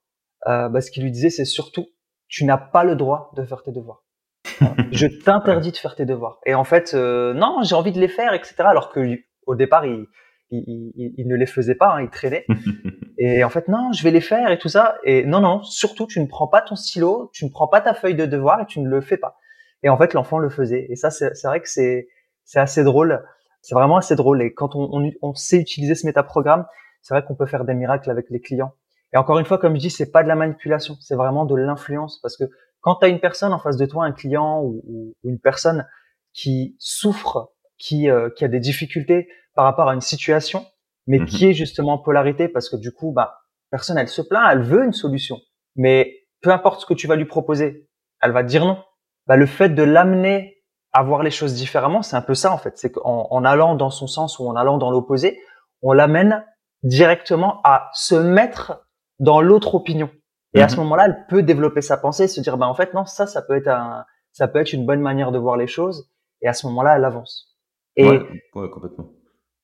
euh, 0.48 0.70
bah, 0.70 0.82
ce 0.82 0.92
qu'il 0.92 1.04
lui 1.04 1.12
disait 1.12 1.30
c'est 1.30 1.46
surtout 1.46 1.88
tu 2.28 2.46
n'as 2.46 2.58
pas 2.58 2.84
le 2.84 2.96
droit 2.96 3.32
de 3.36 3.44
faire 3.44 3.64
tes 3.64 3.72
devoirs. 3.72 4.04
je 4.92 5.08
t'interdis 5.08 5.72
de 5.72 5.78
faire 5.78 5.96
tes 5.96 6.06
devoirs. 6.06 6.40
Et 6.46 6.54
en 6.54 6.64
fait, 6.64 6.94
euh, 6.94 7.34
non, 7.34 7.64
j'ai 7.64 7.76
envie 7.76 7.92
de 7.92 8.00
les 8.00 8.08
faire, 8.08 8.34
etc. 8.34 8.56
Alors 8.60 8.92
que 8.92 9.18
au 9.48 9.56
départ, 9.56 9.86
il, 9.86 10.06
il, 10.52 11.28
ne 11.28 11.36
les 11.36 11.46
faisait 11.46 11.76
pas, 11.76 11.96
hein, 11.96 12.02
il 12.02 12.10
traînait. 12.10 12.46
et 13.18 13.44
en 13.44 13.50
fait, 13.50 13.68
non, 13.68 13.92
je 13.92 14.04
vais 14.04 14.12
les 14.12 14.22
faire 14.22 14.52
et 14.52 14.58
tout 14.58 14.70
ça. 14.70 14.98
Et 15.04 15.26
non, 15.26 15.42
non, 15.42 15.64
surtout, 15.64 16.08
tu 16.08 16.20
ne 16.20 16.28
prends 16.28 16.48
pas 16.48 16.62
ton 16.62 16.76
stylo, 16.76 17.30
tu 17.34 17.46
ne 17.46 17.50
prends 17.50 17.68
pas 17.68 17.82
ta 17.82 17.94
feuille 17.94 18.16
de 18.16 18.26
devoir 18.26 18.62
et 18.62 18.66
tu 18.66 18.80
ne 18.80 18.88
le 18.88 19.02
fais 19.02 19.18
pas. 19.18 19.38
Et 19.84 19.90
en 19.90 19.98
fait, 19.98 20.14
l'enfant 20.14 20.38
le 20.38 20.50
faisait. 20.50 20.86
Et 20.90 20.96
ça, 20.96 21.10
c'est 21.10 21.32
vrai 21.46 21.62
que 21.62 21.70
c'est 21.70 22.08
assez 22.56 22.84
drôle. 22.84 23.24
C'est 23.62 23.76
vraiment 23.76 23.98
assez 23.98 24.16
drôle. 24.16 24.42
Et 24.42 24.54
quand 24.54 24.76
on, 24.76 24.90
on, 24.92 25.12
on 25.22 25.34
sait 25.34 25.58
utiliser 25.58 25.96
ce 25.96 26.06
métaprogramme, 26.06 26.66
c'est 27.02 27.14
vrai 27.14 27.24
qu'on 27.26 27.36
peut 27.36 27.46
faire 27.46 27.66
des 27.66 27.74
miracles 27.74 28.10
avec 28.10 28.30
les 28.30 28.40
clients. 28.40 28.74
Et 29.14 29.18
encore 29.18 29.40
une 29.40 29.46
fois, 29.46 29.58
comme 29.58 29.76
je 29.76 29.80
dis, 29.80 29.90
c'est 29.90 30.12
pas 30.12 30.24
de 30.24 30.28
la 30.28 30.36
manipulation, 30.36 30.96
c'est 31.00 31.16
vraiment 31.16 31.46
de 31.46 31.56
l'influence. 31.56 32.20
Parce 32.22 32.38
que 32.38 32.46
quand 32.82 32.96
tu 32.96 33.06
as 33.06 33.10
une 33.10 33.20
personne 33.20 33.54
en 33.54 33.60
face 33.60 33.78
de 33.78 33.86
toi, 33.86 34.06
un 34.06 34.12
client 34.12 34.62
ou, 34.62 34.82
ou 34.88 35.16
une 35.24 35.40
personne 35.40 35.88
qui 36.34 36.76
souffre, 36.80 37.52
qui, 37.78 38.10
euh, 38.10 38.30
qui 38.30 38.46
a 38.46 38.48
des 38.48 38.60
difficultés 38.60 39.28
par 39.56 39.66
rapport 39.66 39.90
à 39.90 39.94
une 39.94 40.02
situation, 40.02 40.66
mais 41.08 41.20
mhm. 41.20 41.26
qui 41.26 41.46
est 41.48 41.54
justement 41.54 41.94
en 41.94 41.98
polarité 41.98 42.48
parce 42.48 42.70
que 42.70 42.76
du 42.76 42.92
coup, 42.92 43.12
bah, 43.12 43.40
personne, 43.72 43.98
elle 43.98 44.08
se 44.08 44.22
plaint, 44.22 44.48
elle 44.52 44.62
veut 44.62 44.86
une 44.86 44.94
solution. 44.94 45.40
Mais 45.76 46.28
peu 46.42 46.52
importe 46.52 46.82
ce 46.82 46.86
que 46.86 46.94
tu 46.94 47.08
vas 47.08 47.16
lui 47.16 47.26
proposer, 47.26 47.90
elle 48.22 48.32
va 48.32 48.44
dire 48.44 48.66
non. 48.66 48.84
Bah, 49.26 49.36
le 49.36 49.46
fait 49.46 49.70
de 49.70 49.84
l'amener 49.84 50.59
à 50.92 51.04
voir 51.04 51.24
les 51.24 51.32
choses 51.32 51.54
différemment, 51.54 52.02
c'est 52.02 52.16
un 52.16 52.22
peu 52.22 52.34
ça 52.34 52.52
en 52.52 52.58
fait. 52.58 52.78
C'est 52.78 52.92
qu'en 52.92 53.28
en 53.30 53.46
allant 53.46 53.76
dans 53.76 53.90
son 53.90 54.08
sens 54.08 54.40
ou 54.40 54.48
en 54.48 54.56
allant 54.56 54.78
dans 54.78 54.92
l'opposé, 54.92 55.40
on 55.82 55.94
l'amène 55.94 56.44
directement 56.84 57.62
à 57.64 57.90
se 57.94 58.16
mettre 58.16 58.86
dans 59.20 59.42
l'autre 59.42 59.76
opinion. 59.76 60.10
Et 60.56 60.62
à 60.62 60.70
ce 60.70 60.78
mhm. 60.78 60.84
moment-là, 60.84 61.06
elle 61.06 61.26
peut 61.30 61.44
développer 61.44 61.82
sa 61.82 61.98
pensée, 61.98 62.28
se 62.28 62.42
dire, 62.42 62.58
bah 62.58 62.68
en 62.68 62.74
fait 62.74 62.94
non, 62.94 63.06
ça, 63.06 63.28
ça 63.28 63.42
peut 63.42 63.56
être 63.56 63.68
un, 63.68 64.06
ça 64.32 64.48
peut 64.48 64.60
être 64.60 64.74
une 64.74 64.86
bonne 64.86 65.02
manière 65.02 65.32
de 65.32 65.38
voir 65.38 65.58
les 65.58 65.68
choses. 65.68 66.10
Et 66.42 66.48
à 66.48 66.54
ce 66.54 66.66
moment-là, 66.68 66.96
elle 66.96 67.06
avance. 67.06 67.58
Et 67.96 68.08
ouais 68.08 68.70
complètement. 68.70 69.12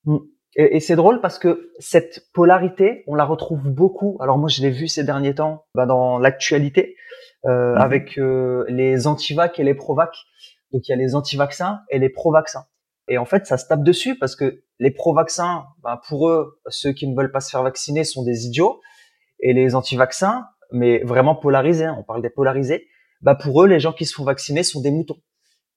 Mm. 0.05 0.17
Et, 0.57 0.79
c'est 0.79 0.95
drôle 0.95 1.19
parce 1.19 1.37
que 1.37 1.71
cette 1.79 2.27
polarité, 2.33 3.03
on 3.07 3.15
la 3.15 3.25
retrouve 3.25 3.69
beaucoup. 3.69 4.17
Alors 4.21 4.37
moi, 4.37 4.47
je 4.47 4.61
l'ai 4.61 4.69
vu 4.69 4.87
ces 4.87 5.03
derniers 5.03 5.35
temps 5.35 5.65
bah, 5.75 5.85
dans 5.85 6.17
l'actualité 6.17 6.95
euh, 7.45 7.73
mhm. 7.73 7.77
avec 7.77 8.17
euh, 8.17 8.63
les 8.69 9.07
antivacs 9.07 9.59
et 9.59 9.63
les 9.63 9.73
provacs. 9.73 10.17
Donc 10.75 10.89
il 10.89 10.91
y 10.91 10.93
a 10.93 10.97
les 10.97 11.15
anti-vaccins 11.15 11.79
et 11.89 11.99
les 11.99 12.09
pro-vaccins. 12.09 12.65
Et 13.07 13.17
en 13.17 13.23
fait, 13.23 13.45
ça 13.45 13.57
se 13.57 13.65
tape 13.65 13.81
dessus 13.81 14.17
parce 14.19 14.35
que 14.35 14.61
les 14.79 14.91
pro-vaccins, 14.91 15.63
bah, 15.81 16.01
pour 16.05 16.27
eux, 16.27 16.59
ceux 16.67 16.91
qui 16.91 17.07
ne 17.07 17.15
veulent 17.15 17.31
pas 17.31 17.39
se 17.39 17.49
faire 17.49 17.63
vacciner 17.63 18.03
sont 18.03 18.23
des 18.23 18.45
idiots. 18.45 18.81
Et 19.39 19.53
les 19.53 19.73
anti-vaccins, 19.73 20.45
mais 20.73 21.01
vraiment 21.03 21.33
polarisés, 21.33 21.85
hein, 21.85 21.95
on 21.97 22.03
parle 22.03 22.21
des 22.21 22.29
polarisés, 22.29 22.87
bah 23.21 23.35
pour 23.35 23.63
eux, 23.63 23.67
les 23.67 23.79
gens 23.79 23.93
qui 23.93 24.05
se 24.05 24.13
font 24.13 24.25
vacciner 24.25 24.63
sont 24.63 24.81
des 24.81 24.91
moutons. 24.91 25.17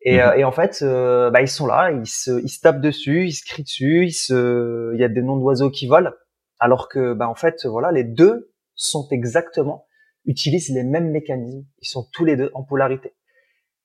Et, 0.00 0.16
mhm. 0.16 0.20
euh, 0.20 0.32
et, 0.38 0.44
en 0.44 0.50
fait, 0.50 0.80
euh, 0.82 1.30
bah, 1.30 1.42
ils 1.42 1.48
sont 1.48 1.66
là, 1.66 1.92
ils 1.92 2.06
se, 2.06 2.42
ils 2.42 2.48
se 2.48 2.58
tapent 2.58 2.80
dessus, 2.80 3.26
ils 3.28 3.32
se 3.32 3.44
crient 3.44 3.62
dessus, 3.62 4.06
ils 4.06 4.12
se, 4.12 4.92
il 4.94 5.00
y 5.00 5.04
a 5.04 5.08
des 5.08 5.22
noms 5.22 5.36
d'oiseaux 5.36 5.70
qui 5.70 5.86
volent, 5.86 6.10
alors 6.58 6.88
que, 6.88 7.12
bah, 7.12 7.28
en 7.28 7.36
fait, 7.36 7.66
voilà, 7.66 7.92
les 7.92 8.04
deux 8.04 8.52
sont 8.74 9.06
exactement 9.12 9.86
utilisent 10.28 10.68
les 10.68 10.84
mêmes 10.84 11.10
mécanismes. 11.10 11.64
Ils 11.80 11.88
sont 11.88 12.06
tous 12.12 12.24
les 12.24 12.36
deux 12.36 12.50
en 12.54 12.62
polarité. 12.62 13.14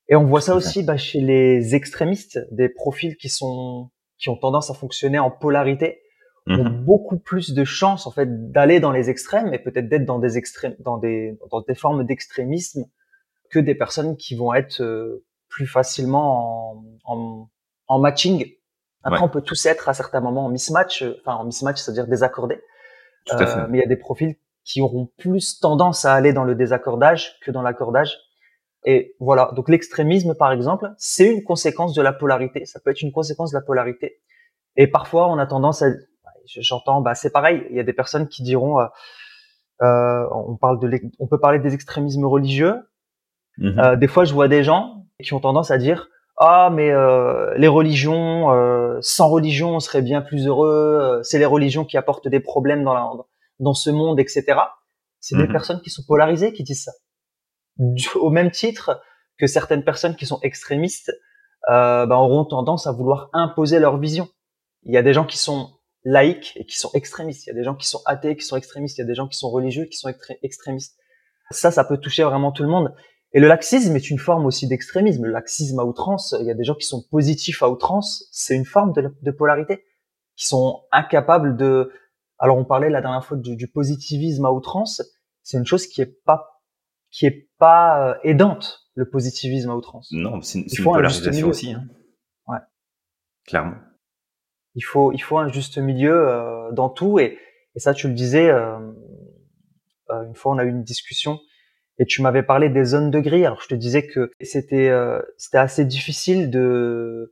Et 0.08 0.16
on 0.16 0.24
voit 0.24 0.40
ça 0.40 0.54
aussi 0.54 0.82
bah, 0.82 0.96
chez 0.96 1.20
les 1.20 1.74
extrémistes, 1.74 2.38
des 2.50 2.68
profils 2.68 3.16
qui 3.16 3.28
sont 3.28 3.90
qui 4.18 4.28
ont 4.28 4.36
tendance 4.36 4.70
à 4.70 4.74
fonctionner 4.74 5.18
en 5.18 5.30
polarité, 5.30 6.00
ont 6.46 6.64
mhm. 6.64 6.84
beaucoup 6.84 7.18
plus 7.18 7.52
de 7.54 7.64
chances 7.64 8.06
en 8.06 8.10
fait 8.10 8.50
d'aller 8.50 8.80
dans 8.80 8.92
les 8.92 9.10
extrêmes 9.10 9.52
et 9.54 9.58
peut-être 9.58 9.88
d'être 9.88 10.04
dans 10.04 10.18
des 10.18 10.36
extrêmes, 10.36 10.76
dans 10.78 10.98
des 10.98 11.38
dans 11.50 11.62
des 11.62 11.74
formes 11.74 12.04
d'extrémisme 12.04 12.84
que 13.50 13.58
des 13.58 13.74
personnes 13.74 14.16
qui 14.16 14.34
vont 14.34 14.52
être 14.52 14.82
euh, 14.82 15.24
plus 15.48 15.66
facilement 15.66 16.72
en, 16.72 16.84
en, 17.04 17.50
en 17.86 17.98
matching. 17.98 18.46
Après, 19.04 19.22
on 19.22 19.28
peut 19.28 19.42
tous 19.42 19.66
être 19.66 19.88
à 19.88 19.94
certains 19.94 20.20
moments 20.20 20.46
en 20.46 20.48
mismatch, 20.48 21.02
euh, 21.02 21.20
enfin 21.20 21.36
en 21.36 21.44
mismatch, 21.44 21.78
c'est-à-dire 21.78 22.06
désaccordé. 22.06 22.60
Euh, 23.32 23.66
mais 23.68 23.78
il 23.78 23.80
y 23.80 23.84
a 23.84 23.88
des 23.88 23.96
profils 23.96 24.36
qui 24.64 24.80
auront 24.80 25.10
plus 25.18 25.60
tendance 25.60 26.04
à 26.04 26.14
aller 26.14 26.32
dans 26.32 26.44
le 26.44 26.54
désaccordage 26.54 27.38
que 27.40 27.50
dans 27.50 27.62
l'accordage. 27.62 28.18
Et 28.84 29.14
voilà. 29.20 29.50
Donc 29.54 29.68
l'extrémisme, 29.68 30.34
par 30.34 30.52
exemple, 30.52 30.90
c'est 30.98 31.26
une 31.26 31.42
conséquence 31.42 31.94
de 31.94 32.02
la 32.02 32.12
polarité. 32.12 32.66
Ça 32.66 32.80
peut 32.80 32.90
être 32.90 33.02
une 33.02 33.12
conséquence 33.12 33.52
de 33.52 33.56
la 33.56 33.62
polarité. 33.62 34.20
Et 34.76 34.86
parfois, 34.86 35.28
on 35.28 35.38
a 35.38 35.46
tendance 35.46 35.82
à, 35.82 35.88
j'entends, 36.46 37.00
bah 37.00 37.14
c'est 37.14 37.30
pareil. 37.30 37.66
Il 37.70 37.76
y 37.76 37.80
a 37.80 37.84
des 37.84 37.92
personnes 37.92 38.28
qui 38.28 38.42
diront, 38.42 38.80
euh, 38.80 38.86
euh 39.82 40.26
on 40.32 40.56
parle 40.56 40.78
de, 40.80 41.00
on 41.18 41.26
peut 41.26 41.40
parler 41.40 41.58
des 41.58 41.74
extrémismes 41.74 42.26
religieux. 42.26 42.74
Mm-hmm. 43.58 43.80
Euh, 43.80 43.96
des 43.96 44.08
fois, 44.08 44.24
je 44.24 44.34
vois 44.34 44.48
des 44.48 44.62
gens 44.62 45.06
qui 45.22 45.32
ont 45.32 45.40
tendance 45.40 45.70
à 45.70 45.78
dire 45.78 46.08
ah 46.36 46.70
mais 46.72 46.90
euh, 46.90 47.54
les 47.56 47.68
religions 47.68 48.52
euh, 48.52 48.98
sans 49.00 49.28
religion 49.28 49.76
on 49.76 49.80
serait 49.80 50.02
bien 50.02 50.20
plus 50.20 50.46
heureux 50.46 50.98
euh, 51.00 51.22
c'est 51.22 51.38
les 51.38 51.46
religions 51.46 51.84
qui 51.84 51.96
apportent 51.96 52.28
des 52.28 52.40
problèmes 52.40 52.82
dans 52.82 52.94
la, 52.94 53.08
dans 53.60 53.74
ce 53.74 53.90
monde 53.90 54.18
etc 54.18 54.58
c'est 55.20 55.36
des 55.36 55.46
mhm. 55.46 55.52
personnes 55.52 55.80
qui 55.80 55.90
sont 55.90 56.02
polarisées 56.06 56.52
qui 56.52 56.64
disent 56.64 56.84
ça 56.84 56.92
au 58.16 58.30
même 58.30 58.50
titre 58.50 59.00
que 59.38 59.46
certaines 59.46 59.84
personnes 59.84 60.16
qui 60.16 60.26
sont 60.26 60.38
extrémistes 60.42 61.12
euh, 61.70 62.06
ben, 62.06 62.16
auront 62.16 62.44
tendance 62.44 62.86
à 62.86 62.92
vouloir 62.92 63.30
imposer 63.32 63.78
leur 63.78 63.98
vision. 63.98 64.28
Il 64.84 64.92
y 64.92 64.98
a 64.98 65.02
des 65.02 65.14
gens 65.14 65.24
qui 65.24 65.38
sont 65.38 65.70
laïcs 66.04 66.52
et 66.56 66.66
qui 66.66 66.78
sont 66.78 66.90
extrémistes. 66.94 67.46
Il 67.46 67.48
y 67.48 67.52
a 67.52 67.54
des 67.54 67.64
gens 67.64 67.74
qui 67.74 67.86
sont 67.86 68.00
athées 68.06 68.36
qui 68.36 68.44
sont 68.44 68.56
extrémistes. 68.56 68.98
Il 68.98 69.00
y 69.00 69.04
a 69.04 69.06
des 69.06 69.14
gens 69.14 69.26
qui 69.26 69.38
sont 69.38 69.50
religieux 69.50 69.86
qui 69.86 69.96
sont 69.96 70.12
extrémistes. 70.42 70.96
Ça 71.50 71.70
ça 71.70 71.84
peut 71.84 71.98
toucher 71.98 72.22
vraiment 72.24 72.52
tout 72.52 72.62
le 72.62 72.68
monde. 72.68 72.94
Et 73.34 73.40
le 73.40 73.48
laxisme 73.48 73.96
est 73.96 74.10
une 74.10 74.18
forme 74.18 74.46
aussi 74.46 74.68
d'extrémisme. 74.68 75.24
Le 75.24 75.32
laxisme 75.32 75.80
à 75.80 75.84
outrance, 75.84 76.36
il 76.40 76.46
y 76.46 76.52
a 76.52 76.54
des 76.54 76.62
gens 76.62 76.76
qui 76.76 76.86
sont 76.86 77.02
positifs 77.10 77.64
à 77.64 77.68
outrance, 77.68 78.28
c'est 78.30 78.54
une 78.54 78.64
forme 78.64 78.92
de, 78.92 79.30
polarité, 79.32 79.84
qui 80.36 80.46
sont 80.46 80.84
incapables 80.92 81.56
de... 81.56 81.90
Alors 82.38 82.56
on 82.56 82.64
parlait 82.64 82.90
la 82.90 83.00
dernière 83.00 83.24
fois 83.24 83.36
du, 83.36 83.68
positivisme 83.68 84.44
à 84.44 84.52
outrance, 84.52 85.02
c'est 85.42 85.58
une 85.58 85.66
chose 85.66 85.88
qui 85.88 86.00
est 86.00 86.22
pas 86.24 86.53
qui 87.14 87.26
est 87.26 87.48
pas 87.58 88.10
euh, 88.10 88.18
aidante, 88.24 88.90
le 88.94 89.08
positivisme 89.08 89.70
à 89.70 89.76
outrance. 89.76 90.10
Non, 90.10 90.42
c'est 90.42 90.58
une, 90.58 90.66
une 90.76 90.84
polarisation 90.84 91.48
aussi. 91.48 91.72
Hein. 91.72 91.84
Ouais. 92.48 92.58
Clairement. 93.46 93.76
Il 94.74 94.82
faut, 94.82 95.12
il 95.12 95.20
faut 95.20 95.38
un 95.38 95.48
juste 95.48 95.78
milieu 95.78 96.28
euh, 96.28 96.72
dans 96.72 96.88
tout. 96.88 97.20
Et, 97.20 97.38
et, 97.76 97.78
ça, 97.78 97.94
tu 97.94 98.08
le 98.08 98.14
disais, 98.14 98.50
euh, 98.50 98.78
euh, 100.10 100.24
une 100.24 100.34
fois, 100.34 100.54
on 100.54 100.58
a 100.58 100.64
eu 100.64 100.70
une 100.70 100.82
discussion 100.82 101.38
et 101.98 102.04
tu 102.04 102.20
m'avais 102.20 102.42
parlé 102.42 102.68
des 102.68 102.84
zones 102.84 103.12
de 103.12 103.20
gris. 103.20 103.46
Alors, 103.46 103.60
je 103.60 103.68
te 103.68 103.76
disais 103.76 104.04
que 104.08 104.32
c'était, 104.40 104.92
c'était 105.36 105.58
assez 105.58 105.84
difficile 105.84 106.50
de, 106.50 107.30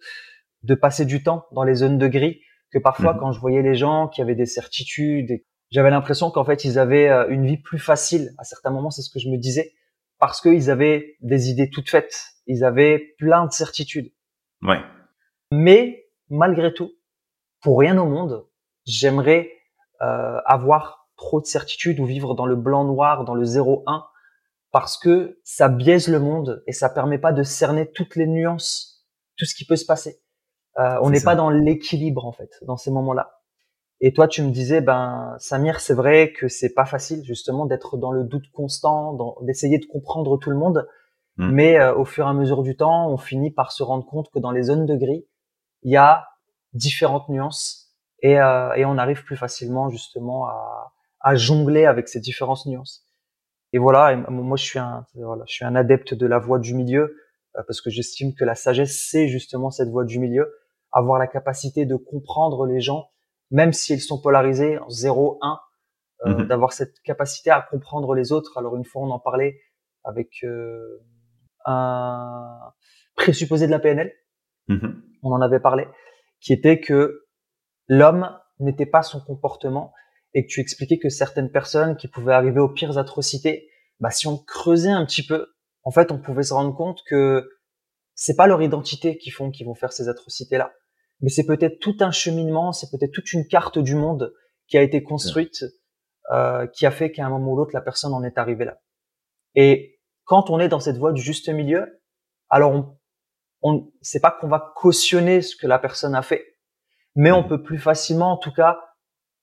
de 0.62 0.74
passer 0.76 1.04
du 1.04 1.24
temps 1.24 1.46
dans 1.50 1.64
les 1.64 1.74
zones 1.74 1.98
de 1.98 2.06
gris. 2.06 2.40
Que 2.70 2.78
parfois, 2.78 3.14
mmh 3.14 3.18
quand 3.18 3.32
je 3.32 3.40
voyais 3.40 3.62
les 3.62 3.74
gens 3.74 4.06
qui 4.06 4.22
avaient 4.22 4.36
des 4.36 4.46
certitudes, 4.46 5.42
j'avais 5.72 5.90
l'impression 5.90 6.30
qu'en 6.30 6.44
fait, 6.44 6.64
ils 6.64 6.78
avaient 6.78 7.08
une 7.30 7.46
vie 7.46 7.56
plus 7.56 7.78
facile. 7.78 8.34
À 8.38 8.44
certains 8.44 8.70
moments, 8.70 8.90
c'est 8.90 9.02
ce 9.02 9.10
que 9.10 9.18
je 9.18 9.28
me 9.28 9.38
disais 9.38 9.72
parce 10.22 10.40
qu'ils 10.40 10.70
avaient 10.70 11.16
des 11.20 11.50
idées 11.50 11.68
toutes 11.68 11.90
faites. 11.90 12.14
Ils 12.46 12.62
avaient 12.62 13.14
plein 13.18 13.46
de 13.46 13.50
certitudes. 13.50 14.12
Ouais. 14.62 14.80
Mais 15.50 16.06
malgré 16.28 16.72
tout, 16.72 16.92
pour 17.60 17.80
rien 17.80 17.98
au 17.98 18.06
monde, 18.06 18.46
j'aimerais 18.84 19.50
euh, 20.00 20.38
avoir 20.46 21.08
trop 21.16 21.40
de 21.40 21.46
certitude 21.46 21.98
ou 21.98 22.04
vivre 22.04 22.34
dans 22.34 22.46
le 22.46 22.54
blanc-noir, 22.54 23.24
dans 23.24 23.34
le 23.34 23.44
0-1, 23.44 24.04
parce 24.70 24.96
que 24.96 25.40
ça 25.42 25.68
biaise 25.68 26.06
le 26.06 26.20
monde 26.20 26.62
et 26.66 26.72
ça 26.72 26.88
permet 26.88 27.18
pas 27.18 27.32
de 27.32 27.42
cerner 27.42 27.90
toutes 27.90 28.14
les 28.14 28.26
nuances, 28.26 29.04
tout 29.36 29.44
ce 29.44 29.54
qui 29.56 29.64
peut 29.64 29.76
se 29.76 29.86
passer. 29.86 30.20
Euh, 30.78 30.98
on 31.02 31.10
n'est 31.10 31.22
pas 31.22 31.34
dans 31.34 31.50
l'équilibre 31.50 32.26
en 32.26 32.32
fait 32.32 32.50
dans 32.62 32.76
ces 32.76 32.90
moments-là. 32.90 33.41
Et 34.04 34.12
toi, 34.12 34.26
tu 34.26 34.42
me 34.42 34.50
disais, 34.50 34.80
ben 34.80 35.36
Samir, 35.38 35.78
c'est 35.78 35.94
vrai 35.94 36.32
que 36.32 36.48
c'est 36.48 36.74
pas 36.74 36.84
facile 36.84 37.22
justement 37.24 37.66
d'être 37.66 37.96
dans 37.96 38.10
le 38.10 38.24
doute 38.24 38.50
constant, 38.52 39.16
d'essayer 39.42 39.78
de 39.78 39.86
comprendre 39.86 40.36
tout 40.38 40.50
le 40.50 40.56
monde. 40.56 40.88
Mmh. 41.36 41.50
Mais 41.52 41.78
euh, 41.78 41.94
au 41.94 42.04
fur 42.04 42.26
et 42.26 42.28
à 42.28 42.32
mesure 42.32 42.64
du 42.64 42.76
temps, 42.76 43.08
on 43.08 43.16
finit 43.16 43.52
par 43.52 43.70
se 43.70 43.84
rendre 43.84 44.04
compte 44.04 44.28
que 44.34 44.40
dans 44.40 44.50
les 44.50 44.64
zones 44.64 44.86
de 44.86 44.96
gris, 44.96 45.24
il 45.82 45.92
y 45.92 45.96
a 45.96 46.26
différentes 46.72 47.28
nuances 47.28 47.94
et, 48.22 48.40
euh, 48.40 48.74
et 48.74 48.84
on 48.84 48.98
arrive 48.98 49.22
plus 49.22 49.36
facilement 49.36 49.88
justement 49.88 50.48
à, 50.48 50.92
à, 51.20 51.36
jongler 51.36 51.86
avec 51.86 52.08
ces 52.08 52.18
différentes 52.18 52.66
nuances. 52.66 53.06
Et 53.72 53.78
voilà, 53.78 54.16
moi 54.28 54.56
je 54.56 54.64
suis 54.64 54.78
un, 54.80 55.06
voilà, 55.14 55.44
je 55.46 55.54
suis 55.54 55.64
un 55.64 55.76
adepte 55.76 56.12
de 56.12 56.26
la 56.26 56.38
voie 56.38 56.58
du 56.58 56.74
milieu 56.74 57.16
euh, 57.56 57.62
parce 57.66 57.80
que 57.80 57.88
j'estime 57.88 58.34
que 58.34 58.44
la 58.44 58.56
sagesse 58.56 59.06
c'est 59.08 59.28
justement 59.28 59.70
cette 59.70 59.88
voie 59.88 60.04
du 60.04 60.18
milieu, 60.18 60.52
avoir 60.90 61.20
la 61.20 61.28
capacité 61.28 61.86
de 61.86 61.94
comprendre 61.94 62.66
les 62.66 62.80
gens, 62.80 63.11
même 63.52 63.72
s'ils 63.72 64.00
sont 64.00 64.20
polarisés 64.20 64.78
en 64.78 64.88
0, 64.88 65.38
1, 65.40 65.60
euh, 66.26 66.30
mhm. 66.30 66.46
d'avoir 66.48 66.72
cette 66.72 67.00
capacité 67.02 67.50
à 67.50 67.62
comprendre 67.62 68.14
les 68.14 68.32
autres. 68.32 68.58
Alors 68.58 68.76
une 68.76 68.84
fois 68.84 69.02
on 69.02 69.10
en 69.10 69.20
parlait 69.20 69.60
avec 70.02 70.42
euh, 70.42 71.00
un 71.64 72.72
présupposé 73.14 73.66
de 73.66 73.70
la 73.70 73.78
PNL, 73.78 74.12
mhm. 74.68 75.00
on 75.22 75.30
en 75.30 75.40
avait 75.40 75.60
parlé 75.60 75.86
qui 76.40 76.52
était 76.52 76.80
que 76.80 77.26
l'homme 77.86 78.36
n'était 78.58 78.86
pas 78.86 79.02
son 79.02 79.20
comportement 79.20 79.92
et 80.34 80.44
que 80.44 80.50
tu 80.50 80.60
expliquais 80.60 80.98
que 80.98 81.08
certaines 81.08 81.50
personnes 81.50 81.96
qui 81.96 82.08
pouvaient 82.08 82.32
arriver 82.32 82.58
aux 82.58 82.68
pires 82.68 82.98
atrocités, 82.98 83.68
bah, 84.00 84.10
si 84.10 84.26
on 84.26 84.38
creusait 84.38 84.90
un 84.90 85.04
petit 85.06 85.24
peu, 85.24 85.46
en 85.84 85.90
fait, 85.90 86.10
on 86.10 86.18
pouvait 86.18 86.42
se 86.42 86.54
rendre 86.54 86.74
compte 86.74 87.00
que 87.06 87.48
c'est 88.14 88.34
pas 88.34 88.46
leur 88.46 88.62
identité 88.62 89.18
qui 89.18 89.30
font 89.30 89.50
qu'ils 89.50 89.66
vont 89.66 89.74
faire 89.74 89.92
ces 89.92 90.08
atrocités-là, 90.08 90.72
mais 91.22 91.30
c'est 91.30 91.46
peut-être 91.46 91.78
tout 91.78 91.96
un 92.00 92.10
cheminement, 92.10 92.72
c'est 92.72 92.90
peut-être 92.90 93.12
toute 93.12 93.32
une 93.32 93.46
carte 93.46 93.78
du 93.78 93.94
monde 93.94 94.34
qui 94.66 94.76
a 94.76 94.82
été 94.82 95.02
construite, 95.02 95.64
euh, 96.32 96.66
qui 96.66 96.84
a 96.84 96.90
fait 96.90 97.12
qu'à 97.12 97.24
un 97.24 97.30
moment 97.30 97.52
ou 97.52 97.56
l'autre, 97.56 97.70
la 97.72 97.80
personne 97.80 98.12
en 98.12 98.22
est 98.24 98.38
arrivée 98.38 98.64
là. 98.64 98.80
Et 99.54 100.00
quand 100.24 100.50
on 100.50 100.58
est 100.58 100.68
dans 100.68 100.80
cette 100.80 100.96
voie 100.96 101.12
du 101.12 101.22
juste 101.22 101.48
milieu, 101.48 102.02
alors 102.48 102.72
on, 102.72 102.98
on 103.62 103.92
c'est 104.02 104.20
pas 104.20 104.32
qu'on 104.32 104.48
va 104.48 104.72
cautionner 104.76 105.42
ce 105.42 105.56
que 105.56 105.66
la 105.66 105.78
personne 105.78 106.14
a 106.14 106.22
fait, 106.22 106.58
mais 107.14 107.30
on 107.30 107.44
peut 107.44 107.62
plus 107.62 107.78
facilement, 107.78 108.32
en 108.32 108.36
tout 108.36 108.52
cas, 108.52 108.80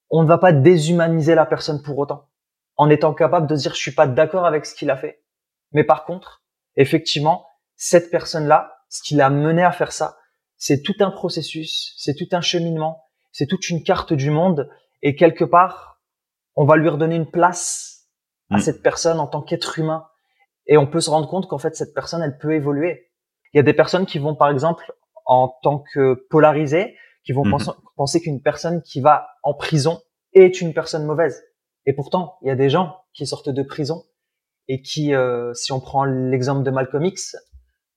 on 0.09 0.23
ne 0.23 0.27
va 0.27 0.37
pas 0.37 0.51
déshumaniser 0.51 1.35
la 1.35 1.45
personne 1.45 1.81
pour 1.81 1.97
autant, 1.97 2.29
en 2.75 2.89
étant 2.89 3.13
capable 3.13 3.47
de 3.47 3.55
dire 3.55 3.73
je 3.73 3.79
suis 3.79 3.93
pas 3.93 4.07
d'accord 4.07 4.45
avec 4.45 4.65
ce 4.65 4.75
qu'il 4.75 4.89
a 4.89 4.97
fait. 4.97 5.23
Mais 5.71 5.83
par 5.83 6.03
contre, 6.03 6.43
effectivement, 6.75 7.45
cette 7.75 8.11
personne-là, 8.11 8.75
ce 8.89 9.01
qui 9.03 9.15
l'a 9.15 9.29
mené 9.29 9.63
à 9.63 9.71
faire 9.71 9.91
ça, 9.91 10.17
c'est 10.59 10.83
tout 10.83 10.95
un 10.99 11.09
processus, 11.09 11.95
c'est 11.97 12.13
tout 12.13 12.27
un 12.33 12.41
cheminement, 12.41 13.05
c'est 13.31 13.47
toute 13.47 13.69
une 13.69 13.81
carte 13.81 14.13
du 14.13 14.29
monde, 14.29 14.69
et 15.01 15.15
quelque 15.15 15.45
part, 15.45 16.01
on 16.55 16.65
va 16.65 16.75
lui 16.75 16.89
redonner 16.89 17.15
une 17.15 17.31
place 17.31 18.09
à 18.51 18.57
mm. 18.57 18.59
cette 18.59 18.83
personne 18.83 19.19
en 19.19 19.27
tant 19.27 19.41
qu'être 19.41 19.79
humain, 19.79 20.05
et 20.67 20.77
on 20.77 20.85
peut 20.85 20.99
se 20.99 21.09
rendre 21.09 21.27
compte 21.27 21.47
qu'en 21.47 21.57
fait 21.57 21.75
cette 21.75 21.93
personne, 21.95 22.21
elle 22.21 22.37
peut 22.37 22.53
évoluer. 22.53 23.09
Il 23.53 23.57
y 23.57 23.59
a 23.59 23.63
des 23.63 23.73
personnes 23.73 24.05
qui 24.05 24.19
vont, 24.19 24.35
par 24.35 24.49
exemple, 24.49 24.93
en 25.25 25.47
tant 25.63 25.83
que 25.93 26.27
polarisées, 26.29 26.95
qui 27.23 27.31
vont 27.31 27.45
mhm. 27.45 27.57
penser, 27.95 28.21
qu'une 28.21 28.41
personne 28.41 28.81
qui 28.83 29.01
va 29.01 29.27
en 29.43 29.53
prison 29.53 30.01
est 30.33 30.61
une 30.61 30.73
personne 30.73 31.05
mauvaise. 31.05 31.41
Et 31.85 31.93
pourtant, 31.93 32.37
il 32.41 32.49
y 32.49 32.51
a 32.51 32.55
des 32.55 32.69
gens 32.69 32.97
qui 33.13 33.25
sortent 33.25 33.49
de 33.49 33.63
prison 33.63 34.03
et 34.67 34.81
qui, 34.81 35.15
euh, 35.15 35.53
si 35.53 35.71
on 35.71 35.79
prend 35.79 36.03
l'exemple 36.03 36.63
de 36.63 36.71
Malcolm 36.71 37.05
X, 37.05 37.35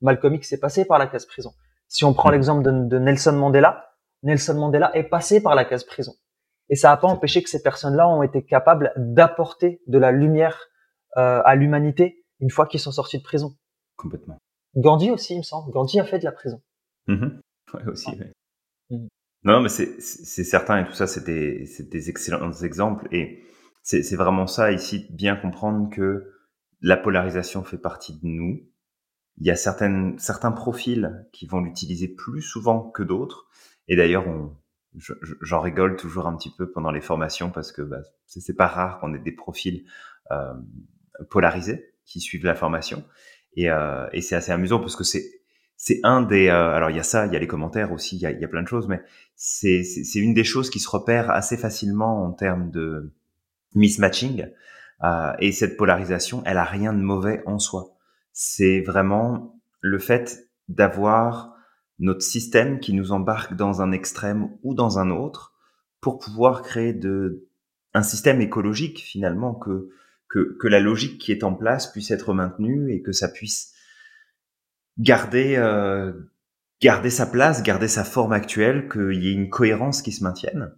Malcolm 0.00 0.34
X 0.34 0.52
est 0.52 0.60
passé 0.60 0.84
par 0.84 0.98
la 0.98 1.06
case 1.06 1.26
prison. 1.26 1.52
Si 1.92 2.04
on 2.04 2.14
prend 2.14 2.30
mhm. 2.30 2.34
l'exemple 2.34 2.88
de, 2.88 2.98
Nelson 2.98 3.34
Mandela, 3.34 3.90
Nelson 4.22 4.54
Mandela 4.54 4.96
est 4.96 5.04
passé 5.04 5.42
par 5.42 5.54
la 5.54 5.66
case 5.66 5.84
prison. 5.84 6.14
Et 6.70 6.74
ça 6.74 6.88
n'a 6.88 6.96
pas 6.96 7.06
empêché 7.06 7.42
que 7.42 7.50
ces 7.50 7.62
personnes-là 7.62 8.08
ont 8.08 8.22
été 8.22 8.42
capables 8.44 8.92
d'apporter 8.96 9.82
de 9.86 9.98
la 9.98 10.10
lumière 10.10 10.68
euh, 11.18 11.42
à 11.44 11.54
l'humanité 11.54 12.24
une 12.40 12.48
fois 12.48 12.66
qu'ils 12.66 12.80
sont 12.80 12.92
sortis 12.92 13.18
de 13.18 13.22
prison. 13.22 13.56
Complètement. 13.96 14.38
Gandhi 14.74 15.10
aussi, 15.10 15.34
il 15.34 15.38
me 15.38 15.42
semble. 15.42 15.70
Gandhi 15.70 16.00
a 16.00 16.04
fait 16.04 16.18
de 16.18 16.24
la 16.24 16.32
prison. 16.32 16.62
Mmh 17.08 17.40
ouais, 17.74 17.84
aussi. 17.86 18.10
Ouais. 18.10 18.32
Mmh. 18.88 19.08
Non, 19.44 19.60
mais 19.60 19.68
c'est 19.68 20.00
certain 20.00 20.78
et 20.78 20.86
tout 20.86 20.94
ça, 20.94 21.06
c'est 21.06 21.24
des, 21.24 21.68
des 21.90 22.08
excellents 22.08 22.52
exemples 22.52 23.06
et 23.12 23.42
c'est 23.82 24.16
vraiment 24.16 24.46
ça 24.46 24.72
ici, 24.72 25.06
bien 25.10 25.36
comprendre 25.36 25.90
que 25.90 26.32
la 26.80 26.96
polarisation 26.96 27.64
fait 27.64 27.78
partie 27.78 28.14
de 28.14 28.26
nous. 28.26 28.60
Il 29.38 29.46
y 29.46 29.50
a 29.50 29.56
certaines, 29.56 30.18
certains 30.18 30.52
profils 30.52 31.26
qui 31.32 31.46
vont 31.46 31.60
l'utiliser 31.60 32.08
plus 32.08 32.42
souvent 32.42 32.90
que 32.90 33.02
d'autres. 33.02 33.48
Et 33.88 33.96
d'ailleurs, 33.96 34.24
j'en 34.94 35.60
rigole 35.60 35.96
toujours 35.96 36.26
un 36.26 36.36
petit 36.36 36.54
peu 36.54 36.70
pendant 36.70 36.90
les 36.90 37.00
formations 37.00 37.50
parce 37.50 37.72
que 37.72 37.82
bah, 37.82 38.00
c'est 38.26 38.56
pas 38.56 38.66
rare 38.66 39.00
qu'on 39.00 39.14
ait 39.14 39.18
des 39.18 39.32
profils 39.32 39.84
euh, 40.30 40.52
polarisés 41.30 41.94
qui 42.04 42.20
suivent 42.20 42.44
la 42.44 42.54
formation. 42.54 43.04
Et, 43.54 43.70
euh, 43.70 44.06
et 44.12 44.20
c'est 44.20 44.34
assez 44.34 44.52
amusant 44.52 44.80
parce 44.80 44.96
que 44.96 45.04
c'est 45.04 45.42
c'est 45.76 45.98
un 46.04 46.22
des. 46.22 46.46
Euh, 46.46 46.74
alors 46.74 46.90
il 46.90 46.96
y 46.96 47.00
a 47.00 47.02
ça, 47.02 47.26
il 47.26 47.32
y 47.32 47.36
a 47.36 47.40
les 47.40 47.48
commentaires 47.48 47.90
aussi, 47.90 48.16
il 48.16 48.22
y 48.22 48.26
a, 48.26 48.30
y 48.30 48.44
a 48.44 48.48
plein 48.48 48.62
de 48.62 48.68
choses, 48.68 48.86
mais 48.86 49.02
c'est 49.34 49.82
c'est 49.82 50.20
une 50.20 50.32
des 50.32 50.44
choses 50.44 50.70
qui 50.70 50.78
se 50.78 50.88
repère 50.88 51.30
assez 51.30 51.56
facilement 51.56 52.24
en 52.24 52.30
termes 52.30 52.70
de 52.70 53.12
mismatching. 53.74 54.46
Euh, 55.02 55.32
et 55.40 55.50
cette 55.50 55.76
polarisation, 55.76 56.42
elle 56.46 56.58
a 56.58 56.64
rien 56.64 56.92
de 56.92 57.00
mauvais 57.00 57.42
en 57.46 57.58
soi. 57.58 57.96
C'est 58.32 58.80
vraiment 58.80 59.60
le 59.80 59.98
fait 59.98 60.50
d'avoir 60.68 61.54
notre 61.98 62.22
système 62.22 62.80
qui 62.80 62.94
nous 62.94 63.12
embarque 63.12 63.54
dans 63.54 63.82
un 63.82 63.92
extrême 63.92 64.50
ou 64.62 64.74
dans 64.74 64.98
un 64.98 65.10
autre 65.10 65.54
pour 66.00 66.18
pouvoir 66.18 66.62
créer 66.62 66.92
de 66.92 67.48
un 67.94 68.02
système 68.02 68.40
écologique 68.40 69.00
finalement 69.00 69.54
que 69.54 69.90
que, 70.28 70.56
que 70.58 70.66
la 70.66 70.80
logique 70.80 71.18
qui 71.18 71.30
est 71.30 71.44
en 71.44 71.54
place 71.54 71.92
puisse 71.92 72.10
être 72.10 72.32
maintenue 72.32 72.90
et 72.92 73.02
que 73.02 73.12
ça 73.12 73.28
puisse 73.28 73.74
garder 74.98 75.56
euh, 75.56 76.12
garder 76.82 77.10
sa 77.10 77.26
place, 77.26 77.62
garder 77.62 77.86
sa 77.86 78.02
forme 78.02 78.32
actuelle, 78.32 78.88
qu'il 78.88 79.22
y 79.22 79.28
ait 79.28 79.34
une 79.34 79.50
cohérence 79.50 80.02
qui 80.02 80.10
se 80.10 80.24
maintienne. 80.24 80.72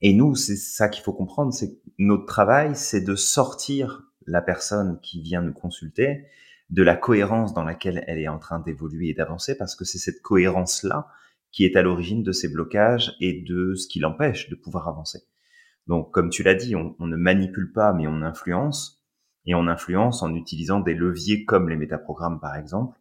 Et 0.00 0.14
nous, 0.14 0.36
c'est 0.36 0.56
ça 0.56 0.88
qu'il 0.88 1.02
faut 1.02 1.12
comprendre, 1.12 1.52
c'est 1.52 1.72
que 1.72 1.80
notre 1.98 2.26
travail, 2.26 2.76
c'est 2.76 3.00
de 3.00 3.16
sortir 3.16 4.04
la 4.26 4.40
personne 4.40 5.00
qui 5.02 5.20
vient 5.20 5.42
nous 5.42 5.52
consulter 5.52 6.26
de 6.70 6.82
la 6.82 6.96
cohérence 6.96 7.54
dans 7.54 7.64
laquelle 7.64 8.04
elle 8.06 8.18
est 8.18 8.28
en 8.28 8.38
train 8.38 8.58
d'évoluer 8.58 9.10
et 9.10 9.14
d'avancer, 9.14 9.56
parce 9.56 9.76
que 9.76 9.84
c'est 9.84 9.98
cette 9.98 10.20
cohérence-là 10.22 11.08
qui 11.52 11.64
est 11.64 11.76
à 11.76 11.82
l'origine 11.82 12.22
de 12.22 12.32
ces 12.32 12.48
blocages 12.48 13.16
et 13.20 13.42
de 13.42 13.74
ce 13.74 13.88
qui 13.88 14.00
l'empêche 14.00 14.50
de 14.50 14.56
pouvoir 14.56 14.88
avancer. 14.88 15.20
Donc, 15.86 16.12
comme 16.12 16.30
tu 16.30 16.42
l'as 16.42 16.54
dit, 16.54 16.74
on, 16.74 16.94
ne 16.98 17.16
manipule 17.16 17.72
pas, 17.72 17.92
mais 17.92 18.06
on 18.06 18.22
influence. 18.22 19.02
Et 19.46 19.54
on 19.54 19.68
influence 19.68 20.22
en 20.22 20.34
utilisant 20.34 20.80
des 20.80 20.94
leviers 20.94 21.44
comme 21.44 21.68
les 21.68 21.76
métaprogrammes, 21.76 22.40
par 22.40 22.56
exemple, 22.56 22.98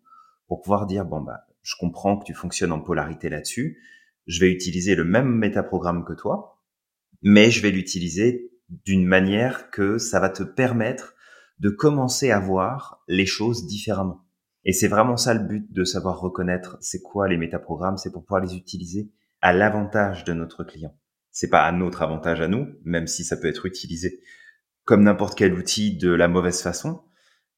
pour 0.47 0.61
pouvoir 0.61 0.85
dire, 0.85 1.03
bon, 1.03 1.21
bah, 1.21 1.47
je 1.63 1.75
comprends 1.79 2.17
que 2.17 2.25
tu 2.25 2.35
fonctionnes 2.35 2.71
en 2.71 2.79
polarité 2.79 3.29
là-dessus. 3.29 3.79
Je 4.27 4.39
vais 4.39 4.51
utiliser 4.51 4.93
le 4.93 5.03
même 5.03 5.29
métaprogramme 5.29 6.05
que 6.05 6.13
toi, 6.13 6.61
mais 7.23 7.49
je 7.49 7.63
vais 7.63 7.71
l'utiliser 7.71 8.51
d'une 8.69 9.05
manière 9.05 9.71
que 9.71 9.97
ça 9.97 10.19
va 10.19 10.29
te 10.29 10.43
permettre 10.43 11.14
de 11.59 11.69
commencer 11.69 12.31
à 12.31 12.39
voir 12.39 13.03
les 13.07 13.25
choses 13.25 13.65
différemment. 13.67 14.25
Et 14.63 14.73
c'est 14.73 14.87
vraiment 14.87 15.17
ça 15.17 15.33
le 15.33 15.43
but 15.43 15.71
de 15.71 15.83
savoir 15.83 16.19
reconnaître 16.19 16.77
c'est 16.81 17.01
quoi 17.01 17.27
les 17.27 17.37
métaprogrammes, 17.37 17.97
c'est 17.97 18.11
pour 18.11 18.23
pouvoir 18.23 18.41
les 18.41 18.55
utiliser 18.55 19.11
à 19.41 19.53
l'avantage 19.53 20.23
de 20.23 20.33
notre 20.33 20.63
client 20.63 20.95
c'est 21.35 21.49
pas 21.49 21.65
à 21.65 21.71
notre 21.73 22.01
avantage 22.01 22.39
à 22.39 22.47
nous, 22.47 22.65
même 22.85 23.07
si 23.07 23.25
ça 23.25 23.35
peut 23.35 23.49
être 23.49 23.65
utilisé 23.65 24.21
comme 24.85 25.03
n'importe 25.03 25.37
quel 25.37 25.53
outil 25.53 25.97
de 25.97 26.09
la 26.09 26.29
mauvaise 26.29 26.61
façon. 26.61 27.03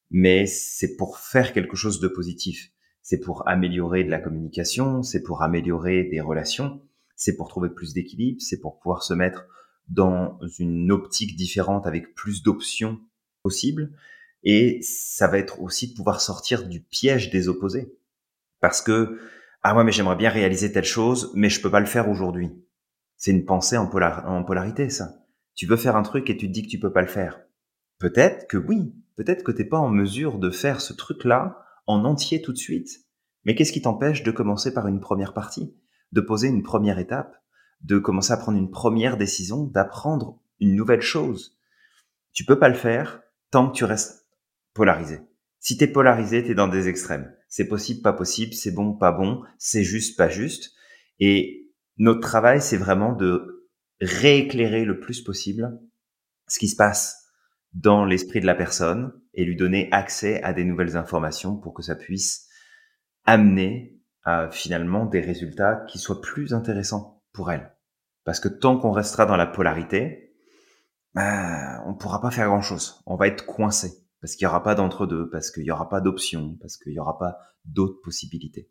mais 0.10 0.48
c'est 0.48 0.96
pour 0.96 1.20
faire 1.20 1.54
quelque 1.54 1.76
chose 1.76 2.00
de 2.00 2.08
positif. 2.08 2.72
C'est 3.04 3.20
pour 3.20 3.48
améliorer 3.48 4.04
de 4.04 4.10
la 4.10 4.20
communication, 4.20 5.04
c'est 5.04 5.22
pour 5.22 5.44
améliorer 5.44 6.06
des 6.06 6.22
relations, 6.22 6.82
c'est 7.16 7.36
pour 7.36 7.50
trouver 7.50 7.70
plus 7.70 7.94
d'équilibre, 7.94 8.42
c'est 8.42 8.60
pour 8.60 8.80
pouvoir 8.80 9.04
se 9.04 9.14
mettre 9.14 9.46
dans 9.90 10.40
une 10.60 10.92
optique 10.92 11.36
différente 11.36 11.86
avec 11.86 12.16
plus 12.16 12.42
d'options 12.42 13.00
Et 14.44 14.80
ça 14.82 15.28
va 15.28 15.38
être 15.38 15.62
aussi 15.62 15.90
de 15.90 15.96
pouvoir 15.96 16.22
sortir 16.22 16.68
du 16.68 16.82
piège 16.82 17.30
des 17.30 17.50
opposés. 17.50 17.94
Parce 18.60 18.82
que, 18.82 19.20
ah 19.64 19.76
ouais, 19.76 19.84
mais 19.84 19.92
j'aimerais 19.92 20.16
bien 20.16 20.30
réaliser 20.30 20.72
telle 20.72 20.86
chose, 20.86 21.32
mais 21.36 21.50
je 21.50 21.62
peux 21.62 21.72
pas 21.72 21.80
le 21.80 21.86
faire 21.86 22.10
aujourd'hui. 22.10 22.52
C'est 23.18 23.32
une 23.32 23.46
pensée 23.46 23.78
en, 23.78 23.90
en 23.90 24.44
polarité, 24.44 24.90
ça. 24.90 25.26
Tu 25.56 25.66
veux 25.66 25.76
faire 25.76 25.96
un 25.96 26.04
truc 26.04 26.30
et 26.30 26.38
tu 26.38 26.48
te 26.48 26.54
dis 26.54 26.62
que 26.64 26.70
tu 26.70 26.80
peux 26.80 26.94
pas 26.94 27.02
le 27.02 27.08
faire. 27.08 27.42
Peut-être 28.00 28.48
que 28.48 28.58
oui, 28.58 28.94
peut-être 29.16 29.44
que 29.44 29.52
t'es 29.52 29.66
pas 29.66 29.80
en 29.80 29.90
mesure 29.90 30.38
de 30.38 30.52
faire 30.52 30.82
ce 30.82 30.94
truc-là 30.94 31.64
en 31.88 32.06
entier 32.06 32.42
tout 32.42 32.54
de 32.54 32.58
suite. 32.58 33.06
Mais 33.44 33.56
qu'est-ce 33.56 33.72
qui 33.72 33.82
t'empêche 33.82 34.24
de 34.24 34.32
commencer 34.32 34.74
par 34.74 34.88
une 34.88 35.00
première 35.00 35.34
partie, 35.34 35.74
de 36.12 36.22
poser 36.22 36.48
une 36.48 36.64
première 36.64 37.00
étape, 37.00 37.42
de 37.82 37.98
commencer 37.98 38.34
à 38.34 38.38
prendre 38.38 38.58
une 38.58 38.70
première 38.70 39.18
décision, 39.18 39.64
d'apprendre 39.64 40.40
une 40.60 40.76
nouvelle 40.76 41.02
chose? 41.02 41.58
Tu 42.34 42.46
peux 42.46 42.60
pas 42.60 42.70
le 42.70 42.76
faire 42.76 43.22
tant 43.52 43.70
que 43.70 43.76
tu 43.76 43.84
restes 43.86 44.28
polarisé. 44.74 45.20
Si 45.60 45.78
t'es 45.78 45.88
polarisé, 45.88 46.44
t'es 46.44 46.54
dans 46.54 46.68
des 46.68 46.88
extrêmes. 46.88 47.34
C'est 47.50 47.68
possible, 47.68 48.02
pas 48.02 48.14
possible, 48.14 48.54
c'est 48.54 48.72
bon, 48.72 48.94
pas 48.94 49.12
bon, 49.12 49.42
c'est 49.58 49.84
juste, 49.84 50.18
pas 50.18 50.30
juste. 50.30 50.74
Et 51.20 51.72
notre 51.98 52.22
travail, 52.22 52.62
c'est 52.62 52.78
vraiment 52.78 53.14
de 53.14 53.68
rééclairer 54.02 54.86
le 54.86 55.00
plus 55.00 55.22
possible 55.22 55.80
ce 56.48 56.60
qui 56.60 56.68
se 56.68 56.76
passe 56.76 57.26
dans 57.74 58.06
l'esprit 58.06 58.40
de 58.40 58.46
la 58.46 58.56
personne 58.56 59.14
et 59.34 59.44
lui 59.44 59.56
donner 59.56 59.90
accès 59.92 60.42
à 60.44 60.54
des 60.54 60.64
nouvelles 60.64 60.98
informations 60.98 61.58
pour 61.58 61.74
que 61.74 61.84
ça 61.84 61.96
puisse 61.96 62.48
amener 63.26 64.00
à 64.24 64.50
finalement 64.52 65.06
des 65.06 65.22
résultats 65.22 65.86
qui 65.88 66.00
soient 66.00 66.22
plus 66.22 66.54
intéressants 66.54 67.24
pour 67.34 67.52
elle. 67.52 67.74
Parce 68.24 68.40
que 68.40 68.50
tant 68.50 68.78
qu'on 68.78 68.92
restera 68.92 69.26
dans 69.26 69.38
la 69.38 69.46
polarité, 69.46 70.27
bah, 71.18 71.82
on 71.88 71.96
pourra 71.96 72.22
pas 72.22 72.30
faire 72.30 72.48
grand 72.48 72.62
chose. 72.62 73.02
On 73.08 73.16
va 73.16 73.28
être 73.28 73.46
coincé 73.46 74.04
parce 74.22 74.36
qu'il 74.36 74.46
y 74.46 74.48
aura 74.48 74.62
pas 74.62 74.76
d'entre-deux, 74.76 75.30
parce 75.30 75.52
qu'il 75.52 75.64
y 75.64 75.72
aura 75.72 75.90
pas 75.90 76.00
d'options, 76.00 76.56
parce 76.62 76.78
qu'il 76.78 76.94
y 76.94 77.00
aura 77.00 77.18
pas 77.18 77.38
d'autres 77.66 78.00
possibilités. 78.04 78.70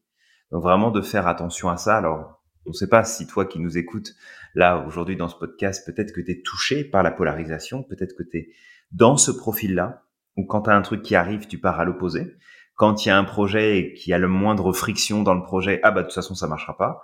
Donc 0.52 0.62
vraiment 0.62 0.92
de 0.92 1.00
faire 1.00 1.26
attention 1.26 1.68
à 1.70 1.76
ça. 1.76 1.96
Alors, 1.96 2.42
on 2.64 2.70
ne 2.70 2.74
sait 2.74 2.88
pas 2.88 3.04
si 3.04 3.26
toi 3.26 3.46
qui 3.46 3.58
nous 3.58 3.78
écoutes 3.78 4.12
là 4.54 4.84
aujourd'hui 4.86 5.16
dans 5.16 5.28
ce 5.28 5.34
podcast, 5.34 5.84
peut-être 5.86 6.12
que 6.12 6.20
tu 6.20 6.30
es 6.30 6.42
touché 6.42 6.84
par 6.84 7.02
la 7.02 7.10
polarisation, 7.10 7.82
peut-être 7.82 8.14
que 8.16 8.22
tu 8.22 8.38
es 8.38 8.48
dans 8.92 9.16
ce 9.16 9.32
profil-là, 9.32 10.04
où 10.36 10.44
quand 10.44 10.62
tu 10.62 10.70
as 10.70 10.76
un 10.76 10.82
truc 10.82 11.02
qui 11.02 11.16
arrive, 11.16 11.48
tu 11.48 11.58
pars 11.58 11.80
à 11.80 11.84
l'opposé. 11.84 12.36
Quand 12.76 13.04
il 13.04 13.08
y 13.08 13.10
a 13.10 13.18
un 13.18 13.24
projet 13.24 13.78
et 13.78 13.94
qu'il 13.94 14.10
y 14.10 14.14
a 14.14 14.18
le 14.18 14.28
moindre 14.28 14.72
friction 14.72 15.22
dans 15.22 15.34
le 15.34 15.42
projet, 15.42 15.80
ah 15.82 15.90
bah 15.90 16.02
de 16.02 16.06
toute 16.06 16.14
façon 16.14 16.34
ça 16.34 16.46
marchera 16.46 16.76
pas. 16.76 17.02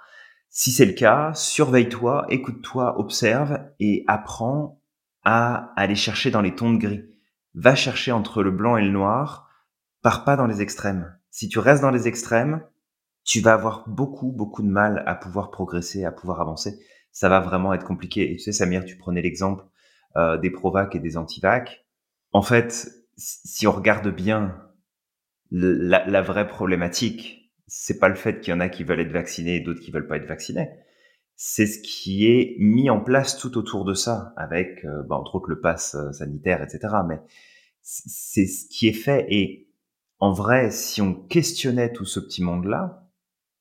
Si 0.50 0.70
c'est 0.70 0.84
le 0.84 0.92
cas, 0.92 1.32
surveille-toi, 1.34 2.26
écoute-toi, 2.28 3.00
observe 3.00 3.58
et 3.80 4.04
apprends 4.06 4.81
à 5.24 5.72
aller 5.76 5.94
chercher 5.94 6.30
dans 6.30 6.40
les 6.40 6.54
tons 6.54 6.72
de 6.72 6.78
gris. 6.78 7.04
Va 7.54 7.74
chercher 7.74 8.12
entre 8.12 8.42
le 8.42 8.50
blanc 8.50 8.76
et 8.76 8.82
le 8.82 8.90
noir, 8.90 9.48
pars 10.02 10.24
pas 10.24 10.36
dans 10.36 10.46
les 10.46 10.62
extrêmes. 10.62 11.16
Si 11.30 11.48
tu 11.48 11.58
restes 11.58 11.82
dans 11.82 11.90
les 11.90 12.08
extrêmes, 12.08 12.62
tu 13.24 13.40
vas 13.40 13.54
avoir 13.54 13.88
beaucoup, 13.88 14.32
beaucoup 14.32 14.62
de 14.62 14.68
mal 14.68 15.02
à 15.06 15.14
pouvoir 15.14 15.50
progresser, 15.50 16.04
à 16.04 16.12
pouvoir 16.12 16.40
avancer. 16.40 16.80
Ça 17.12 17.28
va 17.28 17.40
vraiment 17.40 17.72
être 17.72 17.84
compliqué. 17.86 18.32
Et 18.32 18.36
tu 18.36 18.42
sais, 18.42 18.52
Samir, 18.52 18.84
tu 18.84 18.96
prenais 18.96 19.22
l'exemple 19.22 19.64
euh, 20.16 20.38
des 20.38 20.50
Provac 20.50 20.94
et 20.94 20.98
des 20.98 21.16
Antivac. 21.16 21.86
En 22.32 22.42
fait, 22.42 22.90
si 23.16 23.66
on 23.66 23.72
regarde 23.72 24.08
bien, 24.08 24.58
la, 25.50 26.06
la 26.06 26.22
vraie 26.22 26.48
problématique, 26.48 27.52
c'est 27.66 27.98
pas 27.98 28.08
le 28.08 28.14
fait 28.14 28.40
qu'il 28.40 28.52
y 28.52 28.54
en 28.54 28.60
a 28.60 28.68
qui 28.68 28.84
veulent 28.84 29.00
être 29.00 29.12
vaccinés 29.12 29.56
et 29.56 29.60
d'autres 29.60 29.80
qui 29.80 29.90
veulent 29.90 30.06
pas 30.06 30.16
être 30.16 30.26
vaccinés. 30.26 30.70
C'est 31.36 31.66
ce 31.66 31.80
qui 31.80 32.26
est 32.26 32.56
mis 32.58 32.90
en 32.90 33.00
place 33.00 33.36
tout 33.36 33.58
autour 33.58 33.84
de 33.84 33.94
ça, 33.94 34.32
avec, 34.36 34.84
euh, 34.84 35.02
bah, 35.08 35.16
entre 35.16 35.36
autres, 35.36 35.50
le 35.50 35.60
pass 35.60 35.94
euh, 35.94 36.12
sanitaire, 36.12 36.62
etc. 36.62 36.94
Mais 37.08 37.20
c'est 37.82 38.46
ce 38.46 38.68
qui 38.68 38.88
est 38.88 38.92
fait. 38.92 39.26
Et 39.30 39.68
en 40.18 40.32
vrai, 40.32 40.70
si 40.70 41.02
on 41.02 41.14
questionnait 41.14 41.92
tout 41.92 42.04
ce 42.04 42.20
petit 42.20 42.42
monde-là, 42.42 43.08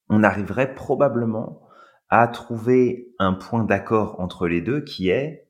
on 0.10 0.23
arriverait 0.23 0.75
probablement 0.75 1.62
à 2.10 2.27
trouver 2.27 3.13
un 3.17 3.34
point 3.34 3.63
d'accord 3.63 4.19
entre 4.19 4.47
les 4.47 4.62
deux 4.62 4.81
qui 4.81 5.10
est 5.10 5.47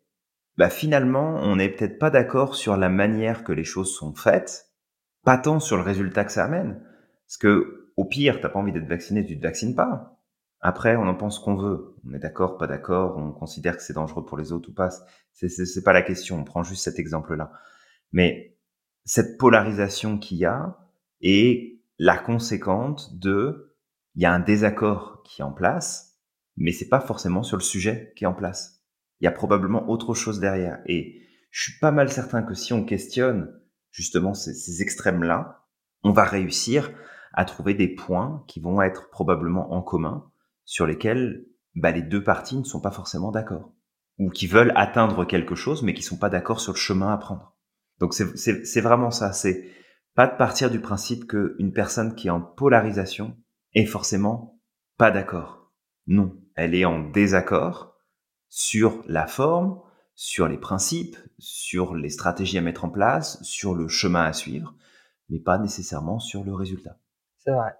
bah 0.57 0.69
finalement, 0.69 1.39
on 1.41 1.55
n'est 1.55 1.69
peut-être 1.69 1.97
pas 1.97 2.09
d'accord 2.09 2.55
sur 2.55 2.77
la 2.77 2.89
manière 2.89 3.43
que 3.43 3.51
les 3.51 3.63
choses 3.63 3.95
sont 3.95 4.13
faites, 4.13 4.69
pas 5.23 5.37
tant 5.37 5.59
sur 5.59 5.77
le 5.77 5.83
résultat 5.83 6.25
que 6.25 6.31
ça 6.31 6.45
amène. 6.45 6.83
Parce 7.25 7.37
que, 7.37 7.91
au 7.97 8.05
pire, 8.05 8.39
t'as 8.41 8.49
pas 8.49 8.59
envie 8.59 8.71
d'être 8.71 8.87
vacciné, 8.87 9.25
tu 9.25 9.37
te 9.37 9.41
vaccines 9.41 9.75
pas. 9.75 10.10
Après, 10.61 10.95
on 10.95 11.07
en 11.07 11.15
pense 11.15 11.39
qu'on 11.39 11.55
veut. 11.55 11.95
On 12.05 12.13
est 12.13 12.19
d'accord, 12.19 12.57
pas 12.57 12.67
d'accord, 12.67 13.17
on 13.17 13.31
considère 13.31 13.77
que 13.77 13.83
c'est 13.83 13.93
dangereux 13.93 14.25
pour 14.25 14.37
les 14.37 14.51
autres 14.51 14.69
ou 14.69 14.73
pas. 14.73 14.89
C'est, 15.33 15.49
c'est, 15.49 15.83
pas 15.83 15.93
la 15.93 16.01
question. 16.01 16.39
On 16.39 16.43
prend 16.43 16.63
juste 16.63 16.83
cet 16.83 16.99
exemple-là. 16.99 17.51
Mais 18.11 18.57
cette 19.05 19.37
polarisation 19.37 20.19
qu'il 20.19 20.37
y 20.37 20.45
a 20.45 20.77
est 21.21 21.81
la 21.97 22.17
conséquente 22.17 23.17
de, 23.17 23.75
il 24.15 24.21
y 24.21 24.25
a 24.25 24.33
un 24.33 24.39
désaccord 24.39 25.23
qui 25.23 25.41
est 25.41 25.45
en 25.45 25.51
place, 25.51 26.19
mais 26.57 26.71
c'est 26.71 26.89
pas 26.89 26.99
forcément 26.99 27.43
sur 27.43 27.57
le 27.57 27.63
sujet 27.63 28.13
qui 28.15 28.25
est 28.25 28.27
en 28.27 28.33
place 28.33 28.81
il 29.21 29.25
y 29.25 29.27
a 29.27 29.31
probablement 29.31 29.87
autre 29.87 30.13
chose 30.13 30.39
derrière. 30.39 30.79
Et 30.87 31.21
je 31.51 31.61
suis 31.61 31.79
pas 31.79 31.91
mal 31.91 32.11
certain 32.11 32.41
que 32.41 32.55
si 32.55 32.73
on 32.73 32.83
questionne 32.83 33.53
justement 33.91 34.33
ces, 34.33 34.81
extrêmes-là, 34.81 35.67
on 36.03 36.11
va 36.11 36.23
réussir 36.23 36.91
à 37.33 37.45
trouver 37.45 37.75
des 37.75 37.87
points 37.87 38.43
qui 38.47 38.59
vont 38.59 38.81
être 38.81 39.09
probablement 39.11 39.73
en 39.73 39.81
commun, 39.81 40.30
sur 40.71 40.87
lesquels 40.87 41.45
bah, 41.75 41.91
les 41.91 42.01
deux 42.01 42.23
parties 42.23 42.55
ne 42.55 42.63
sont 42.63 42.79
pas 42.79 42.91
forcément 42.91 43.31
d'accord, 43.31 43.73
ou 44.19 44.29
qui 44.29 44.47
veulent 44.47 44.71
atteindre 44.77 45.25
quelque 45.25 45.53
chose, 45.53 45.83
mais 45.83 45.93
qui 45.93 46.01
sont 46.01 46.17
pas 46.17 46.29
d'accord 46.29 46.61
sur 46.61 46.71
le 46.71 46.77
chemin 46.77 47.11
à 47.11 47.17
prendre. 47.17 47.57
Donc 47.99 48.13
c'est 48.13 48.79
vraiment 48.79 49.11
ça, 49.11 49.33
c'est 49.33 49.69
pas 50.15 50.27
de 50.27 50.37
partir 50.37 50.71
du 50.71 50.79
principe 50.79 51.27
qu'une 51.27 51.73
personne 51.73 52.15
qui 52.15 52.29
est 52.29 52.31
en 52.31 52.39
polarisation 52.39 53.35
est 53.73 53.85
forcément 53.85 54.61
pas 54.97 55.11
d'accord. 55.11 55.73
Non, 56.07 56.39
elle 56.55 56.73
est 56.73 56.85
en 56.85 57.01
désaccord, 57.01 57.97
sur 58.47 59.03
la 59.07 59.27
forme, 59.27 59.81
sur 60.15 60.47
les 60.47 60.57
principes, 60.57 61.17
sur 61.37 61.95
les 61.95 62.09
stratégies 62.09 62.59
à 62.59 62.61
mettre 62.61 62.85
en 62.85 62.89
place, 62.89 63.43
sur 63.43 63.75
le 63.75 63.89
chemin 63.89 64.23
à 64.23 64.31
suivre, 64.31 64.73
mais 65.27 65.39
pas 65.39 65.57
nécessairement 65.57 66.19
sur 66.19 66.45
le 66.45 66.53
résultat. 66.53 66.97
C'est 67.39 67.51
vrai. 67.51 67.73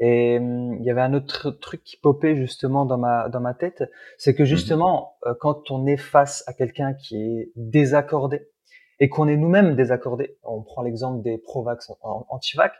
Et 0.00 0.38
hum, 0.38 0.78
il 0.80 0.84
y 0.84 0.90
avait 0.90 1.02
un 1.02 1.14
autre 1.14 1.50
truc 1.50 1.84
qui 1.84 1.96
popait 1.96 2.34
justement 2.34 2.86
dans 2.86 2.98
ma 2.98 3.28
dans 3.28 3.40
ma 3.40 3.54
tête, 3.54 3.84
c'est 4.18 4.34
que 4.34 4.42
mmh 4.42 4.46
justement 4.46 5.14
euh, 5.26 5.34
quand 5.38 5.70
on 5.70 5.86
est 5.86 5.98
face 5.98 6.42
à 6.46 6.52
quelqu'un 6.52 6.94
qui 6.94 7.16
est 7.16 7.52
désaccordé 7.54 8.48
et 8.98 9.08
qu'on 9.08 9.28
est 9.28 9.36
nous-mêmes 9.36 9.76
désaccordés, 9.76 10.38
on 10.42 10.62
prend 10.62 10.82
l'exemple 10.82 11.22
des 11.22 11.38
provax 11.38 11.92
anti-vac, 12.00 12.72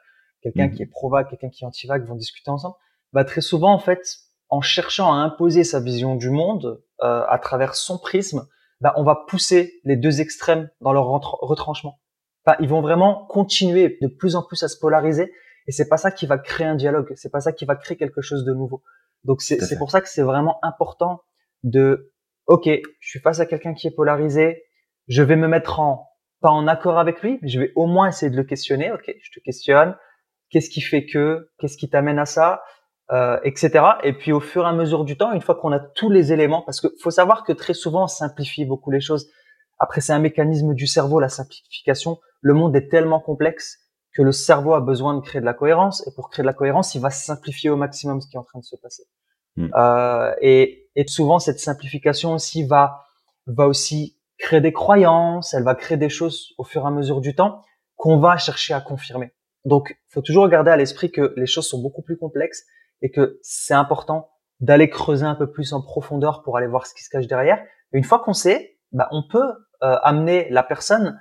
quelqu'un 0.43 0.69
mmh 0.69 0.73
qui 0.73 0.83
est 0.83 0.87
provac, 0.87 1.29
quelqu'un 1.29 1.51
qui 1.51 1.65
est 1.65 1.67
anti-vac 1.67 2.03
vont 2.05 2.17
discuter 2.17 2.51
ensemble, 2.51 2.77
bah 3.13 3.25
très 3.25 3.43
souvent 3.43 3.73
en 3.73 3.79
fait 3.79 4.03
en 4.51 4.61
cherchant 4.61 5.13
à 5.13 5.17
imposer 5.17 5.65
sa 5.65 5.81
vision 5.81 6.17
du 6.17 6.31
monde 6.31 6.83
euh, 7.03 7.23
à 7.29 7.39
travers 7.39 7.75
son 7.75 7.99
prisme, 7.99 8.47
bah, 8.81 8.93
on 8.97 9.05
va 9.05 9.25
pousser 9.29 9.81
les 9.85 9.97
deux 9.97 10.21
extrêmes 10.21 10.71
dans 10.81 10.93
leur 10.93 11.07
retranchement. 11.07 12.01
Enfin, 12.45 12.57
ils 12.61 12.69
vont 12.69 12.81
vraiment 12.81 13.27
continuer 13.29 13.99
de 14.01 14.09
plus 14.09 14.35
en 14.37 14.43
plus 14.43 14.63
à 14.63 14.69
se 14.69 14.79
polariser, 14.79 15.33
et 15.71 15.73
c'est 15.73 15.89
pas 15.89 15.99
ça 15.99 16.11
qui 16.11 16.27
va 16.27 16.37
créer 16.37 16.67
un 16.67 16.75
dialogue, 16.75 17.13
c'est 17.15 17.31
pas 17.31 17.39
ça 17.39 17.53
qui 17.53 17.65
va 17.65 17.77
créer 17.77 17.97
quelque 17.97 18.23
chose 18.23 18.45
de 18.45 18.53
nouveau. 18.53 18.83
Donc 19.23 19.41
c'est 19.41 19.79
pour 19.79 19.93
ça 19.93 20.01
que 20.01 20.09
c'est 20.09 20.23
vraiment 20.23 20.59
important 20.65 21.23
de, 21.63 22.13
ok, 22.47 22.69
je 22.99 23.09
suis 23.09 23.21
face 23.21 23.39
à 23.39 23.47
quelqu'un 23.47 23.73
qui 23.73 23.87
est 23.87 23.95
polarisé, 23.95 24.65
je 25.07 25.23
vais 25.23 25.37
me 25.37 25.47
mettre 25.47 25.79
en 25.79 26.09
pas 26.41 26.51
en 26.51 26.67
accord 26.67 26.99
avec 26.99 27.23
lui, 27.23 27.39
mais 27.41 27.47
je 27.47 27.61
vais 27.61 27.71
au 27.77 27.87
moins 27.87 28.09
essayer 28.09 28.33
de 28.33 28.37
le 28.37 28.43
questionner. 28.43 28.91
Ok, 28.91 29.15
je 29.23 29.31
te 29.31 29.39
questionne. 29.39 29.95
Qu'est-ce 30.49 30.71
qui 30.71 30.81
fait 30.81 31.07
que 31.07 31.51
Qu'est-ce 31.61 31.77
qui 31.77 31.89
t'amène 31.89 32.19
à 32.19 32.27
ça 32.27 32.65
euh, 33.13 33.39
etc. 33.45 33.85
Et 34.03 34.13
puis 34.13 34.33
au 34.33 34.41
fur 34.41 34.65
et 34.65 34.69
à 34.69 34.73
mesure 34.73 35.05
du 35.05 35.17
temps, 35.17 35.31
une 35.31 35.41
fois 35.41 35.55
qu'on 35.55 35.71
a 35.71 35.79
tous 35.79 36.11
les 36.11 36.33
éléments, 36.33 36.63
parce 36.63 36.81
que 36.81 36.89
faut 37.01 37.13
savoir 37.13 37.45
que 37.45 37.53
très 37.53 37.75
souvent 37.75 38.05
on 38.05 38.09
simplifie 38.09 38.65
beaucoup 38.65 38.91
les 38.91 39.01
choses. 39.01 39.31
Après, 39.79 40.01
c'est 40.01 40.13
un 40.13 40.19
mécanisme 40.19 40.75
du 40.75 40.89
cerveau, 40.89 41.21
la 41.21 41.29
simplification. 41.29 42.19
Le 42.41 42.55
monde 42.55 42.75
est 42.75 42.89
tellement 42.89 43.21
complexe 43.21 43.79
que 44.15 44.23
le 44.23 44.33
cerveau 44.33 44.75
a 44.75 44.81
besoin 44.81 45.15
de 45.15 45.21
créer 45.21 45.41
de 45.41 45.47
la 45.47 45.55
cohérence, 45.55 46.07
et 46.07 46.11
pour 46.15 46.31
créer 46.31 46.43
de 46.43 46.47
la 46.47 46.55
cohérence, 46.55 46.95
il 46.95 47.01
va 47.01 47.11
simplifier 47.11 47.71
au 47.71 47.77
maximum 47.77 48.21
ce 48.21 48.29
qui 48.29 48.37
est 48.37 48.41
en 48.41 48.45
train 48.45 48.59
de 48.59 48.65
se 48.65 48.77
passer. 48.77 49.05
Hmm. 49.57 49.69
Euh, 49.77 50.35
et, 50.41 50.89
et, 50.97 51.07
souvent, 51.07 51.39
cette 51.39 51.61
simplification 51.61 52.35
aussi 52.35 52.65
va 52.65 53.05
va 53.47 53.67
aussi 53.67 54.17
créer 54.39 54.61
des 54.61 54.73
croyances, 54.73 55.55
elle 55.55 55.65
va 55.65 55.75
créer 55.75 55.99
des 55.99 56.09
choses 56.09 56.55
au 56.59 56.65
fur 56.65 56.83
et 56.85 56.87
à 56.87 56.91
mesure 56.91 57.21
du 57.21 57.35
temps 57.35 57.63
qu'on 57.97 58.19
va 58.19 58.37
chercher 58.39 58.75
à 58.75 58.81
confirmer. 58.81 59.33
Donc, 59.65 59.91
il 59.91 60.13
faut 60.13 60.23
toujours 60.23 60.49
garder 60.49 60.71
à 60.71 60.77
l'esprit 60.77 61.11
que 61.11 61.35
les 61.37 61.47
choses 61.47 61.69
sont 61.69 61.81
beaucoup 61.83 62.03
plus 62.03 62.17
complexes 62.17 62.65
et 63.03 63.11
que 63.11 63.39
c'est 63.43 63.75
important 63.75 64.31
d'aller 64.61 64.89
creuser 64.89 65.27
un 65.27 65.35
peu 65.35 65.51
plus 65.51 65.73
en 65.73 65.83
profondeur 65.83 66.43
pour 66.43 66.57
aller 66.57 66.67
voir 66.67 66.87
ce 66.87 66.95
qui 66.95 67.03
se 67.03 67.11
cache 67.11 67.27
derrière. 67.27 67.63
une 67.93 68.05
fois 68.05 68.21
qu'on 68.21 68.33
sait, 68.33 68.79
bah, 68.93 69.09
on 69.11 69.23
peut 69.29 69.53
euh, 69.83 69.97
amener 70.03 70.49
la 70.51 70.63
personne 70.63 71.21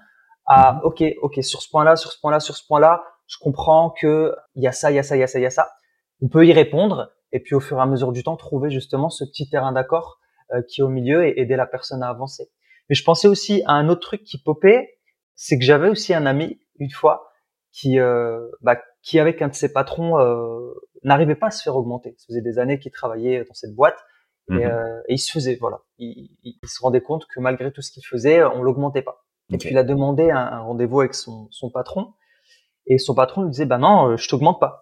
à 0.50 0.74
mhm. 0.74 0.80
ok, 0.84 1.04
ok, 1.22 1.44
sur 1.44 1.62
ce 1.62 1.70
point-là, 1.70 1.96
sur 1.96 2.12
ce 2.12 2.20
point-là, 2.20 2.40
sur 2.40 2.58
ce 2.58 2.66
point-là, 2.68 3.04
je 3.28 3.38
comprends 3.40 3.92
que 3.92 4.36
il 4.56 4.64
y 4.64 4.68
a 4.68 4.72
ça, 4.72 4.92
il 4.92 4.96
y 4.96 5.00
a 5.00 5.04
ça, 5.04 5.16
il 5.16 5.20
y 5.20 5.24
a 5.24 5.28
ça, 5.28 5.40
il 5.40 5.44
y 5.44 5.46
a 5.46 5.52
ça. 5.52 5.70
On 6.22 6.28
peut 6.28 6.46
y 6.46 6.52
répondre 6.52 7.12
et 7.32 7.40
puis 7.40 7.56
au 7.56 7.60
fur 7.60 7.78
et 7.78 7.82
à 7.82 7.86
mesure 7.86 8.12
du 8.12 8.24
temps 8.24 8.36
trouver 8.36 8.72
justement 8.72 9.10
ce 9.10 9.24
petit 9.24 9.50
terrain 9.50 9.72
d'accord 9.72 10.20
euh, 10.52 10.62
qui 10.68 10.82
est 10.82 10.84
au 10.84 10.90
milieu 10.90 11.26
et 11.26 11.40
aider 11.40 11.56
la 11.56 11.68
personne 11.68 12.02
à 12.04 12.10
avancer. 12.10 12.50
Mais 12.90 12.96
je 12.96 13.04
pensais 13.04 13.28
aussi 13.28 13.62
à 13.68 13.74
un 13.74 13.88
autre 13.88 14.02
truc 14.02 14.24
qui 14.24 14.42
popait, 14.42 14.98
c'est 15.36 15.60
que 15.60 15.64
j'avais 15.64 15.90
aussi 15.90 16.14
un 16.14 16.26
ami 16.26 16.60
une 16.80 16.90
fois 16.90 17.32
qui 17.72 18.00
euh, 18.00 18.50
bah, 18.62 18.82
qui 19.04 19.20
avec 19.20 19.42
un 19.44 19.48
de 19.48 19.54
ses 19.54 19.72
patrons 19.72 20.20
euh, 20.20 20.74
n'arrivait 21.04 21.36
pas 21.36 21.48
à 21.48 21.52
se 21.52 21.62
faire 21.62 21.76
augmenter. 21.76 22.16
Ça 22.18 22.26
faisait 22.28 22.42
des 22.42 22.58
années 22.58 22.80
qu'il 22.80 22.92
travaillait 22.92 23.46
dans 23.46 23.54
cette 23.54 23.76
boîte 23.76 23.98
et, 24.50 24.54
mhm. 24.54 24.62
euh, 24.64 25.02
et, 25.08 25.14
il 25.14 25.20
se 25.20 25.32
faisait 25.32 25.58
voilà, 25.62 25.82
il, 26.00 26.32
il, 26.44 26.58
se 26.68 26.82
rendait 26.82 27.02
compte 27.02 27.28
que 27.28 27.40
malgré 27.40 27.72
tout 27.72 27.84
ce 27.84 27.92
qu'il 27.92 28.06
faisait, 28.06 28.44
on 28.44 28.64
l'augmentait 28.64 29.04
pas. 29.04 29.24
Et 29.52 29.58
puis 29.58 29.70
il 29.72 29.78
a 29.78 29.84
demandé 29.84 30.30
un, 30.30 30.38
un 30.38 30.60
rendez-vous 30.60 31.02
avec 31.02 31.14
son, 31.14 31.48
son 31.52 31.70
patron 31.70 32.14
et 32.90 32.98
son 32.98 33.16
patron 33.16 33.44
lui 33.44 33.52
disait 33.52 33.66
bah 33.66 33.78
non, 33.78 34.10
euh, 34.10 34.18
je 34.18 34.28
t'augmente 34.28 34.60
pas. 34.60 34.82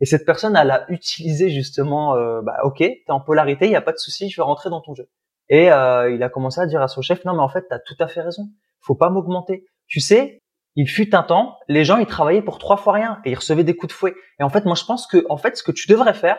Et 0.00 0.06
cette 0.06 0.24
personne, 0.24 0.56
elle 0.56 0.70
a 0.70 0.90
utilisé 0.90 1.50
justement, 1.50 2.14
euh, 2.14 2.40
bah 2.40 2.58
ok, 2.62 2.78
t'es 2.78 3.02
en 3.08 3.20
polarité, 3.20 3.66
il 3.66 3.72
y 3.72 3.76
a 3.76 3.80
pas 3.80 3.92
de 3.92 3.98
souci, 3.98 4.30
je 4.30 4.40
vais 4.40 4.44
rentrer 4.44 4.70
dans 4.70 4.80
ton 4.80 4.94
jeu. 4.94 5.10
Et 5.48 5.72
euh, 5.72 6.14
il 6.14 6.22
a 6.22 6.28
commencé 6.28 6.60
à 6.60 6.66
dire 6.66 6.80
à 6.80 6.88
son 6.88 7.02
chef, 7.02 7.24
non 7.24 7.34
mais 7.34 7.42
en 7.42 7.48
fait, 7.48 7.66
t'as 7.68 7.80
tout 7.80 7.96
à 7.98 8.06
fait 8.06 8.20
raison, 8.20 8.48
faut 8.80 8.94
pas 8.94 9.10
m'augmenter. 9.10 9.66
Tu 9.88 10.00
sais, 10.00 10.40
il 10.76 10.88
fut 10.88 11.14
un 11.16 11.24
temps, 11.24 11.58
les 11.66 11.84
gens 11.84 11.98
ils 11.98 12.06
travaillaient 12.06 12.42
pour 12.42 12.58
trois 12.58 12.76
fois 12.76 12.92
rien 12.92 13.20
et 13.24 13.32
ils 13.32 13.34
recevaient 13.34 13.64
des 13.64 13.74
coups 13.74 13.92
de 13.92 13.98
fouet. 13.98 14.14
Et 14.38 14.44
en 14.44 14.50
fait, 14.50 14.64
moi 14.64 14.76
je 14.76 14.84
pense 14.84 15.08
que 15.08 15.26
en 15.28 15.36
fait, 15.36 15.56
ce 15.56 15.64
que 15.64 15.72
tu 15.72 15.88
devrais 15.88 16.14
faire, 16.14 16.38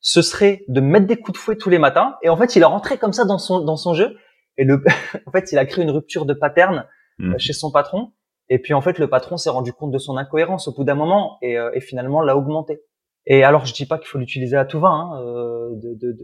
ce 0.00 0.22
serait 0.22 0.62
de 0.68 0.80
mettre 0.80 1.06
des 1.06 1.16
coups 1.16 1.36
de 1.36 1.42
fouet 1.42 1.56
tous 1.56 1.68
les 1.68 1.78
matins. 1.78 2.14
Et 2.22 2.28
en 2.28 2.36
fait, 2.36 2.54
il 2.54 2.62
a 2.62 2.68
rentré 2.68 2.96
comme 2.96 3.12
ça 3.12 3.24
dans 3.24 3.38
son 3.38 3.60
dans 3.60 3.76
son 3.76 3.94
jeu. 3.94 4.16
Et 4.56 4.64
le, 4.64 4.84
en 5.26 5.30
fait, 5.32 5.50
il 5.50 5.58
a 5.58 5.66
créé 5.66 5.82
une 5.82 5.90
rupture 5.90 6.26
de 6.26 6.34
pattern 6.34 6.86
mmh. 7.20 7.38
chez 7.38 7.52
son 7.52 7.70
patron. 7.70 8.12
Et 8.48 8.58
puis 8.58 8.74
en 8.74 8.80
fait, 8.80 8.98
le 8.98 9.08
patron 9.08 9.36
s'est 9.36 9.50
rendu 9.50 9.72
compte 9.72 9.92
de 9.92 9.98
son 9.98 10.16
incohérence 10.16 10.66
au 10.68 10.72
bout 10.72 10.84
d'un 10.84 10.94
moment 10.94 11.38
et, 11.40 11.56
euh, 11.56 11.70
et 11.74 11.80
finalement 11.80 12.20
l'a 12.20 12.36
augmenté. 12.36 12.80
Et 13.26 13.44
alors, 13.44 13.66
je 13.66 13.74
dis 13.74 13.86
pas 13.86 13.98
qu'il 13.98 14.08
faut 14.08 14.18
l'utiliser 14.18 14.56
à 14.56 14.64
tout 14.64 14.80
va, 14.80 14.88
hein, 14.88 15.22
euh, 15.22 15.70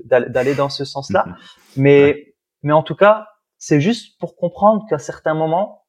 d'aller 0.06 0.54
dans 0.54 0.70
ce 0.70 0.84
sens-là, 0.84 1.24
mhm. 1.26 1.34
mais 1.76 2.34
mais 2.62 2.72
en 2.72 2.82
tout 2.82 2.96
cas, 2.96 3.28
c'est 3.58 3.80
juste 3.80 4.18
pour 4.18 4.34
comprendre 4.34 4.84
qu'à 4.88 4.98
certains 4.98 5.34
moments, 5.34 5.86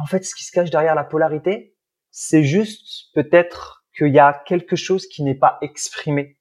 en 0.00 0.06
fait, 0.06 0.24
ce 0.24 0.34
qui 0.34 0.44
se 0.44 0.52
cache 0.52 0.70
derrière 0.70 0.94
la 0.94 1.04
polarité, 1.04 1.76
c'est 2.10 2.44
juste 2.44 3.12
peut-être 3.14 3.84
qu'il 3.96 4.14
y 4.14 4.18
a 4.18 4.42
quelque 4.46 4.76
chose 4.76 5.06
qui 5.06 5.22
n'est 5.22 5.34
pas 5.34 5.58
exprimé 5.62 6.38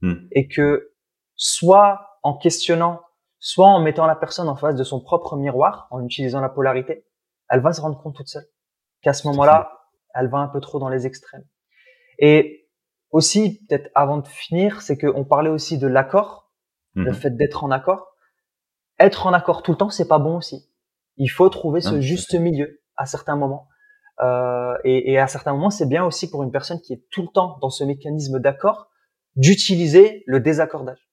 hmm. 0.00 0.26
et 0.30 0.46
que 0.46 0.92
soit 1.34 2.18
en 2.22 2.34
questionnant, 2.34 3.00
soit 3.38 3.66
en 3.66 3.80
mettant 3.80 4.06
la 4.06 4.14
personne 4.14 4.48
en 4.48 4.56
face 4.56 4.76
de 4.76 4.84
son 4.84 5.00
propre 5.00 5.36
miroir, 5.36 5.88
en 5.90 6.04
utilisant 6.04 6.40
la 6.40 6.48
polarité, 6.48 7.04
elle 7.52 7.60
va 7.60 7.72
se 7.74 7.82
rendre 7.82 8.00
compte 8.02 8.16
toute 8.16 8.28
seule 8.28 8.46
qu'à 9.02 9.12
ce 9.12 9.28
moment-là, 9.28 9.70
elle 10.14 10.28
va 10.28 10.38
un 10.38 10.48
peu 10.48 10.60
trop 10.60 10.78
dans 10.78 10.88
les 10.88 11.06
extrêmes. 11.06 11.44
Et 12.18 12.66
aussi, 13.10 13.64
peut-être 13.66 13.90
avant 13.94 14.18
de 14.18 14.26
finir, 14.26 14.80
c'est 14.80 14.96
qu'on 14.96 15.24
parlait 15.24 15.50
aussi 15.50 15.76
de 15.76 15.86
l'accord, 15.86 16.50
le 16.94 17.10
mhm. 17.10 17.14
fait 17.14 17.36
d'être 17.36 17.62
en 17.62 17.70
accord. 17.70 18.16
Être 18.98 19.26
en 19.26 19.34
accord 19.34 19.62
tout 19.62 19.72
le 19.72 19.76
temps, 19.76 19.90
c'est 19.90 20.08
pas 20.08 20.18
bon 20.18 20.38
aussi. 20.38 20.66
Il 21.16 21.28
faut 21.28 21.48
trouver 21.50 21.82
ce 21.82 22.00
juste 22.00 22.34
milieu 22.34 22.80
à 22.96 23.04
certains 23.04 23.36
moments. 23.36 23.68
Euh, 24.22 24.74
et, 24.84 25.12
et, 25.12 25.18
à 25.18 25.26
certains 25.26 25.52
moments, 25.52 25.70
c'est 25.70 25.88
bien 25.88 26.04
aussi 26.04 26.30
pour 26.30 26.42
une 26.42 26.52
personne 26.52 26.80
qui 26.80 26.94
est 26.94 27.04
tout 27.10 27.22
le 27.22 27.28
temps 27.28 27.58
dans 27.60 27.70
ce 27.70 27.84
mécanisme 27.84 28.38
d'accord 28.40 28.88
d'utiliser 29.36 30.22
le 30.26 30.40
désaccordage 30.40 31.10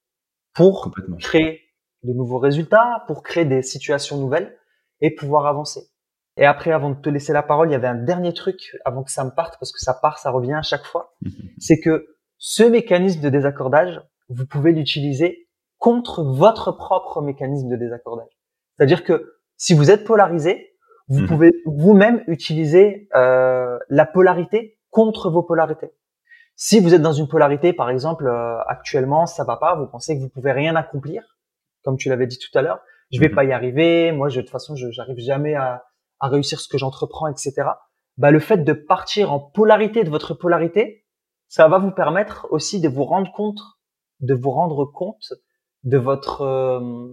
pour 0.53 0.91
créer 1.19 1.61
de 2.03 2.13
nouveaux 2.13 2.39
résultats, 2.39 3.03
pour 3.07 3.23
créer 3.23 3.45
des 3.45 3.61
situations 3.61 4.17
nouvelles 4.17 4.57
et 5.01 5.13
pouvoir 5.13 5.47
avancer. 5.47 5.89
Et 6.39 6.45
après, 6.45 6.71
avant 6.71 6.91
de 6.91 6.95
te 6.95 7.09
laisser 7.09 7.33
la 7.33 7.43
parole, 7.43 7.67
il 7.67 7.73
y 7.73 7.75
avait 7.75 7.87
un 7.87 8.01
dernier 8.01 8.33
truc 8.33 8.77
avant 8.85 9.03
que 9.03 9.11
ça 9.11 9.25
me 9.25 9.29
parte, 9.29 9.57
parce 9.59 9.73
que 9.73 9.79
ça 9.79 9.93
part, 9.93 10.19
ça 10.19 10.31
revient 10.31 10.53
à 10.53 10.61
chaque 10.61 10.85
fois. 10.85 11.13
c'est 11.59 11.81
que 11.81 12.15
ce 12.37 12.63
mécanisme 12.63 13.19
de 13.19 13.27
désaccordage, 13.27 14.01
vous 14.29 14.45
pouvez 14.45 14.71
l'utiliser 14.71 15.49
contre 15.79 16.23
votre 16.23 16.71
propre 16.71 17.21
mécanisme 17.21 17.67
de 17.67 17.75
désaccordage. 17.75 18.31
C'est-à-dire 18.77 19.03
que 19.03 19.33
si 19.57 19.73
vous 19.73 19.91
êtes 19.91 20.05
polarisé, 20.05 20.77
vous 21.09 21.27
pouvez 21.27 21.51
vous-même 21.65 22.23
utiliser 22.27 23.09
euh, 23.15 23.77
la 23.89 24.05
polarité 24.05 24.79
contre 24.91 25.29
vos 25.29 25.43
polarités. 25.43 25.91
Si 26.55 26.79
vous 26.79 26.93
êtes 26.93 27.01
dans 27.01 27.11
une 27.11 27.27
polarité, 27.27 27.73
par 27.73 27.89
exemple, 27.89 28.27
euh, 28.27 28.59
actuellement, 28.67 29.25
ça 29.25 29.43
va 29.43 29.57
pas, 29.57 29.75
vous 29.75 29.87
pensez 29.87 30.15
que 30.15 30.21
vous 30.21 30.29
pouvez 30.29 30.53
rien 30.53 30.77
accomplir, 30.77 31.37
comme 31.83 31.97
tu 31.97 32.07
l'avais 32.07 32.27
dit 32.27 32.39
tout 32.39 32.57
à 32.57 32.61
l'heure, 32.61 32.79
je 33.11 33.19
vais 33.19 33.29
pas 33.35 33.43
y 33.43 33.51
arriver, 33.51 34.13
moi, 34.13 34.29
je, 34.29 34.37
de 34.37 34.41
toute 34.43 34.51
façon, 34.51 34.77
je 34.77 34.89
j'arrive 34.91 35.19
jamais 35.19 35.55
à, 35.55 35.83
à 36.19 36.27
réussir 36.27 36.59
ce 36.59 36.67
que 36.67 36.77
j'entreprends, 36.77 37.27
etc. 37.27 37.53
Bah, 38.17 38.31
le 38.31 38.39
fait 38.39 38.57
de 38.57 38.73
partir 38.73 39.31
en 39.31 39.39
polarité 39.39 40.03
de 40.03 40.09
votre 40.09 40.33
polarité, 40.33 41.05
ça 41.47 41.67
va 41.67 41.79
vous 41.79 41.91
permettre 41.91 42.47
aussi 42.51 42.79
de 42.79 42.89
vous 42.89 43.05
rendre 43.05 43.31
compte, 43.31 43.59
de 44.19 44.33
vous 44.33 44.51
rendre 44.51 44.85
compte 44.85 45.33
de 45.83 45.97
votre, 45.97 46.41
euh, 46.41 47.07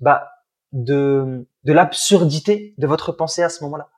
bah, 0.00 0.28
de, 0.72 1.48
de 1.64 1.72
l'absurdité 1.72 2.74
de 2.78 2.86
votre 2.86 3.12
pensée 3.12 3.42
à 3.42 3.48
ce 3.48 3.64
moment-là. 3.64 3.88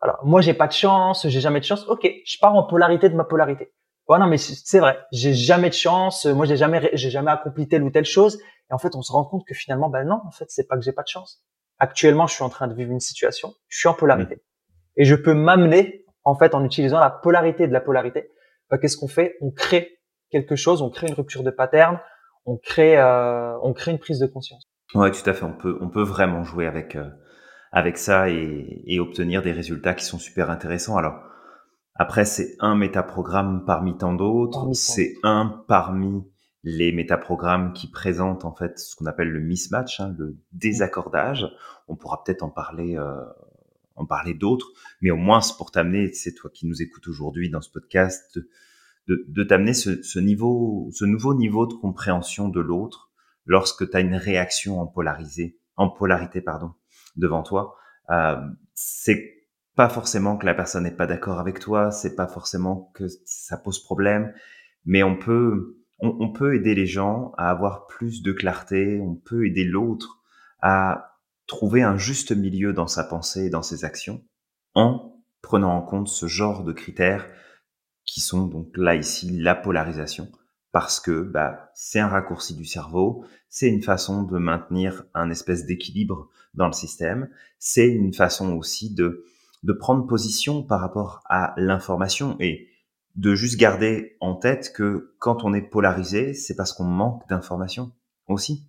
Alors, 0.00 0.18
moi, 0.24 0.40
j'ai 0.42 0.54
pas 0.54 0.66
de 0.66 0.72
chance, 0.72 1.26
j'ai 1.26 1.40
jamais 1.40 1.60
de 1.60 1.64
chance. 1.64 1.86
Ok, 1.88 2.06
je 2.24 2.38
pars 2.38 2.54
en 2.54 2.62
polarité 2.62 3.08
de 3.08 3.16
ma 3.16 3.24
polarité. 3.24 3.72
Ouais, 4.08 4.18
non, 4.18 4.26
mais 4.26 4.38
c'est 4.38 4.78
vrai, 4.78 4.98
j'ai 5.10 5.34
jamais 5.34 5.68
de 5.68 5.74
chance. 5.74 6.26
Moi, 6.26 6.46
j'ai 6.46 6.56
jamais, 6.56 6.90
j'ai 6.92 7.10
jamais 7.10 7.30
accompli 7.30 7.66
telle 7.66 7.82
ou 7.82 7.90
telle 7.90 8.04
chose. 8.04 8.38
Et 8.70 8.74
en 8.74 8.78
fait, 8.78 8.94
on 8.94 9.02
se 9.02 9.10
rend 9.10 9.24
compte 9.24 9.44
que 9.46 9.54
finalement, 9.54 9.88
ben 9.88 10.04
non, 10.04 10.20
en 10.24 10.30
fait, 10.30 10.44
c'est 10.48 10.68
pas 10.68 10.76
que 10.76 10.82
j'ai 10.82 10.92
pas 10.92 11.02
de 11.02 11.08
chance 11.08 11.42
actuellement, 11.78 12.26
je 12.26 12.34
suis 12.34 12.42
en 12.42 12.48
train 12.48 12.68
de 12.68 12.74
vivre 12.74 12.92
une 12.92 13.00
situation, 13.00 13.54
je 13.68 13.78
suis 13.78 13.88
en 13.88 13.94
polarité. 13.94 14.42
Et 14.96 15.04
je 15.04 15.14
peux 15.14 15.34
m'amener, 15.34 16.04
en 16.24 16.34
fait, 16.34 16.54
en 16.54 16.64
utilisant 16.64 17.00
la 17.00 17.10
polarité 17.10 17.66
de 17.68 17.72
la 17.72 17.80
polarité. 17.80 18.30
Bah, 18.70 18.78
Qu'est-ce 18.78 18.96
qu'on 18.96 19.08
fait? 19.08 19.36
On 19.40 19.50
crée 19.50 19.98
quelque 20.30 20.56
chose, 20.56 20.82
on 20.82 20.90
crée 20.90 21.06
une 21.08 21.14
rupture 21.14 21.42
de 21.42 21.50
pattern, 21.50 22.00
on 22.46 22.56
crée, 22.56 22.96
euh, 22.98 23.58
on 23.62 23.72
crée 23.72 23.90
une 23.90 23.98
prise 23.98 24.18
de 24.18 24.26
conscience. 24.26 24.64
Ouais, 24.94 25.10
tout 25.10 25.28
à 25.28 25.32
fait. 25.32 25.44
On 25.44 25.52
peut, 25.52 25.78
on 25.80 25.88
peut 25.88 26.02
vraiment 26.02 26.44
jouer 26.44 26.66
avec 26.66 26.96
euh, 26.96 27.08
avec 27.72 27.98
ça 27.98 28.30
et, 28.30 28.82
et, 28.86 29.00
obtenir 29.00 29.42
des 29.42 29.52
résultats 29.52 29.94
qui 29.94 30.04
sont 30.04 30.18
super 30.18 30.50
intéressants. 30.50 30.96
Alors 30.96 31.20
après, 31.96 32.24
c'est 32.24 32.56
un 32.60 32.74
métaprogramme 32.74 33.64
parmi 33.66 33.96
tant 33.96 34.14
d'autres. 34.14 34.72
C'est 34.72 35.14
un 35.22 35.64
parmi 35.68 36.24
les 36.66 36.90
métaprogrammes 36.90 37.72
qui 37.74 37.88
présentent 37.88 38.44
en 38.44 38.52
fait 38.52 38.80
ce 38.80 38.96
qu'on 38.96 39.06
appelle 39.06 39.30
le 39.30 39.38
mismatch, 39.38 40.00
hein, 40.00 40.12
le 40.18 40.36
désaccordage. 40.50 41.46
On 41.86 41.94
pourra 41.94 42.24
peut-être 42.24 42.42
en 42.42 42.50
parler, 42.50 42.96
euh, 42.96 43.24
en 43.94 44.04
parler 44.04 44.34
d'autres, 44.34 44.72
mais 45.00 45.12
au 45.12 45.16
moins 45.16 45.40
c'est 45.40 45.56
pour 45.56 45.70
t'amener, 45.70 46.12
c'est 46.12 46.34
toi 46.34 46.50
qui 46.52 46.66
nous 46.66 46.82
écoutes 46.82 47.06
aujourd'hui 47.06 47.50
dans 47.50 47.60
ce 47.60 47.70
podcast, 47.70 48.40
de, 49.06 49.44
t'amener 49.44 49.74
ce, 49.74 50.18
niveau, 50.18 50.90
ce 50.92 51.04
nouveau 51.04 51.34
niveau 51.34 51.68
de 51.68 51.74
compréhension 51.74 52.48
de 52.48 52.58
l'autre 52.58 53.12
lorsque 53.44 53.88
tu 53.88 53.96
as 53.96 54.00
une 54.00 54.16
réaction 54.16 54.80
en 54.80 54.88
polarisé, 54.88 55.60
en 55.76 55.88
polarité 55.88 56.40
pardon, 56.40 56.72
devant 57.14 57.44
toi. 57.44 57.76
Euh, 58.10 58.40
c'est 58.74 59.46
pas 59.76 59.88
forcément 59.88 60.36
que 60.36 60.46
la 60.46 60.54
personne 60.54 60.82
n'est 60.82 60.90
pas 60.90 61.06
d'accord 61.06 61.38
avec 61.38 61.60
toi, 61.60 61.92
c'est 61.92 62.16
pas 62.16 62.26
forcément 62.26 62.90
que 62.92 63.04
ça 63.24 63.56
pose 63.56 63.80
problème, 63.80 64.34
mais 64.84 65.04
on 65.04 65.16
peut 65.16 65.85
on, 65.98 66.30
peut 66.30 66.54
aider 66.54 66.74
les 66.74 66.86
gens 66.86 67.32
à 67.38 67.50
avoir 67.50 67.86
plus 67.86 68.22
de 68.22 68.32
clarté, 68.32 69.00
on 69.00 69.14
peut 69.14 69.46
aider 69.46 69.64
l'autre 69.64 70.20
à 70.60 71.18
trouver 71.46 71.82
un 71.82 71.96
juste 71.96 72.32
milieu 72.32 72.72
dans 72.72 72.86
sa 72.86 73.04
pensée 73.04 73.46
et 73.46 73.50
dans 73.50 73.62
ses 73.62 73.84
actions 73.84 74.22
en 74.74 75.22
prenant 75.42 75.76
en 75.76 75.82
compte 75.82 76.08
ce 76.08 76.26
genre 76.26 76.64
de 76.64 76.72
critères 76.72 77.26
qui 78.04 78.20
sont 78.20 78.46
donc 78.46 78.76
là 78.76 78.94
ici 78.94 79.30
la 79.30 79.54
polarisation. 79.54 80.30
Parce 80.72 81.00
que 81.00 81.22
bah, 81.22 81.70
c'est 81.74 82.00
un 82.00 82.08
raccourci 82.08 82.54
du 82.54 82.66
cerveau, 82.66 83.24
c'est 83.48 83.68
une 83.68 83.82
façon 83.82 84.22
de 84.22 84.38
maintenir 84.38 85.04
un 85.14 85.30
espèce 85.30 85.64
d'équilibre 85.64 86.28
dans 86.52 86.66
le 86.66 86.72
système, 86.72 87.30
c'est 87.58 87.88
une 87.88 88.12
façon 88.12 88.52
aussi 88.54 88.92
de, 88.92 89.24
de 89.62 89.72
prendre 89.72 90.06
position 90.06 90.62
par 90.62 90.80
rapport 90.80 91.22
à 91.26 91.54
l'information 91.56 92.36
et 92.40 92.68
de 93.16 93.34
juste 93.34 93.58
garder 93.58 94.16
en 94.20 94.34
tête 94.34 94.72
que 94.72 95.14
quand 95.18 95.44
on 95.44 95.54
est 95.54 95.62
polarisé, 95.62 96.34
c'est 96.34 96.54
parce 96.54 96.72
qu'on 96.72 96.84
manque 96.84 97.26
d'informations 97.28 97.92
aussi. 98.28 98.68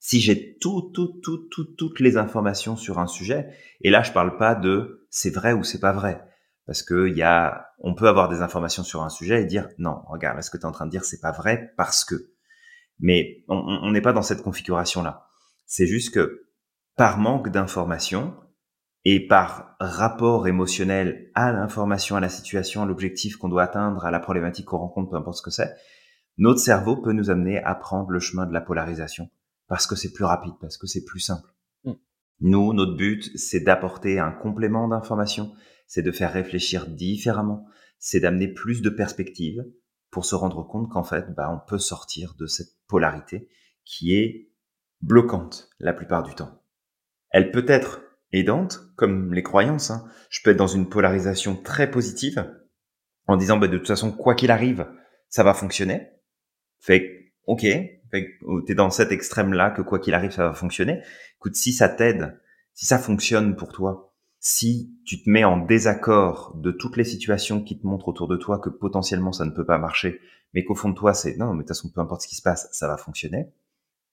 Si 0.00 0.20
j'ai 0.20 0.58
tout, 0.58 0.90
tout, 0.92 1.20
tout, 1.22 1.48
tout, 1.50 1.64
toutes 1.64 2.00
les 2.00 2.16
informations 2.16 2.76
sur 2.76 2.98
un 2.98 3.06
sujet, 3.06 3.48
et 3.80 3.90
là 3.90 4.02
je 4.02 4.12
parle 4.12 4.36
pas 4.36 4.54
de 4.54 5.06
c'est 5.10 5.30
vrai 5.30 5.52
ou 5.52 5.62
c'est 5.62 5.80
pas 5.80 5.92
vrai, 5.92 6.22
parce 6.66 6.82
que 6.82 7.08
y 7.08 7.22
a, 7.22 7.68
on 7.78 7.94
peut 7.94 8.08
avoir 8.08 8.28
des 8.28 8.42
informations 8.42 8.82
sur 8.82 9.02
un 9.02 9.08
sujet 9.08 9.42
et 9.42 9.46
dire 9.46 9.68
non, 9.78 10.02
regarde, 10.08 10.42
ce 10.42 10.50
que 10.50 10.58
tu 10.58 10.62
es 10.62 10.66
en 10.66 10.72
train 10.72 10.86
de 10.86 10.90
dire 10.90 11.04
c'est 11.04 11.20
pas 11.20 11.32
vrai 11.32 11.72
parce 11.76 12.04
que, 12.04 12.32
mais 12.98 13.44
on 13.48 13.90
n'est 13.90 14.00
pas 14.00 14.12
dans 14.12 14.22
cette 14.22 14.42
configuration 14.42 15.02
là. 15.02 15.26
C'est 15.66 15.86
juste 15.86 16.12
que 16.12 16.48
par 16.96 17.18
manque 17.18 17.48
d'informations, 17.48 18.34
et 19.04 19.26
par 19.26 19.76
rapport 19.80 20.48
émotionnel 20.48 21.30
à 21.34 21.52
l'information, 21.52 22.16
à 22.16 22.20
la 22.20 22.28
situation, 22.28 22.82
à 22.82 22.86
l'objectif 22.86 23.36
qu'on 23.36 23.48
doit 23.48 23.64
atteindre, 23.64 24.04
à 24.04 24.10
la 24.10 24.20
problématique 24.20 24.66
qu'on 24.66 24.78
rencontre, 24.78 25.10
peu 25.10 25.16
importe 25.16 25.38
ce 25.38 25.42
que 25.42 25.50
c'est, 25.50 25.74
notre 26.38 26.60
cerveau 26.60 26.96
peut 26.96 27.12
nous 27.12 27.30
amener 27.30 27.62
à 27.62 27.74
prendre 27.74 28.10
le 28.10 28.20
chemin 28.20 28.46
de 28.46 28.52
la 28.52 28.60
polarisation 28.60 29.30
parce 29.68 29.86
que 29.86 29.94
c'est 29.94 30.12
plus 30.12 30.24
rapide, 30.24 30.54
parce 30.60 30.78
que 30.78 30.86
c'est 30.86 31.04
plus 31.04 31.20
simple. 31.20 31.48
Mm. 31.84 31.92
Nous, 32.40 32.72
notre 32.72 32.96
but, 32.96 33.30
c'est 33.36 33.60
d'apporter 33.60 34.18
un 34.18 34.32
complément 34.32 34.88
d'information 34.88 35.52
c'est 35.86 36.02
de 36.02 36.10
faire 36.10 36.32
réfléchir 36.32 36.86
différemment, 36.86 37.66
c'est 37.98 38.20
d'amener 38.20 38.48
plus 38.48 38.82
de 38.82 38.90
perspectives 38.90 39.64
pour 40.10 40.24
se 40.24 40.34
rendre 40.34 40.62
compte 40.62 40.90
qu'en 40.90 41.04
fait, 41.04 41.34
bah, 41.34 41.50
on 41.50 41.64
peut 41.68 41.78
sortir 41.78 42.34
de 42.38 42.46
cette 42.46 42.74
polarité 42.86 43.48
qui 43.84 44.14
est 44.14 44.50
bloquante 45.02 45.70
la 45.78 45.92
plupart 45.92 46.22
du 46.22 46.34
temps. 46.34 46.62
Elle 47.30 47.50
peut 47.50 47.66
être 47.68 48.02
aidante, 48.38 48.80
comme 48.96 49.32
les 49.32 49.42
croyances. 49.42 49.90
Hein. 49.90 50.04
Je 50.30 50.40
peux 50.42 50.50
être 50.50 50.56
dans 50.56 50.66
une 50.66 50.88
polarisation 50.88 51.56
très 51.56 51.90
positive 51.90 52.50
en 53.26 53.36
disant 53.36 53.56
bah, 53.56 53.68
de 53.68 53.78
toute 53.78 53.86
façon, 53.86 54.12
quoi 54.12 54.34
qu'il 54.34 54.50
arrive, 54.50 54.86
ça 55.28 55.42
va 55.42 55.54
fonctionner. 55.54 56.08
Fait 56.78 57.32
ok, 57.46 57.62
fait 57.62 58.38
t'es 58.66 58.74
dans 58.74 58.90
cet 58.90 59.12
extrême-là 59.12 59.70
que 59.70 59.82
quoi 59.82 59.98
qu'il 59.98 60.14
arrive, 60.14 60.32
ça 60.32 60.48
va 60.48 60.54
fonctionner. 60.54 61.02
Écoute, 61.38 61.56
si 61.56 61.72
ça 61.72 61.88
t'aide, 61.88 62.40
si 62.74 62.86
ça 62.86 62.98
fonctionne 62.98 63.56
pour 63.56 63.72
toi, 63.72 64.14
si 64.40 64.94
tu 65.06 65.22
te 65.22 65.30
mets 65.30 65.44
en 65.44 65.56
désaccord 65.56 66.54
de 66.56 66.70
toutes 66.70 66.96
les 66.96 67.04
situations 67.04 67.62
qui 67.62 67.78
te 67.78 67.86
montrent 67.86 68.08
autour 68.08 68.28
de 68.28 68.36
toi 68.36 68.58
que 68.58 68.68
potentiellement 68.68 69.32
ça 69.32 69.46
ne 69.46 69.50
peut 69.50 69.64
pas 69.64 69.78
marcher, 69.78 70.20
mais 70.52 70.64
qu'au 70.64 70.74
fond 70.74 70.90
de 70.90 70.94
toi 70.94 71.14
c'est 71.14 71.36
non, 71.36 71.52
mais 71.52 71.58
de 71.58 71.58
toute 71.62 71.68
façon 71.68 71.88
peu 71.88 72.00
importe 72.00 72.22
ce 72.22 72.28
qui 72.28 72.36
se 72.36 72.42
passe, 72.42 72.68
ça 72.72 72.86
va 72.86 72.96
fonctionner. 72.98 73.52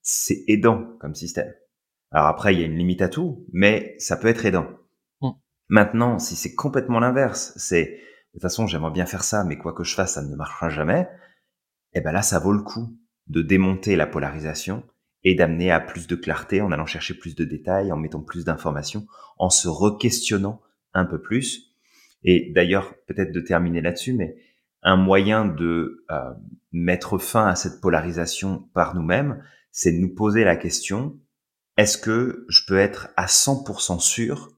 C'est 0.02 0.44
aidant 0.48 0.96
comme 1.00 1.16
système. 1.16 1.54
Alors 2.12 2.28
après, 2.28 2.54
il 2.54 2.60
y 2.60 2.64
a 2.64 2.68
une 2.68 2.78
limite 2.78 3.02
à 3.02 3.10
tout, 3.10 3.46
mais 3.54 3.96
ça 3.98 4.18
peut 4.18 4.28
être 4.28 4.46
aidant. 4.46 4.68
Mm. 5.22 5.30
Maintenant, 5.70 6.20
si 6.20 6.36
c'est 6.36 6.54
complètement 6.54 7.00
l'inverse, 7.00 7.54
c'est 7.56 7.86
de 7.86 8.34
toute 8.34 8.42
façon 8.42 8.68
j'aimerais 8.68 8.92
bien 8.92 9.06
faire 9.06 9.24
ça, 9.24 9.44
mais 9.44 9.58
quoi 9.58 9.74
que 9.74 9.84
je 9.84 9.96
fasse, 9.96 10.14
ça 10.14 10.22
ne 10.22 10.36
marchera 10.36 10.70
jamais. 10.70 11.08
Eh 11.94 12.02
ben 12.02 12.12
là, 12.12 12.22
ça 12.22 12.40
vaut 12.40 12.54
le 12.54 12.64
coup 12.64 12.98
de 13.28 13.42
démonter 13.42 13.96
la 13.96 14.08
polarisation 14.08 14.84
et 15.24 15.36
d'amener 15.36 15.72
à 15.72 15.80
plus 15.80 16.08
de 16.08 16.16
clarté 16.16 16.62
en 16.62 16.72
allant 16.72 16.86
chercher 16.86 17.14
plus 17.14 17.36
de 17.36 17.46
détails, 17.46 17.92
en 17.92 17.98
mettant 17.98 18.22
plus 18.22 18.44
d'informations, 18.46 19.06
en 19.38 19.50
se 19.50 19.68
re-questionnant 19.68 20.62
un 20.94 21.06
peu 21.06 21.22
plus. 21.22 21.76
Et 22.24 22.52
d'ailleurs, 22.54 22.94
peut-être 23.08 23.32
de 23.32 23.40
terminer 23.40 23.82
là-dessus, 23.82 24.14
mais 24.14 24.36
un 24.84 24.96
moyen 24.96 25.46
de 25.46 26.04
euh, 26.10 26.34
mettre 26.72 27.18
fin 27.18 27.48
à 27.48 27.56
cette 27.56 27.82
polarisation 27.82 28.68
par 28.74 28.96
nous-mêmes, 28.96 29.44
c'est 29.72 29.92
de 29.92 30.00
nous 30.00 30.14
poser 30.14 30.44
la 30.44 30.56
question, 30.56 31.20
est-ce 31.82 31.98
que 31.98 32.46
je 32.48 32.62
peux 32.68 32.78
être 32.78 33.10
à 33.18 33.26
100% 33.26 34.00
sûr 34.00 34.52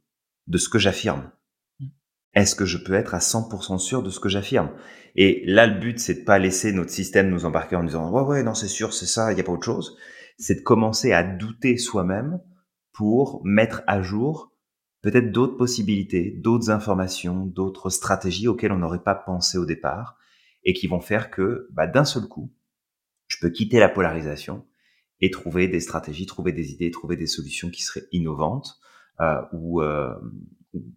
de 0.48 0.58
ce 0.58 0.68
que 0.68 0.78
j'affirme? 0.78 1.32
Est-ce 2.34 2.54
que 2.54 2.66
je 2.66 2.78
peux 2.78 2.96
être 2.96 3.16
à 3.16 3.20
100% 3.20 3.78
sûr 3.78 4.04
de 4.04 4.10
ce 4.10 4.20
que 4.20 4.28
j'affirme? 4.28 4.72
Et 5.16 5.42
là, 5.46 5.66
le 5.66 5.80
but, 5.80 6.00
c'est 6.00 6.16
de 6.16 6.24
pas 6.26 6.38
laisser 6.38 6.74
notre 6.74 6.90
système 6.90 7.30
nous 7.30 7.46
embarquer 7.46 7.78
en 7.78 7.86
disant, 7.86 8.12
ouais, 8.12 8.24
ouais, 8.24 8.44
non, 8.44 8.54
c'est 8.54 8.68
sûr, 8.68 8.94
c'est 8.94 9.06
ça, 9.06 9.32
il 9.32 9.36
n'y 9.36 9.42
a 9.42 9.46
pas 9.46 9.54
autre 9.54 9.64
chose. 9.64 9.96
C'est 10.38 10.56
de 10.56 10.62
commencer 10.64 11.14
à 11.14 11.24
douter 11.24 11.78
soi-même 11.78 12.42
pour 12.92 13.40
mettre 13.46 13.84
à 13.88 14.02
jour 14.02 14.52
peut-être 15.02 15.32
d'autres 15.32 15.56
possibilités, 15.56 16.32
d'autres 16.44 16.72
informations, 16.72 17.46
d'autres 17.46 17.90
stratégies 17.90 18.50
auxquelles 18.50 18.74
on 18.74 18.80
n'aurait 18.80 19.02
pas 19.02 19.16
pensé 19.16 19.58
au 19.58 19.66
départ 19.66 20.18
et 20.66 20.74
qui 20.74 20.88
vont 20.88 21.00
faire 21.00 21.32
que 21.32 21.70
bah, 21.72 21.88
d'un 21.88 22.04
seul 22.04 22.24
coup, 22.24 22.52
je 23.28 23.38
peux 23.40 23.50
quitter 23.50 23.80
la 23.80 23.88
polarisation 23.88 24.66
et 25.24 25.32
trouver 25.32 25.70
des 25.70 25.80
stratégies, 25.80 26.26
trouver 26.26 26.52
des 26.52 26.74
idées, 26.74 26.92
trouver 26.92 27.16
des 27.16 27.28
solutions 27.28 27.70
qui 27.70 27.82
seraient 27.82 28.08
innovantes 28.12 28.78
euh, 29.22 29.42
ou, 29.54 29.82
euh, 29.82 30.14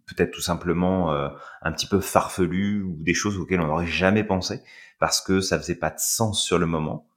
peut-être 0.05 0.31
tout 0.31 0.41
simplement 0.41 1.13
euh, 1.13 1.29
un 1.61 1.71
petit 1.71 1.87
peu 1.87 2.01
farfelues 2.01 2.83
ou 2.83 2.97
des 2.99 3.13
choses 3.13 3.37
auxquelles 3.37 3.61
on 3.61 3.67
n'aurait 3.67 3.87
jamais 3.87 4.25
pensé 4.25 4.61
parce 4.99 5.21
que 5.21 5.39
ça 5.39 5.57
faisait 5.57 5.75
pas 5.75 5.91
de 5.91 5.99
sens 5.99 6.43
sur 6.43 6.59
le 6.59 6.65
moment 6.65 7.07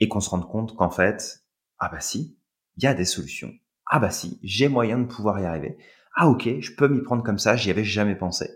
et 0.00 0.08
qu'on 0.08 0.20
se 0.20 0.30
rende 0.30 0.48
compte 0.48 0.74
qu'en 0.74 0.88
fait 0.88 1.44
ah 1.78 1.90
bah 1.90 2.00
si, 2.00 2.38
il 2.78 2.84
y 2.84 2.86
a 2.86 2.94
des 2.94 3.04
solutions. 3.04 3.52
Ah 3.84 3.98
bah 3.98 4.10
si, 4.10 4.40
j'ai 4.42 4.68
moyen 4.68 4.98
de 4.98 5.06
pouvoir 5.06 5.38
y 5.40 5.44
arriver. 5.44 5.76
Ah 6.16 6.28
ok, 6.28 6.48
je 6.60 6.74
peux 6.74 6.88
m'y 6.88 7.02
prendre 7.02 7.22
comme 7.22 7.38
ça, 7.38 7.56
j'y 7.56 7.70
avais 7.70 7.84
jamais 7.84 8.16
pensé. 8.16 8.48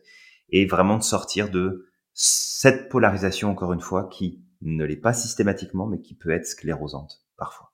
Et 0.49 0.65
vraiment 0.65 0.97
de 0.97 1.03
sortir 1.03 1.51
de 1.51 1.91
cette 2.15 2.89
polarisation, 2.89 3.51
encore 3.51 3.75
une 3.75 3.81
fois, 3.81 4.09
qui 4.09 4.43
ne 4.63 4.85
l'est 4.87 4.97
pas 4.97 5.13
systématiquement, 5.13 5.87
mais 5.87 6.01
qui 6.01 6.15
peut 6.15 6.31
être 6.31 6.47
sclérosante 6.47 7.23
parfois. 7.37 7.72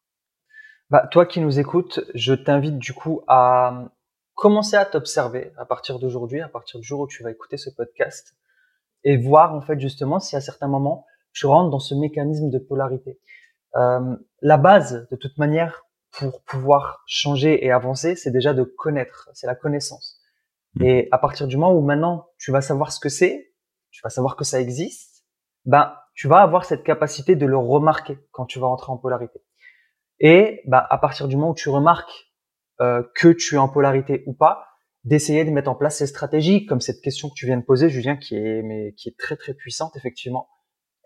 Bah, 0.90 1.06
toi 1.10 1.26
qui 1.26 1.40
nous 1.40 1.58
écoutes, 1.58 2.00
je 2.14 2.32
t'invite 2.32 2.78
du 2.78 2.94
coup 2.94 3.20
à 3.28 3.90
commencer 4.34 4.76
à 4.76 4.86
t'observer 4.86 5.52
à 5.58 5.66
partir 5.66 5.98
d'aujourd'hui, 5.98 6.40
à 6.40 6.48
partir 6.48 6.80
du 6.80 6.86
jour 6.86 7.00
où 7.00 7.06
tu 7.06 7.22
vas 7.22 7.30
écouter 7.30 7.58
ce 7.58 7.68
podcast, 7.68 8.34
et 9.04 9.18
voir 9.18 9.54
en 9.54 9.60
fait 9.60 9.78
justement 9.78 10.18
si 10.18 10.34
à 10.34 10.40
certains 10.40 10.68
moments 10.68 11.04
tu 11.34 11.46
rentres 11.46 11.70
dans 11.70 11.78
ce 11.78 11.94
mécanisme 11.94 12.48
de 12.48 12.58
polarité. 12.58 13.20
Euh, 13.76 14.16
la 14.40 14.56
base, 14.56 15.06
de 15.10 15.16
toute 15.16 15.36
manière, 15.36 15.84
pour 16.10 16.42
pouvoir 16.44 17.02
changer 17.06 17.66
et 17.66 17.70
avancer, 17.70 18.16
c'est 18.16 18.30
déjà 18.30 18.54
de 18.54 18.62
connaître, 18.62 19.28
c'est 19.34 19.46
la 19.46 19.54
connaissance. 19.54 20.18
Mmh. 20.76 20.84
Et 20.84 21.08
à 21.10 21.18
partir 21.18 21.46
du 21.46 21.58
moment 21.58 21.74
où 21.74 21.82
maintenant 21.82 22.28
tu 22.38 22.50
vas 22.50 22.62
savoir 22.62 22.92
ce 22.92 23.00
que 23.00 23.10
c'est, 23.10 23.52
tu 23.90 24.00
vas 24.02 24.10
savoir 24.10 24.36
que 24.36 24.44
ça 24.44 24.58
existe, 24.58 25.24
ben 25.66 25.94
tu 26.14 26.28
vas 26.28 26.40
avoir 26.40 26.64
cette 26.64 26.82
capacité 26.82 27.36
de 27.36 27.44
le 27.44 27.58
remarquer 27.58 28.18
quand 28.32 28.46
tu 28.46 28.58
vas 28.58 28.68
rentrer 28.68 28.90
en 28.90 28.96
polarité. 28.96 29.42
Et 30.20 30.62
ben, 30.66 30.84
à 30.90 30.98
partir 30.98 31.28
du 31.28 31.36
moment 31.36 31.50
où 31.50 31.54
tu 31.54 31.68
remarques 31.68 32.32
euh, 32.80 33.02
que 33.14 33.28
tu 33.28 33.54
es 33.54 33.58
en 33.58 33.68
polarité 33.68 34.24
ou 34.26 34.32
pas, 34.32 34.66
d'essayer 35.04 35.44
de 35.44 35.50
mettre 35.50 35.70
en 35.70 35.74
place 35.74 35.98
ces 35.98 36.06
stratégies, 36.06 36.66
comme 36.66 36.80
cette 36.80 37.00
question 37.00 37.28
que 37.28 37.34
tu 37.34 37.46
viens 37.46 37.56
de 37.56 37.64
poser, 37.64 37.88
Julien, 37.88 38.16
qui 38.16 38.36
est 38.36 38.62
mais 38.62 38.92
qui 38.94 39.08
est 39.08 39.18
très 39.18 39.36
très 39.36 39.54
puissante 39.54 39.96
effectivement. 39.96 40.48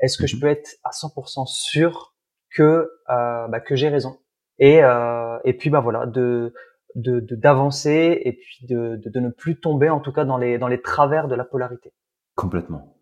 Est-ce 0.00 0.18
que 0.18 0.26
je 0.26 0.36
mmh 0.36 0.40
peux 0.40 0.48
être 0.48 0.76
à 0.84 0.90
100% 0.90 1.46
sûr 1.46 2.14
que 2.54 2.90
euh, 3.10 3.48
bah, 3.48 3.60
que 3.60 3.76
j'ai 3.76 3.88
raison? 3.88 4.18
Et 4.58 4.82
euh, 4.82 5.38
et 5.44 5.54
puis 5.56 5.70
bah 5.70 5.80
voilà 5.80 6.06
de 6.06 6.52
de 6.94 7.20
d'avancer 7.20 8.20
et 8.22 8.32
puis 8.32 8.66
de, 8.66 8.96
de, 8.96 9.08
de 9.08 9.20
ne 9.20 9.30
plus 9.30 9.58
tomber 9.58 9.88
en 9.88 10.00
tout 10.00 10.12
cas 10.12 10.24
dans 10.24 10.38
les 10.38 10.58
dans 10.58 10.68
les 10.68 10.80
travers 10.80 11.28
de 11.28 11.34
la 11.34 11.44
polarité. 11.44 11.92
Complètement. 12.34 12.96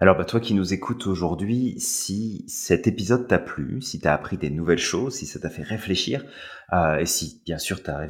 Alors, 0.00 0.16
bah, 0.16 0.24
toi 0.24 0.38
qui 0.38 0.54
nous 0.54 0.72
écoutes 0.72 1.08
aujourd'hui, 1.08 1.74
si 1.80 2.44
cet 2.46 2.86
épisode 2.86 3.26
t'a 3.26 3.40
plu, 3.40 3.82
si 3.82 3.98
t'as 3.98 4.14
appris 4.14 4.38
des 4.38 4.48
nouvelles 4.48 4.78
choses, 4.78 5.14
si 5.14 5.26
ça 5.26 5.40
t'a 5.40 5.50
fait 5.50 5.64
réfléchir, 5.64 6.24
euh, 6.72 6.98
et 6.98 7.06
si 7.06 7.42
bien 7.44 7.58
sûr 7.58 7.82
t'as 7.82 8.06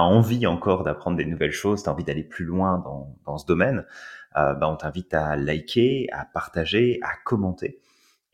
envie, 0.00 0.46
encore 0.48 0.82
d'apprendre 0.82 1.16
des 1.16 1.24
nouvelles 1.24 1.52
choses, 1.52 1.84
t'as 1.84 1.92
envie 1.92 2.02
d'aller 2.02 2.24
plus 2.24 2.44
loin 2.44 2.78
dans, 2.78 3.16
dans 3.24 3.38
ce 3.38 3.46
domaine, 3.46 3.86
euh, 4.36 4.54
bah, 4.54 4.68
on 4.68 4.76
t'invite 4.76 5.14
à 5.14 5.36
liker, 5.36 6.08
à 6.10 6.24
partager, 6.24 6.98
à 7.02 7.12
commenter 7.24 7.78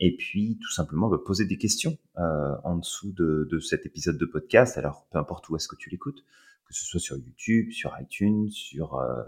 et 0.01 0.17
puis 0.17 0.59
tout 0.63 0.71
simplement 0.71 1.09
bah, 1.09 1.19
poser 1.25 1.45
des 1.45 1.59
questions 1.59 1.99
euh, 2.19 2.55
en 2.65 2.77
dessous 2.77 3.13
de, 3.13 3.49
de, 3.51 3.59
cet 3.59 3.85
épisode 3.85 4.17
de 4.17 4.25
podcast. 4.25 4.79
Alors 4.79 5.07
peu 5.11 5.19
importe 5.19 5.49
où 5.49 5.57
est-ce 5.57 5.69
que 5.69 5.77
tu 5.77 5.91
l'écoutes, 5.91 6.25
que 6.69 6.75
ce 6.75 6.85
soit 6.85 7.01
sur 7.01 7.17
YouTube, 7.17 7.73
sur 7.73 7.97
iTunes, 7.99 8.51
sur 8.51 8.97
euh, 8.97 9.23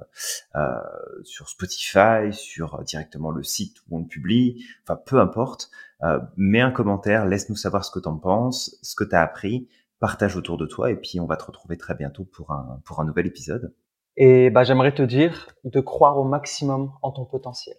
euh, 0.57 0.79
sur 1.25 1.49
Spotify, 1.49 2.33
sur 2.33 2.75
euh, 2.75 2.83
directement 2.83 3.31
le 3.31 3.43
site 3.43 3.79
où 3.89 3.97
on 3.97 4.01
le 4.01 4.07
publie, 4.07 4.65
enfin 4.85 4.97
peu 4.97 5.19
importe. 5.19 5.71
Euh, 6.03 6.19
mets 6.37 6.61
un 6.61 6.71
commentaire, 6.71 7.27
laisse-nous 7.27 7.57
savoir 7.57 7.85
ce 7.85 7.91
que 7.91 7.99
tu 7.99 8.09
en 8.09 8.17
penses, 8.17 8.79
ce 8.83 8.95
que 8.95 9.05
tu 9.05 9.15
as 9.15 9.23
appris, 9.23 9.69
partage 9.99 10.37
autour 10.37 10.57
de 10.59 10.67
toi 10.67 10.91
et 10.91 10.97
puis 10.97 11.21
on 11.21 11.27
va 11.27 11.37
te 11.37 11.45
retrouver 11.45 11.77
très 11.77 11.95
bientôt 11.95 12.25
pour 12.25 12.53
un 12.53 12.81
pour 12.85 13.01
un 13.01 13.05
nouvel 13.05 13.27
épisode. 13.27 13.75
Et 14.17 14.51
bah 14.51 14.65
j'aimerais 14.65 14.95
te 14.95 15.03
dire 15.03 15.49
de 15.65 15.81
croire 15.81 16.19
au 16.19 16.25
maximum 16.25 16.93
en 17.01 17.11
ton 17.11 17.25
potentiel. 17.25 17.77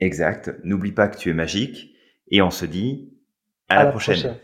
Exact. 0.00 0.54
N'oublie 0.64 0.92
pas 0.92 1.08
que 1.08 1.18
tu 1.18 1.30
es 1.30 1.34
magique 1.34 1.94
et 2.28 2.40
on 2.40 2.50
se 2.50 2.64
dit 2.64 3.12
à, 3.68 3.84
la, 3.84 3.90
prochaine. 3.90 4.36